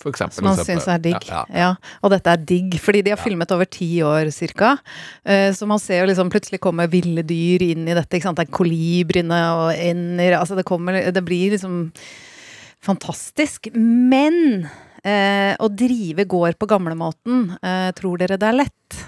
For 0.00 0.10
eksempel. 0.14 0.38
Som 0.40 0.46
man 0.48 0.56
syns 0.64 0.86
er 0.88 0.98
digg. 1.04 1.26
Ja, 1.28 1.44
Ja, 1.52 1.70
Og 2.02 2.10
dette 2.14 2.32
er 2.32 2.40
digg, 2.48 2.78
fordi 2.80 3.02
de 3.04 3.12
har 3.12 3.20
filmet 3.20 3.50
over 3.52 3.68
ti 3.68 3.90
år 4.00 4.30
cirka. 4.32 4.78
Eh, 5.24 5.50
Så 5.52 5.66
man 5.68 5.78
ser 5.78 6.00
jo 6.00 6.08
liksom 6.10 6.30
plutselig 6.32 6.60
kommer 6.60 6.88
ville 6.88 7.22
dyr 7.22 7.60
inn 7.70 7.86
i 7.88 7.94
dette. 7.94 8.16
ikke 8.16 8.28
sant? 8.30 8.40
Det 8.40 8.48
er 8.48 8.56
kolibriene 8.56 9.40
og 9.58 9.74
ender 9.76 10.38
Altså 10.40 10.56
det 10.56 10.64
kommer 10.64 11.12
Det 11.12 11.24
blir 11.24 11.50
liksom 11.52 11.92
fantastisk. 12.80 13.68
Men 13.76 14.68
eh, 15.04 15.54
å 15.60 15.68
drive 15.68 16.24
gård 16.24 16.58
på 16.60 16.68
gamlemåten, 16.70 17.56
eh, 17.62 17.90
tror 17.96 18.20
dere 18.20 18.38
det 18.40 18.48
er 18.48 18.58
lett? 18.64 18.99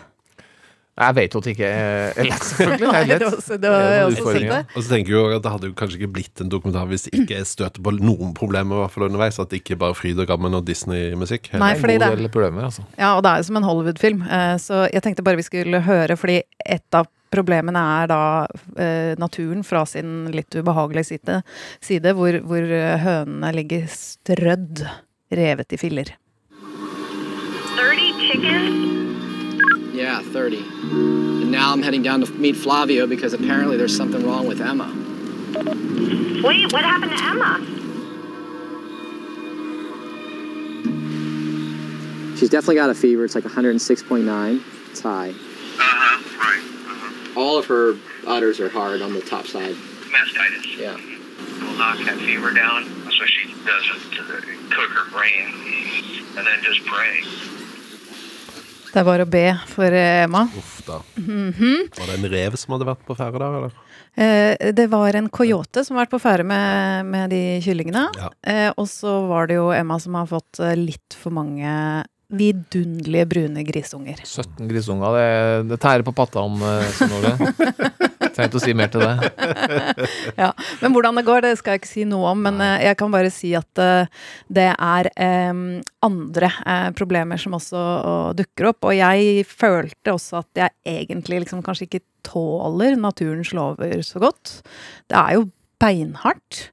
Jeg 0.92 1.14
vet 1.16 1.32
jo 1.32 1.40
at 1.40 1.44
det 1.46 1.52
ikke 1.54 1.68
er 1.72 2.26
lett, 2.28 2.42
selvfølgelig. 2.52 2.78
Det 2.92 2.98
er 2.98 3.06
lett. 3.08 3.22
det 3.22 3.24
var 3.24 3.36
også- 3.38 3.56
det 3.62 3.70
er 3.72 4.02
også 4.04 4.18
utfordringer. 4.20 4.50
tenkte. 4.52 4.76
Og 4.76 4.82
så 4.84 4.88
tenker 4.92 5.14
jeg 5.16 5.36
at 5.38 5.42
det 5.46 5.52
hadde 5.54 5.66
jo 5.70 5.72
kanskje 5.80 5.96
ikke 6.02 6.10
blitt 6.12 6.42
en 6.44 6.50
dokumentar 6.52 6.86
hvis 6.90 7.06
det 7.08 7.12
ikke 7.22 7.38
støter 7.48 7.80
på 7.86 7.94
noen 7.96 8.34
problemer, 8.36 8.76
i 8.76 8.82
hvert 8.84 8.92
fall 8.92 9.06
underveis. 9.08 9.38
At 9.40 9.48
det 9.54 9.62
ikke 9.62 9.78
bare 9.80 9.96
er 9.96 10.00
fryd 10.02 10.20
og 10.20 10.28
gammen 10.28 10.52
og 10.54 10.66
Disney-musikk. 10.68 11.48
Nei, 11.56 11.72
fordi 11.80 11.96
det- 11.98 12.30
problemer, 12.32 12.68
altså. 12.68 12.84
Ja, 12.98 13.14
og 13.16 13.22
det 13.24 13.32
er 13.32 13.36
jo 13.40 13.48
som 13.48 13.56
en 13.56 13.62
Hollywood-film. 13.70 14.22
eh, 14.28 14.56
Så 14.60 14.84
jeg 14.92 15.02
tenkte 15.02 15.24
bare 15.24 15.36
vi 15.40 15.42
skulle 15.48 15.80
høre, 15.80 16.16
fordi 16.16 16.42
et 16.66 16.84
av 17.00 17.06
problemene 17.32 17.80
er 18.02 18.06
da 18.12 18.46
eh, 18.76 19.14
naturen 19.16 19.64
fra 19.64 19.86
sin 19.88 20.26
litt 20.30 20.50
ubehagelige 20.52 21.06
side, 21.16 21.42
side 21.80 22.12
hvor, 22.12 22.36
hvor 22.44 22.60
eh, 22.60 22.98
hønene 23.00 23.54
ligger 23.56 23.88
strødd, 23.88 24.84
revet 25.32 25.72
i 25.72 25.76
filler. 25.80 26.12
30 27.80 28.12
chickens? 28.28 28.91
Yeah, 29.92 30.22
30. 30.22 30.56
And 30.58 31.50
now 31.52 31.70
I'm 31.72 31.82
heading 31.82 32.02
down 32.02 32.22
to 32.22 32.32
meet 32.32 32.56
Flavio 32.56 33.06
because 33.06 33.34
apparently 33.34 33.76
there's 33.76 33.94
something 33.96 34.26
wrong 34.26 34.46
with 34.46 34.60
Emma. 34.60 34.86
Wait, 36.42 36.72
what 36.72 36.82
happened 36.82 37.12
to 37.12 37.22
Emma? 37.22 37.58
She's 42.38 42.48
definitely 42.48 42.76
got 42.76 42.90
a 42.90 42.94
fever. 42.94 43.24
It's 43.24 43.34
like 43.34 43.44
106.9. 43.44 44.62
It's 44.90 45.00
high. 45.00 45.28
Uh-huh, 45.30 46.38
right. 46.38 46.58
Uh-huh. 46.58 47.40
All 47.40 47.58
of 47.58 47.66
her 47.66 47.94
udders 48.26 48.60
are 48.60 48.70
hard 48.70 49.02
on 49.02 49.12
the 49.12 49.20
top 49.20 49.46
side. 49.46 49.74
Mastitis. 50.10 50.76
Yeah. 50.76 50.96
We'll 51.60 51.76
knock 51.78 51.98
that 52.06 52.18
fever 52.18 52.52
down. 52.52 52.84
so 53.12 53.26
she 53.26 53.54
doesn't 53.64 54.10
cook 54.70 54.90
her 54.90 55.10
brain 55.10 55.54
and 56.36 56.46
then 56.46 56.62
just 56.62 56.84
pray. 56.86 57.20
Det 58.92 59.00
er 59.00 59.06
bare 59.08 59.24
å 59.24 59.30
be 59.32 59.44
for 59.70 59.94
eh, 59.96 60.24
Emma. 60.26 60.42
Uff 60.58 60.82
da. 60.86 60.98
Mhm. 61.16 61.88
Var 61.96 62.10
det 62.10 62.16
en 62.18 62.28
rev 62.34 62.56
som 62.60 62.74
hadde 62.76 62.88
vært 62.90 63.04
på 63.08 63.16
ferde 63.16 63.40
der, 63.40 63.58
eller? 63.58 63.72
Eh, 64.14 64.72
Det 64.76 64.86
var 64.92 65.16
en 65.16 65.30
coyote 65.32 65.84
som 65.86 65.96
har 65.96 66.04
vært 66.04 66.12
på 66.16 66.20
ferde 66.20 66.44
med, 66.44 67.06
med 67.08 67.30
de 67.32 67.42
kyllingene. 67.64 68.06
Ja. 68.20 68.28
Eh, 68.44 68.70
og 68.76 68.88
så 68.92 69.14
var 69.30 69.48
det 69.48 69.56
jo 69.56 69.70
Emma 69.72 69.96
som 70.02 70.14
har 70.20 70.28
fått 70.28 70.60
eh, 70.60 70.76
litt 70.76 71.16
for 71.16 71.32
mange 71.32 71.72
vidunderlige 72.32 73.26
brune 73.28 73.64
grisunger. 73.68 74.20
17 74.24 74.68
grisunger, 74.70 75.16
det, 75.16 75.68
det 75.72 75.80
tærer 75.82 76.04
på 76.06 76.14
patta 76.16 76.40
om 76.44 76.60
eh, 76.64 76.86
Synnøve. 76.96 77.52
Trenger 78.32 78.58
å 78.58 78.62
si 78.62 78.74
mer 78.76 78.90
til 78.92 79.04
det. 79.04 79.30
ja, 80.42 80.50
Men 80.80 80.94
hvordan 80.94 81.18
det 81.18 81.24
går, 81.26 81.44
det 81.44 81.54
skal 81.60 81.76
jeg 81.76 81.82
ikke 81.82 81.92
si 81.92 82.06
noe 82.08 82.32
om. 82.32 82.42
Men 82.46 82.60
Nei. 82.60 82.70
jeg 82.86 82.98
kan 83.00 83.12
bare 83.14 83.32
si 83.34 83.52
at 83.58 83.82
eh, 83.82 84.22
det 84.52 84.68
er 84.72 85.10
eh, 85.12 85.62
andre 86.06 86.52
eh, 86.64 86.88
problemer 86.98 87.40
som 87.40 87.56
også 87.58 87.82
eh, 87.82 88.28
dukker 88.42 88.72
opp. 88.72 88.90
Og 88.90 88.96
jeg 88.98 89.46
følte 89.48 90.16
også 90.16 90.42
at 90.42 90.64
jeg 90.64 90.98
egentlig 90.98 91.44
liksom 91.44 91.64
kanskje 91.66 91.88
ikke 91.88 92.04
tåler 92.26 92.96
naturens 93.00 93.52
lover 93.56 94.04
så 94.06 94.22
godt. 94.22 94.60
Det 95.10 95.18
er 95.18 95.38
jo 95.38 95.48
beinhardt. 95.82 96.68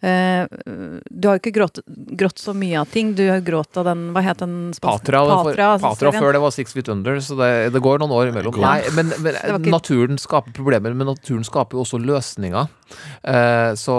Eh, 0.00 0.46
du 1.10 1.28
har 1.28 1.36
jo 1.36 1.42
ikke 1.42 1.52
grått, 1.52 1.82
grått 2.16 2.40
så 2.40 2.54
mye 2.56 2.80
av 2.80 2.88
ting. 2.88 3.12
Du 3.18 3.26
har 3.28 3.42
grått 3.44 3.76
av 3.76 3.84
den 3.90 4.06
Hva 4.14 4.22
het 4.24 4.40
den? 4.40 4.72
Patra. 4.80 5.20
Patra, 5.20 5.42
for, 5.44 5.52
Patra, 5.52 5.68
Patra 5.82 6.12
før 6.16 6.36
det 6.36 6.42
var 6.42 6.54
Six 6.56 6.72
Feet 6.76 6.88
Under, 6.92 7.20
så 7.24 7.36
det, 7.36 7.50
det 7.74 7.82
går 7.84 8.00
noen 8.00 8.14
år 8.16 8.32
imellom. 8.32 8.56
Ja. 8.56 8.76
Nei, 8.78 8.94
men, 8.96 9.12
men 9.20 9.36
ikke- 9.36 9.74
naturen 9.74 10.20
skaper 10.20 10.56
problemer, 10.56 10.96
men 10.96 11.12
naturen 11.12 11.44
skaper 11.44 11.76
jo 11.76 11.84
også 11.84 12.00
løsninger. 12.00 12.70
Uh, 13.22 13.70
så 13.78 13.94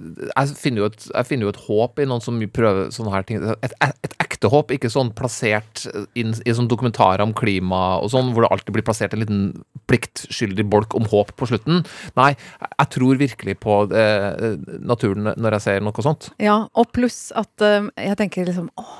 jeg 0.00 0.56
finner, 0.58 0.82
jo 0.82 0.86
et, 0.90 1.04
jeg 1.12 1.28
finner 1.28 1.46
jo 1.46 1.52
et 1.52 1.60
håp 1.68 2.00
i 2.02 2.06
noen 2.10 2.24
som 2.24 2.40
prøver 2.50 2.88
sånne 2.94 3.12
her 3.14 3.26
ting. 3.28 3.44
Et, 3.62 3.76
et 3.84 4.16
ekte 4.22 4.50
håp, 4.50 4.72
ikke 4.74 4.90
sånn 4.90 5.12
plassert 5.14 5.84
inn 6.18 6.34
i 6.42 6.54
sånn 6.56 6.70
dokumentarer 6.70 7.22
om 7.22 7.34
klima 7.36 8.00
og 8.02 8.10
sånn, 8.14 8.32
hvor 8.34 8.46
det 8.46 8.52
alltid 8.56 8.74
blir 8.74 8.86
plassert 8.86 9.14
en 9.14 9.22
liten 9.22 9.44
pliktskyldig 9.90 10.66
bolk 10.72 10.96
om 10.98 11.06
håp 11.12 11.34
på 11.38 11.50
slutten. 11.52 11.84
Nei, 12.18 12.32
jeg 12.64 12.90
tror 12.96 13.20
virkelig 13.20 13.58
på 13.62 13.78
uh, 13.92 14.56
naturen 14.82 15.30
når 15.42 15.58
jeg 15.58 15.64
ser 15.66 15.82
noe 15.84 16.04
sånt. 16.06 16.30
Ja, 16.42 16.60
og 16.72 16.92
pluss 16.94 17.30
at 17.36 17.64
eh, 17.66 17.90
jeg 18.08 18.18
tenker 18.20 18.46
liksom 18.48 18.70
åh, 18.80 18.94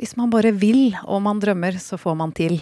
hvis 0.00 0.16
man 0.18 0.30
bare 0.32 0.50
vil, 0.58 0.88
og 1.06 1.20
man 1.22 1.38
drømmer, 1.42 1.76
så 1.82 1.98
får 2.00 2.16
man 2.18 2.32
til. 2.34 2.56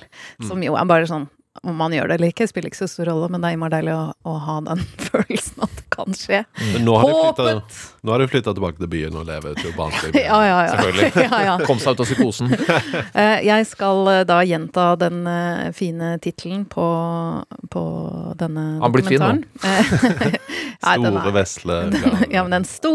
Som 0.45 0.61
jo 0.65 0.75
er 0.77 0.89
bare 0.91 1.07
sånn 1.09 1.29
om 1.69 1.77
man 1.77 1.93
gjør 1.93 2.09
det 2.09 2.15
eller 2.17 2.31
ikke, 2.33 2.47
spiller 2.49 2.71
ikke 2.73 2.81
så 2.81 2.87
stor 2.89 3.11
rolle, 3.11 3.27
men 3.31 3.43
det 3.45 3.51
er 3.51 3.57
innmari 3.59 3.75
deilig 3.77 3.93
å, 3.93 4.05
å 4.25 4.37
ha 4.41 4.55
den 4.65 4.81
følelsen 5.11 5.65
at 5.67 5.75
det 5.79 5.85
kan 5.93 6.17
skje. 6.17 6.39
Men 6.73 6.87
nå 6.89 6.95
har 6.97 7.11
de 7.11 7.19
flyttet- 7.19 7.51
Håpet! 7.53 7.83
Nå 8.03 8.11
har 8.11 8.19
hun 8.19 8.29
flytta 8.29 8.51
tilbake 8.51 8.81
til 8.83 8.89
byen 8.91 9.15
og 9.15 9.29
lever 9.29 9.53
et 9.53 9.67
urbant 9.69 9.95
liv. 10.03 10.17
Ja, 10.27 10.39
ja, 10.43 10.57
ja. 10.67 10.71
Selvfølgelig. 10.73 11.23
ja, 11.31 11.39
ja. 11.47 11.53
Kom 11.69 11.79
seg 11.79 11.95
ut 11.95 12.03
av 12.03 12.09
psykosen. 12.09 12.51
Eh, 13.13 13.45
Jeg 13.45 13.67
skal 13.69 14.09
eh, 14.11 14.23
da 14.27 14.39
gjenta 14.47 14.85
den 14.99 15.23
eh, 15.29 15.69
fine 15.77 16.15
tittelen 16.23 16.65
på, 16.71 16.85
på 17.71 17.83
denne 18.41 18.65
Han 18.83 18.95
blitt 18.95 19.11
fin 19.11 19.21
nå. 19.23 19.31
Store 20.83 21.33
vesle 21.37 21.77
Ja, 22.33 22.43
men 22.43 22.55
den 22.57 22.67
sto, 22.69 22.95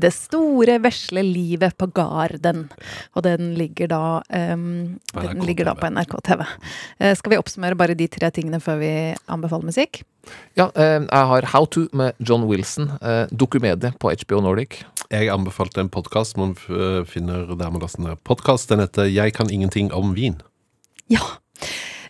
Det 0.00 0.12
store 0.14 0.78
vesle 0.84 1.24
livet 1.26 1.76
på 1.78 1.90
garden. 1.92 2.68
Og 3.18 3.26
den 3.26 3.52
ligger 3.58 3.90
da 3.90 4.02
um, 4.54 4.96
Den 5.12 5.42
ligger 5.44 5.72
da 5.72 5.76
på 5.78 5.90
NRK 5.92 6.14
TV. 6.30 6.44
Uh, 7.02 7.12
skal 7.18 7.34
vi 7.34 7.40
oppsummere 7.40 7.78
bare 7.78 7.98
de 7.98 8.08
tre 8.08 8.30
tingene 8.34 8.62
før 8.64 8.80
vi 8.80 8.92
anbefaler 9.28 9.68
musikk? 9.72 10.02
Ja, 10.58 10.68
uh, 10.76 11.04
jeg 11.04 11.28
har 11.32 11.50
How 11.52 11.66
To 11.74 11.86
med 11.96 12.16
John 12.20 12.46
Wilson, 12.48 12.90
Uh, 12.98 13.26
dokumedie 13.30 13.92
på 14.00 14.10
HBO 14.22 14.37
Nordic. 14.44 14.82
Jeg 15.10 15.30
anbefalte 15.32 15.80
en 15.80 15.90
podkast 15.92 16.36
man 16.36 16.54
finner 17.08 17.54
der 17.56 17.70
man 17.72 17.80
laster 17.80 18.02
ned 18.04 18.20
podkast. 18.28 18.68
Den 18.68 18.80
heter 18.80 19.04
'Jeg 19.08 19.34
kan 19.34 19.50
ingenting 19.50 19.92
om 19.92 20.14
vin'. 20.14 20.40
Ja. 21.08 21.20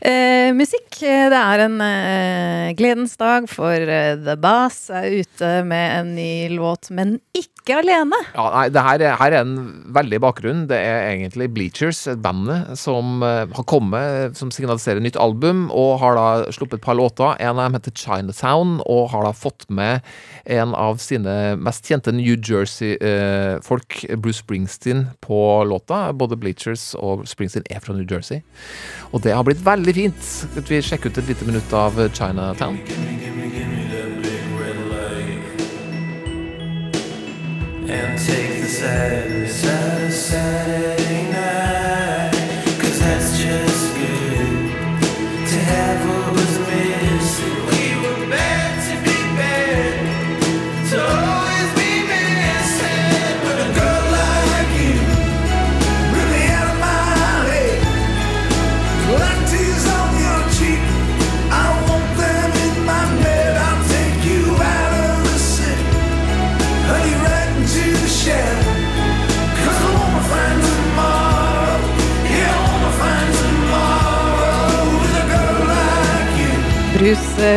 Eh, 0.01 0.53
musikk. 0.55 1.03
eh, 1.03 1.29
Det 1.29 1.39
er 1.39 1.61
en 1.65 1.81
eh, 1.83 2.73
gledens 2.79 3.17
dag, 3.19 3.49
for 3.51 3.73
eh, 3.75 4.15
The 4.17 4.37
Bass 4.37 4.91
er 4.91 5.11
ute 5.23 5.65
med 5.67 5.99
en 6.01 6.15
ny 6.15 6.49
låt, 6.55 6.91
men 6.95 7.17
ikke 7.35 7.81
alene. 7.83 8.17
Ja, 8.35 8.47
nei, 8.55 8.69
det 8.73 8.81
her, 8.83 9.01
er- 9.03 9.17
her 9.19 9.33
er 9.33 9.41
en 9.43 9.57
veldig 9.93 10.21
bakgrunn. 10.23 10.67
Det 10.71 10.79
er 10.79 11.11
egentlig 11.11 11.49
Bleachers, 11.53 12.07
et 12.07 12.23
bandet, 12.23 12.79
som 12.79 13.23
eh, 13.27 13.47
har 13.53 13.65
kommet, 13.65 14.37
som 14.39 14.51
signaliserer 14.55 15.03
nytt 15.03 15.19
album, 15.21 15.67
og 15.75 15.99
har 16.01 16.15
da 16.15 16.29
sluppet 16.55 16.79
et 16.79 16.87
par 16.87 16.95
låter. 16.97 17.35
En 17.41 17.59
av 17.59 17.67
dem 17.67 17.75
heter 17.81 17.93
Chinatown, 17.99 18.79
og 18.87 19.11
har 19.11 19.25
da 19.27 19.33
fått 19.33 19.67
med 19.69 20.01
en 20.47 20.75
av 20.79 20.99
sine 21.03 21.57
mest 21.59 21.85
kjente 21.91 22.15
New 22.15 22.37
Jersey-folk, 22.39 24.05
Bruce 24.23 24.39
Springsteen, 24.45 25.09
på 25.21 25.43
låta. 25.69 26.13
Både 26.15 26.39
Bleachers 26.39 26.95
og 26.99 27.27
Springsteen 27.29 27.67
er 27.71 27.81
fra 27.85 27.95
New 27.99 28.07
Jersey. 28.09 28.41
Og 29.13 29.23
det 29.27 29.35
har 29.35 29.45
blitt 29.45 29.63
veldig 29.67 29.88
fint. 29.95 30.23
Skal 30.23 30.69
vi 30.69 30.83
sjekke 30.83 31.09
ut 31.09 31.19
et 31.19 31.29
lite 31.29 31.49
minutt 31.49 31.73
av 31.73 32.01
Chinatown? 32.13 32.79
and 37.91 38.19
take 38.19 38.61
the 38.61 38.69
sadness 38.69 39.65
out 39.65 40.93
of 40.93 40.98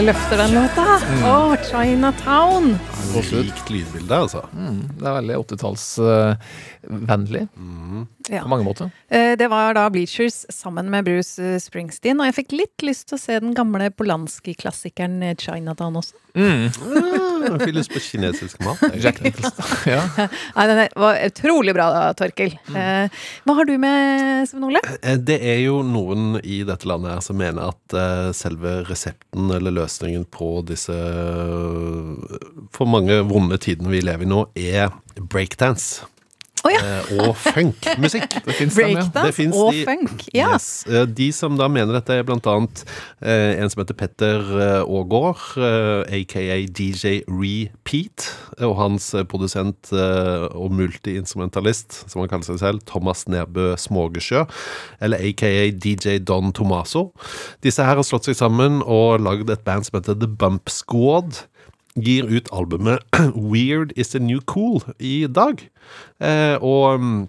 løfter 0.01 0.37
den 0.37 0.51
låta. 0.55 0.85
Mm. 1.09 1.23
oh, 1.23 1.55
Chinatown! 1.69 2.79
Rikt 3.01 3.69
lydbilde, 3.73 4.13
altså. 4.15 4.43
Mm, 4.55 4.81
det 4.99 5.07
er 5.09 5.13
veldig 5.17 5.35
80-tallsvennlig 5.45 7.47
Ja. 8.29 8.41
på 8.43 8.47
mange 8.51 8.63
måter. 8.65 8.91
Eh, 9.09 9.35
Det 9.35 9.47
var 9.49 9.73
da 9.73 9.89
Bleachers 9.89 10.45
sammen 10.49 10.89
med 10.89 11.05
Bruce 11.05 11.39
eh, 11.41 11.57
Springsteen, 11.59 12.19
og 12.21 12.25
jeg 12.29 12.35
fikk 12.45 12.51
litt 12.59 12.81
lyst 12.85 13.07
til 13.09 13.17
å 13.17 13.21
se 13.21 13.39
den 13.41 13.53
gamle 13.57 13.89
Polanski-klassikeren 13.91 15.21
eh, 15.23 15.35
Chinatown 15.35 15.95
også. 15.99 16.13
Mm. 16.31 16.69
Ah, 17.51 17.57
fikk 17.59 17.73
lyst 17.75 17.91
på 17.91 17.99
kinesisk 17.99 18.61
mat. 18.63 18.79
jeg. 18.93 19.01
Jack 19.03 19.17
Nicholson. 19.25 19.65
ja. 19.89 19.99
Nei, 20.55 20.65
den 20.69 20.79
var 20.95 21.17
utrolig 21.25 21.73
bra, 21.75 21.87
Torkel. 22.15 22.53
Mm. 22.69 22.75
Eh, 22.79 23.09
Hva 23.43 23.53
har 23.57 23.65
du 23.67 23.73
med, 23.81 24.47
Svein 24.47 24.63
Ole? 24.69 24.79
Eh, 25.01 25.17
Det 25.17 25.39
er 25.43 25.59
jo 25.65 25.81
noen 25.83 26.37
i 26.43 26.61
dette 26.67 26.87
landet 26.87 27.11
her 27.17 27.21
som 27.25 27.35
mener 27.41 27.61
at 27.73 27.93
eh, 27.97 28.31
selve 28.37 28.77
resepten 28.87 29.51
eller 29.57 29.71
løsningen 29.81 30.23
på 30.31 30.61
disse 30.69 30.95
eh, 30.95 32.37
for 32.71 32.85
mange 32.91 33.21
vonde 33.31 33.57
tidene 33.61 33.91
vi 33.93 34.03
lever 34.05 34.27
i 34.27 34.31
nå, 34.31 34.45
er 34.59 34.91
breakdance. 35.31 36.03
Eh, 36.61 37.07
og 37.25 37.31
funkmusikk. 37.41 38.35
Det 38.45 38.53
fins 38.53 38.75
dem, 38.77 38.91
ja. 38.93 39.01
Og 39.57 39.71
de- 39.73 39.79
funk. 39.87 40.27
Ja. 40.29 40.51
Yes. 40.53 40.83
Eh, 40.85 41.07
De 41.09 41.31
som 41.33 41.55
da 41.57 41.65
mener 41.73 41.95
dette, 41.97 42.13
er 42.13 42.27
blant 42.27 42.45
annet 42.45 42.83
eh, 43.17 43.55
en 43.57 43.71
som 43.73 43.81
heter 43.81 43.97
Petter 43.97 44.51
Aagaard, 44.83 45.41
eh, 45.57 46.19
aka 46.19 46.59
DJ 46.69 47.23
Repeat, 47.25 48.27
og 48.61 48.75
hans 48.77 49.09
produsent 49.31 49.89
eh, 49.89 50.45
og 50.53 50.69
multiinstrumentalist, 50.77 52.03
som 52.11 52.21
han 52.21 52.29
kaller 52.29 52.45
seg 52.51 52.61
selv, 52.61 52.85
Thomas 52.85 53.25
Nebø 53.31 53.71
Smågesjø, 53.81 54.45
eller 55.01 55.17
aka 55.31 55.49
DJ 55.73 56.19
Don 56.21 56.53
Tomaso. 56.53 57.07
Disse 57.65 57.81
her 57.89 57.97
har 57.97 58.05
slått 58.05 58.29
seg 58.29 58.37
sammen 58.37 58.83
og 58.85 59.17
lagd 59.25 59.49
et 59.49 59.65
band 59.65 59.89
som 59.89 59.97
heter 59.97 60.13
The 60.21 60.29
Bump 60.29 60.69
Squad 60.69 61.41
gir 61.95 62.29
ut 62.29 62.49
albumet 62.55 63.03
Weird 63.35 63.93
is 63.95 64.13
the 64.15 64.19
new 64.19 64.41
cool 64.41 64.81
i 64.99 65.27
dag. 65.27 65.63
Eh, 66.21 66.55
og 66.61 66.99
mm, 66.99 67.21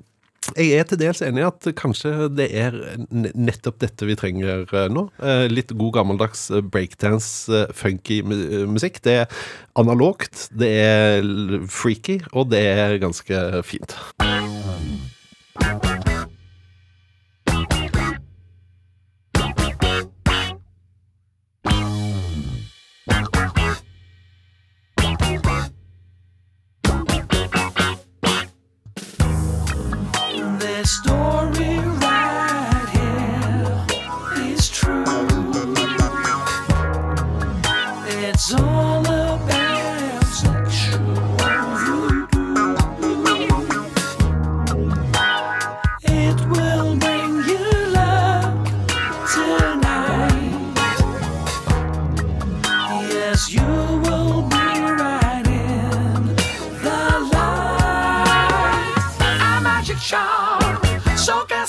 jeg 0.59 0.75
er 0.75 0.87
til 0.89 0.99
dels 0.99 1.23
enig 1.23 1.45
i 1.45 1.47
at 1.47 1.69
kanskje 1.79 2.27
det 2.35 2.49
er 2.59 2.75
nettopp 3.09 3.79
dette 3.83 4.09
vi 4.09 4.17
trenger 4.19 4.65
eh, 4.67 4.89
nå. 4.91 5.07
Eh, 5.23 5.47
litt 5.53 5.71
god 5.79 5.95
gammeldags 6.01 6.49
eh, 6.51 6.65
breakdance, 6.67 7.63
funky 7.79 8.21
musikk. 8.27 9.01
Det 9.07 9.17
er 9.23 9.43
analogt, 9.79 10.49
det 10.51 10.73
er 10.83 11.33
freaky, 11.71 12.21
og 12.33 12.51
det 12.53 12.65
er 12.75 12.99
ganske 13.03 13.63
fint. 13.67 13.97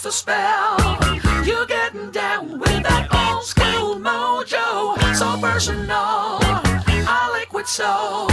A 0.05 0.11
spell. 0.11 0.77
You're 1.45 1.65
getting 1.65 2.11
down 2.11 2.59
with 2.59 2.83
that 2.83 3.07
old 3.13 3.43
school 3.43 3.95
mojo, 3.99 4.97
so 5.15 5.37
personal. 5.39 6.39
A 7.07 7.19
liquid 7.39 7.67
soul. 7.67 8.27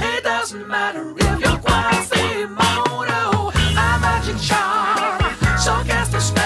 It 0.00 0.24
doesn't 0.24 0.66
matter 0.68 1.12
if 1.16 1.40
you're 1.40 1.58
Quasimodo. 1.64 3.52
I 3.76 3.98
magic 4.00 4.38
charm, 4.40 5.20
so 5.58 5.72
cast 5.86 6.14
a 6.14 6.20
spell. 6.20 6.44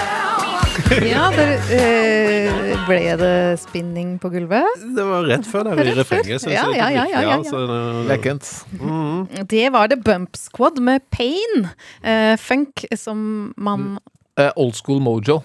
Ja, 1.13 1.29
der, 1.33 1.57
eh, 1.73 2.73
ble 2.85 3.15
det 3.17 3.59
spinning 3.63 4.19
på 4.21 4.29
gulvet? 4.29 4.83
Det 4.95 5.03
var 5.07 5.23
rett 5.25 5.47
før 5.49 5.63
der 5.71 5.79
i 5.89 5.93
refrenget. 5.97 6.43
Ja, 6.45 6.67
ja, 6.69 6.89
ja, 6.93 7.05
ja, 7.09 7.21
ja, 7.21 7.21
ja. 7.31 7.37
det- 7.41 8.07
Lekkent. 8.11 8.49
Mhm. 8.79 9.47
Det 9.49 9.71
var 9.73 9.87
The 9.87 9.97
Bump 9.97 10.35
Squad 10.37 10.77
med 10.79 11.01
Pain. 11.09 11.67
Eh, 12.03 12.37
funk 12.37 12.85
som 12.95 13.53
man 13.57 13.97
Eh, 14.39 14.51
old 14.55 14.75
School 14.79 14.99
Mojo. 15.03 15.41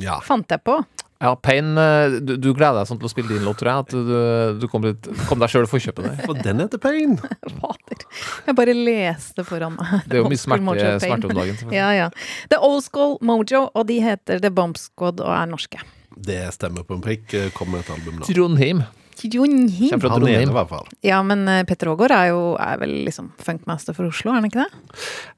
Ja. 0.00 0.20
fant 0.24 0.48
jeg 0.48 0.62
på. 0.64 0.78
Ja, 1.20 1.34
Pain, 1.36 1.74
eh, 1.76 2.14
du, 2.24 2.30
du 2.40 2.46
gleder 2.56 2.78
deg 2.78 2.88
sånn 2.88 2.96
til 3.02 3.04
å 3.04 3.12
spille 3.12 3.28
din 3.34 3.44
låt, 3.44 3.58
tror 3.60 3.68
jeg. 3.68 3.84
At 3.84 3.90
du, 3.92 4.60
du 4.62 4.64
kom, 4.72 4.86
litt, 4.88 5.04
kom 5.28 5.42
deg 5.42 5.50
sjøl 5.52 5.64
og 5.66 5.72
forkjøpet 5.74 6.06
deg. 6.06 6.22
For 6.24 6.38
den 6.46 6.62
heter 6.64 6.80
Pain. 6.80 7.18
Fader. 7.60 8.06
Jeg 8.46 8.56
bare 8.56 8.76
leste 8.78 9.44
foran 9.44 9.76
meg. 9.76 10.06
Det 10.08 10.16
er 10.16 10.22
jo 10.22 10.30
mye 10.32 10.40
smerte- 10.40 10.94
smerte 11.04 11.28
om 11.28 11.36
dagen. 11.36 11.60
Ja, 11.76 11.90
ja. 11.92 12.06
Det 12.48 12.56
er 12.56 12.64
Old 12.64 12.86
School 12.86 13.18
Mojo, 13.20 13.66
og 13.76 13.84
de 13.92 13.98
heter 14.00 14.40
The 14.40 14.48
Bomb 14.56 14.80
Squad 14.80 15.20
og 15.20 15.34
er 15.36 15.50
norske. 15.52 15.82
Det 16.16 16.40
stemmer 16.56 16.88
på 16.88 16.96
en 16.96 17.04
prikk. 17.04 17.28
Kom 17.52 17.68
Kommer 17.68 17.82
med 17.82 17.84
et 17.84 17.92
album 17.98 18.16
nå. 18.22 18.30
Trondheim. 18.30 18.80
Trondheim. 19.20 19.90
Kjem 19.92 20.00
fra 20.02 20.10
Trondheim. 20.14 20.48
i 20.48 20.54
hvert 20.56 20.70
fall. 20.70 20.86
Ja, 21.04 21.18
men 21.26 21.40
eh, 21.50 21.64
Petter 21.68 21.88
Aagaard 21.92 22.12
er 22.16 22.26
jo 22.30 22.40
er 22.60 22.76
vel 22.80 22.92
liksom 23.06 23.26
funkmaster 23.42 23.92
for 23.96 24.04
Oslo, 24.08 24.28
er 24.32 24.36
han 24.40 24.48
ikke 24.48 24.62
det? 24.62 24.70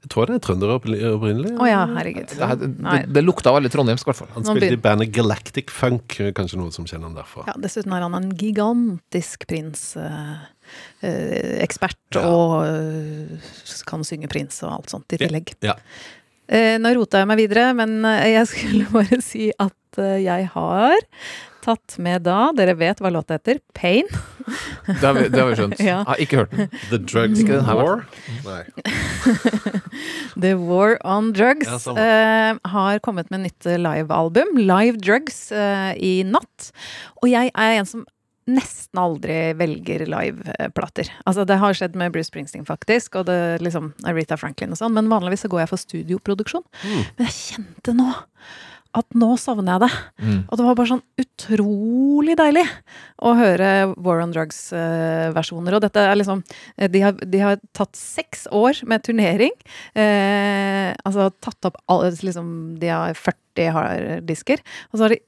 Jeg 0.05 0.09
tror 0.13 0.23
det 0.29 0.35
er 0.37 0.43
trønder 0.47 0.69
opprinnelig. 0.77 1.51
Å 1.57 1.59
ja, 1.69 1.81
herregud. 1.97 2.27
Det, 2.31 2.37
det, 2.63 2.69
det, 2.79 2.99
det 3.17 3.21
lukta 3.25 3.49
veldig 3.55 3.71
trondheimsk, 3.73 4.03
i 4.05 4.07
hvert 4.11 4.21
fall. 4.21 4.31
Han 4.37 4.43
spilte 4.47 4.77
i 4.77 4.83
bandet 4.87 5.07
Galactic 5.15 5.67
Funk, 5.73 6.07
eh, 6.23 6.31
kanskje 6.37 6.57
noen 6.61 6.73
som 6.75 6.83
kjenner 6.89 7.05
han 7.09 7.17
derfra. 7.19 7.41
Ja, 7.51 7.55
dessuten 7.67 7.91
er 7.95 8.01
han 8.07 8.15
en 8.19 8.29
gigantisk 8.39 9.37
Prins-ekspert 9.51 12.11
og 12.23 12.49
eh, 12.67 13.33
kan 13.89 14.01
synge 14.07 14.27
Prins 14.31 14.55
og 14.63 14.69
alt 14.77 14.89
sånt 14.93 15.09
i 15.15 15.17
tillegg. 15.21 15.47
Ja. 15.65 15.75
Eh, 16.51 16.75
nå 16.81 16.91
rota 16.97 17.21
jeg 17.21 17.29
meg 17.29 17.39
videre, 17.39 17.69
men 17.77 18.01
eh, 18.07 18.33
jeg 18.35 18.49
skulle 18.51 18.89
bare 18.97 19.19
si 19.23 19.49
at 19.55 20.01
eh, 20.01 20.19
jeg 20.25 20.49
har 20.53 20.97
tatt 21.63 21.95
med 22.03 22.25
da 22.27 22.51
Dere 22.55 22.75
vet 22.79 22.99
hva 23.03 23.11
låta 23.13 23.37
heter? 23.39 23.61
Pain. 23.77 24.09
Det 24.83 24.99
har 24.99 25.13
vi, 25.15 25.27
det 25.31 25.39
har 25.39 25.47
vi 25.47 25.55
skjønt. 25.55 25.79
Ja. 25.79 26.01
Har 26.03 26.19
ikke 26.19 26.41
hørt 26.41 26.51
den. 26.51 26.67
The 26.89 26.97
Drugs 26.99 27.39
den 27.47 27.63
War? 27.63 28.01
Nei. 28.43 28.63
The 30.43 30.53
War 30.59 30.97
on 31.07 31.31
Drugs 31.35 31.69
Ja, 31.69 31.77
sånn. 31.79 31.99
eh, 32.01 32.57
har 32.73 32.99
kommet 33.05 33.29
med 33.31 33.45
nytt 33.45 33.67
livealbum, 33.79 34.57
Live 34.59 34.99
Drugs, 34.99 35.45
eh, 35.55 35.93
i 35.95 36.11
natt. 36.27 36.71
Og 37.21 37.29
jeg 37.31 37.53
er 37.55 37.77
en 37.79 37.87
som 37.87 38.03
nesten 38.49 38.99
aldri 38.99 39.37
velger 39.55 40.03
liveplater. 40.11 41.07
Altså, 41.23 41.45
det 41.47 41.61
har 41.61 41.77
skjedd 41.79 41.95
med 41.95 42.11
Bruce 42.11 42.27
Springsteen, 42.27 42.65
faktisk, 42.67 43.15
og 43.21 43.29
det 43.31 43.61
liksom 43.63 43.93
Aretha 44.03 44.35
Franklin 44.39 44.75
og 44.75 44.81
sånn, 44.81 44.91
men 44.97 45.07
vanligvis 45.11 45.45
så 45.45 45.51
går 45.53 45.63
jeg 45.63 45.71
for 45.71 45.79
studioproduksjon. 45.85 46.65
Mm. 46.83 47.01
Men 47.15 47.29
jeg 47.29 47.37
kjente 47.39 47.95
nå 47.95 48.09
at 48.93 49.17
nå 49.17 49.31
savner 49.41 49.75
jeg 49.75 49.83
det. 49.83 49.91
Mm. 50.21 50.39
Og 50.43 50.59
det 50.59 50.67
var 50.67 50.77
bare 50.77 50.91
sånn 50.91 51.03
utrolig 51.23 52.35
deilig 52.39 52.65
å 53.23 53.33
høre 53.39 53.69
War 54.05 54.21
on 54.23 54.33
Drugs-versjoner. 54.35 55.77
og 55.77 55.83
dette 55.85 56.03
er 56.03 56.19
liksom 56.19 56.43
eh, 56.77 56.89
de 56.93 57.03
har, 57.05 57.17
de 57.17 57.41
har 57.41 57.59
tatt 57.73 57.97
seks 57.97 58.47
år 58.53 58.83
med 58.89 59.05
turnering. 59.05 59.53
Eh, 59.97 60.93
altså 61.03 61.31
tatt 61.41 61.69
opp 61.69 61.79
alle 61.89 62.13
liksom, 62.13 62.47
De 62.81 62.91
har 62.93 63.17
40 63.17 63.73
harddisker. 63.77 64.61
Og 64.91 64.97
så 64.97 65.07
har 65.07 65.15
de 65.15 65.21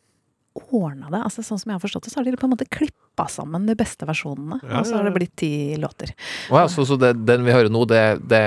ordna 0.56 1.10
det. 1.10 1.22
altså 1.26 1.44
Sånn 1.44 1.60
som 1.60 1.72
jeg 1.72 1.80
har 1.80 1.84
forstått 1.84 2.08
det, 2.08 2.14
så 2.14 2.22
har 2.22 2.28
de 2.28 2.38
på 2.40 2.48
en 2.48 2.54
måte 2.54 2.70
klippa 2.72 3.28
sammen 3.32 3.68
de 3.68 3.76
beste 3.78 4.08
versjonene. 4.08 4.62
Ja, 4.64 4.80
og 4.80 4.88
så 4.88 5.00
har 5.00 5.08
det 5.08 5.16
blitt 5.18 5.36
ti 5.42 5.52
låter. 5.82 6.14
Wow, 6.50 6.64
ja, 6.64 6.68
så, 6.72 6.86
så 6.88 7.00
det, 7.02 7.16
den 7.28 7.46
vi 7.48 7.56
hører 7.56 7.74
nå, 7.74 7.84
det, 7.90 8.04
det 8.30 8.44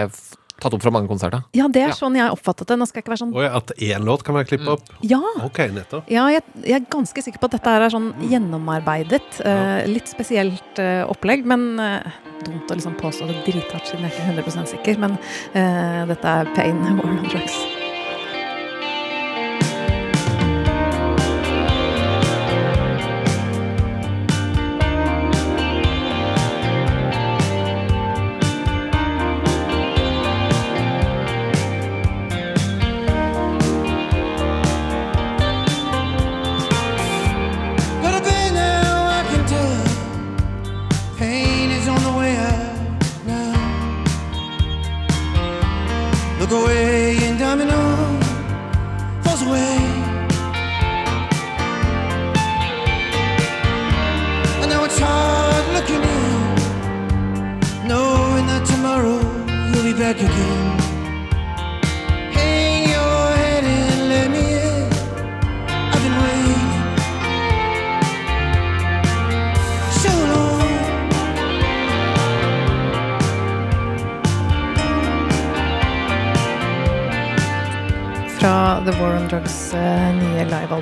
tatt 0.63 0.75
opp 0.75 0.85
fra 0.85 0.93
mange 0.95 1.11
konserter? 1.11 1.45
Ja, 1.57 1.69
det 1.73 1.85
er 1.87 1.97
sånn 1.97 2.17
jeg 2.19 2.35
oppfattet 2.35 2.71
det. 2.71 2.79
Nå 2.81 2.89
skal 2.89 3.01
jeg 3.01 3.07
ikke 3.07 3.15
være 3.15 3.23
sånn 3.25 3.35
Oi, 3.39 3.47
at 3.61 3.75
én 3.77 4.07
låt 4.07 4.25
kan 4.27 4.39
være 4.39 4.51
klippet 4.51 4.73
opp? 4.75 4.95
Ja! 5.07 5.21
Ok, 5.47 5.63
nettopp. 5.75 6.09
Ja, 6.13 6.27
jeg, 6.35 6.45
jeg 6.65 6.81
er 6.81 6.89
ganske 6.91 7.25
sikker 7.25 7.43
på 7.43 7.51
at 7.51 7.59
dette 7.59 7.77
er 7.79 7.95
sånn 7.95 8.11
gjennomarbeidet. 8.31 9.43
Uh, 9.43 9.85
litt 9.91 10.11
spesielt 10.11 10.83
uh, 10.83 11.05
opplegg, 11.11 11.47
men 11.49 11.71
uh, 11.79 12.19
dumt 12.47 12.71
å 12.71 12.79
liksom 12.79 12.97
påstå 12.99 13.29
det 13.31 13.43
drithardt 13.47 13.91
siden 13.91 14.07
jeg 14.07 14.15
er 14.15 14.39
ikke 14.39 14.45
er 14.45 14.55
100 14.55 14.73
sikker. 14.75 15.03
Men 15.03 15.19
eh, 15.59 16.07
dette 16.13 16.39
er 16.41 16.55
Pain 16.59 16.81
War 17.01 17.13
on 17.13 17.23
Drugs. 17.29 17.59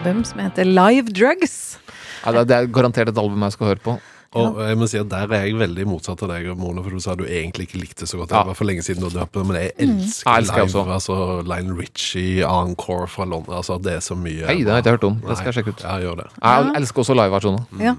Livealbum 0.07 0.25
som 0.25 0.39
heter 0.41 0.65
Live 0.65 1.11
Drugs. 1.13 1.79
Ja, 2.25 2.45
det 2.45 2.55
er 2.55 2.69
garantert 2.71 3.11
et 3.11 3.19
album 3.19 3.43
jeg 3.43 3.55
skal 3.57 3.73
høre 3.73 3.83
på. 3.83 3.97
Og 4.37 4.61
jeg 4.69 4.77
må 4.81 4.89
si 4.91 4.99
at 5.01 5.09
Der 5.09 5.33
er 5.33 5.45
jeg 5.47 5.55
veldig 5.59 5.87
motsatt 5.89 6.23
av 6.23 6.29
deg, 6.35 6.47
Mona, 6.59 6.83
for 6.83 6.91
du 6.91 7.01
sa 7.01 7.15
du 7.17 7.25
egentlig 7.25 7.69
ikke 7.69 7.81
likte 7.81 8.07
så 8.09 8.19
godt. 8.21 8.31
Ja. 8.35 8.43
Det 8.43 8.51
var 8.53 8.59
for 8.59 8.69
lenge 8.69 8.83
siden 8.87 9.01
du 9.03 9.09
hadde 9.09 9.23
hørt 9.25 9.33
på 9.33 9.45
men 9.47 9.57
jeg 9.61 9.73
Mm. 9.77 9.99
elsker 10.01 10.31
Jeg 10.31 10.43
elsker 10.43 10.67
live. 10.67 10.93
Altså 10.97 11.17
Lionel 11.47 11.77
Richie, 11.81 12.45
Encore 12.47 13.07
fra 13.09 13.25
London. 13.25 13.55
Altså 13.57 13.79
Det 13.83 13.93
er 13.97 14.01
så 14.01 14.15
mye 14.17 14.47
Hei, 14.47 14.59
det 14.63 14.69
har 14.69 14.81
jeg 14.81 14.85
ikke 14.85 14.97
hørt 14.97 15.05
om. 15.11 15.21
Det 15.27 15.37
skal 15.39 15.53
jeg 15.53 15.57
sjekke 15.65 15.75
ut. 15.75 15.83
Ja, 15.83 15.97
gjør 16.05 16.17
det. 16.23 16.27
Jeg 16.43 16.73
elsker 16.83 17.03
også 17.05 17.15
liveversjoner. 17.17 17.67
Ja. 17.81 17.95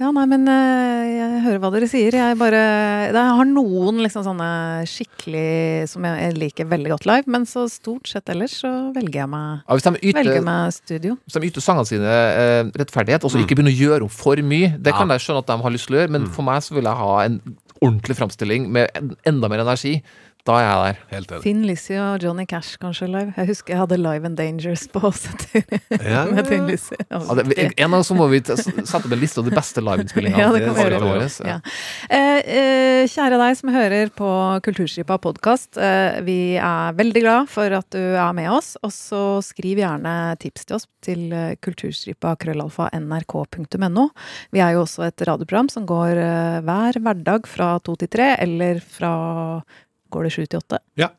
ja, 0.00 0.10
nei, 0.10 0.26
men 0.26 0.48
eh, 0.48 1.04
jeg 1.18 1.42
hører 1.46 1.58
hva 1.64 1.70
dere 1.72 1.88
sier. 1.88 2.12
Jeg 2.12 2.38
bare 2.38 2.60
Jeg 3.10 3.14
har 3.14 3.44
noen 3.46 4.00
liksom 4.04 4.24
sånne 4.24 4.50
skikkelig 4.86 5.88
som 5.90 6.04
jeg 6.04 6.18
jeg 6.20 6.34
liker 6.38 6.66
veldig 6.68 6.90
godt 6.94 7.06
live, 7.08 7.26
men 7.32 7.44
så 7.48 7.64
stort 7.70 8.08
sett 8.10 8.28
ellers 8.32 8.58
så 8.62 8.70
velger 8.94 9.22
jeg 9.22 9.28
meg 9.32 9.62
Ja, 9.68 9.74
hvis 9.76 9.86
yter- 10.02 10.18
Velger 10.20 10.42
meg 10.44 10.72
studio. 10.72 11.16
Hvis 11.26 11.36
de 11.40 11.46
yter 11.48 11.60
sangene 11.64 11.86
sine 11.88 12.04
eh, 12.10 12.64
rettferdighet, 12.76 13.24
og 13.24 13.30
så 13.32 13.40
ikke 13.40 13.56
begynner 13.56 13.72
å 13.72 13.80
gjøre 13.80 14.02
om 14.02 14.08
for 14.12 14.36
mye, 14.36 14.74
det 14.80 14.92
kan 14.92 15.08
jeg 15.08 15.20
skjønne 15.24 15.38
at 15.38 15.46
de 15.46 15.56
har 15.62 15.70
lyst 15.70 15.79
til 15.88 16.10
men 16.12 16.26
mm. 16.26 16.32
for 16.36 16.46
meg 16.46 16.64
så 16.64 16.76
vil 16.76 16.88
jeg 16.88 17.00
ha 17.00 17.12
en 17.24 17.40
ordentlig 17.80 18.16
framstilling 18.18 18.68
med 18.72 19.16
enda 19.28 19.48
mer 19.48 19.64
energi. 19.64 19.98
Da 20.48 20.56
er 20.56 20.64
jeg 20.64 20.76
der. 20.80 21.00
Helt 21.10 21.32
enig. 21.34 21.42
Finn 21.44 21.64
Lizzie 21.68 21.98
og 22.00 22.22
Johnny 22.24 22.46
Cash 22.48 22.78
kanskje 22.80 23.08
live. 23.10 23.34
Jeg 23.36 23.50
husker 23.50 23.74
jeg 23.74 23.80
hadde 23.82 23.98
Live 24.00 24.24
and 24.28 24.38
Dangerous 24.38 24.86
på 24.88 25.02
oss 25.10 25.26
Ja. 26.00 26.22
med 26.34 26.48
Finn 26.48 26.64
Lizzie. 26.68 26.96
Ja, 27.10 27.20
det, 27.36 27.44
en 27.76 27.94
av 27.94 28.00
oss 28.00 28.10
må 28.16 28.28
vi 28.32 28.40
sette 28.46 28.96
opp 28.96 29.08
en 29.10 29.20
liste 29.20 29.42
av 29.42 29.50
de 29.50 29.54
beste 29.54 29.84
liveinnspillingene. 29.84 30.40
Ja, 30.40 30.52
det 30.54 30.62
kan 30.64 30.78
vi 30.78 30.86
gjøre. 30.86 31.28
Ja. 31.44 31.58
Eh, 32.08 32.38
eh, 32.40 33.02
kjære 33.10 33.40
deg 33.42 33.58
som 33.60 33.72
hører 33.74 34.12
på 34.16 34.30
Kulturskipa 34.64 35.18
podkast. 35.20 35.76
Eh, 35.76 36.20
vi 36.24 36.38
er 36.56 36.96
veldig 36.96 37.24
glad 37.26 37.52
for 37.52 37.76
at 37.80 37.90
du 37.92 38.00
er 38.00 38.32
med 38.36 38.48
oss. 38.54 38.74
Og 38.80 38.94
så 38.96 39.22
skriv 39.44 39.82
gjerne 39.82 40.16
tips 40.40 40.64
til 40.70 40.78
oss 40.78 40.88
til 41.04 41.28
eh, 41.36 41.52
kulturstripa 41.60 42.32
krøllalfa 42.40 42.88
nrk.no. 42.96 44.08
Vi 44.56 44.64
er 44.64 44.76
jo 44.76 44.86
også 44.86 45.04
et 45.10 45.28
radioprogram 45.28 45.68
som 45.72 45.84
går 45.88 46.16
eh, 46.16 46.58
hver 46.64 47.00
hverdag 47.04 47.48
fra 47.50 47.74
to 47.84 47.96
til 48.00 48.12
tre, 48.12 48.32
eller 48.40 48.80
fra 48.80 49.14
Går 50.10 50.26
det 50.26 50.34
sju 50.34 50.42
til 50.44 50.60
åtte? 50.60 50.80
Ja. 50.98 51.12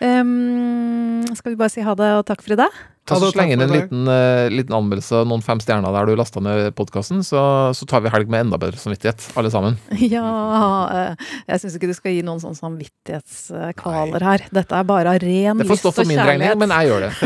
Em, 0.00 1.22
skal 1.36 1.54
vi 1.54 1.60
bare 1.60 1.72
si 1.72 1.84
ha 1.84 1.94
det 1.98 2.10
og 2.18 2.26
takk 2.28 2.44
for 2.44 2.56
i 2.56 2.60
dag? 2.64 2.82
Ta 3.04 3.18
så 3.20 3.28
Sleng 3.28 3.50
inn 3.52 3.60
en 3.60 3.68
liten, 3.68 4.06
uh, 4.08 4.48
liten 4.48 4.72
anmeldelse, 4.72 5.26
noen 5.28 5.42
fem 5.44 5.60
stjerner 5.60 5.92
der 5.92 6.08
du 6.08 6.14
lasta 6.16 6.40
ned 6.40 6.70
podkasten, 6.78 7.20
så, 7.26 7.42
så 7.76 7.84
tar 7.88 8.00
vi 8.00 8.12
helg 8.14 8.30
med 8.32 8.46
enda 8.46 8.56
bedre 8.60 8.80
samvittighet, 8.80 9.26
alle 9.36 9.52
sammen. 9.52 9.76
Ja, 10.14 10.24
uh, 10.88 11.28
jeg 11.50 11.60
syns 11.60 11.76
ikke 11.76 11.90
du 11.90 11.96
skal 11.96 12.16
gi 12.16 12.22
noen 12.24 12.40
sånn 12.40 12.56
samvittighetskvaler 12.56 14.24
her. 14.24 14.46
Dette 14.56 14.80
er 14.80 14.88
bare 14.88 15.12
av 15.12 15.20
ren 15.20 15.60
Det 15.60 15.68
får 15.68 15.76
lyst 15.76 15.84
stå 15.84 15.92
for 15.98 16.08
min 16.08 16.22
regning, 16.24 16.56
men 16.64 16.72
jeg 16.78 16.92
gjør 16.92 17.00
det. 17.04 17.12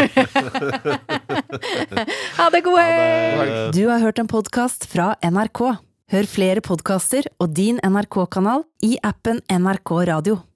Ha 2.39 2.47
det, 2.55 2.63
god 2.67 2.79
helg! 2.81 3.53
Du 3.77 3.83
har 3.91 4.03
hørt 4.03 4.19
en 4.23 4.31
podkast 4.31 4.87
fra 4.91 5.13
NRK. 5.23 5.63
Hør 6.09 6.29
flere 6.31 6.63
podkaster 6.65 7.27
og 7.39 7.53
din 7.57 7.79
NRK-kanal 7.85 8.65
i 8.87 8.97
appen 9.05 9.43
NRK 9.53 9.93
Radio. 10.09 10.39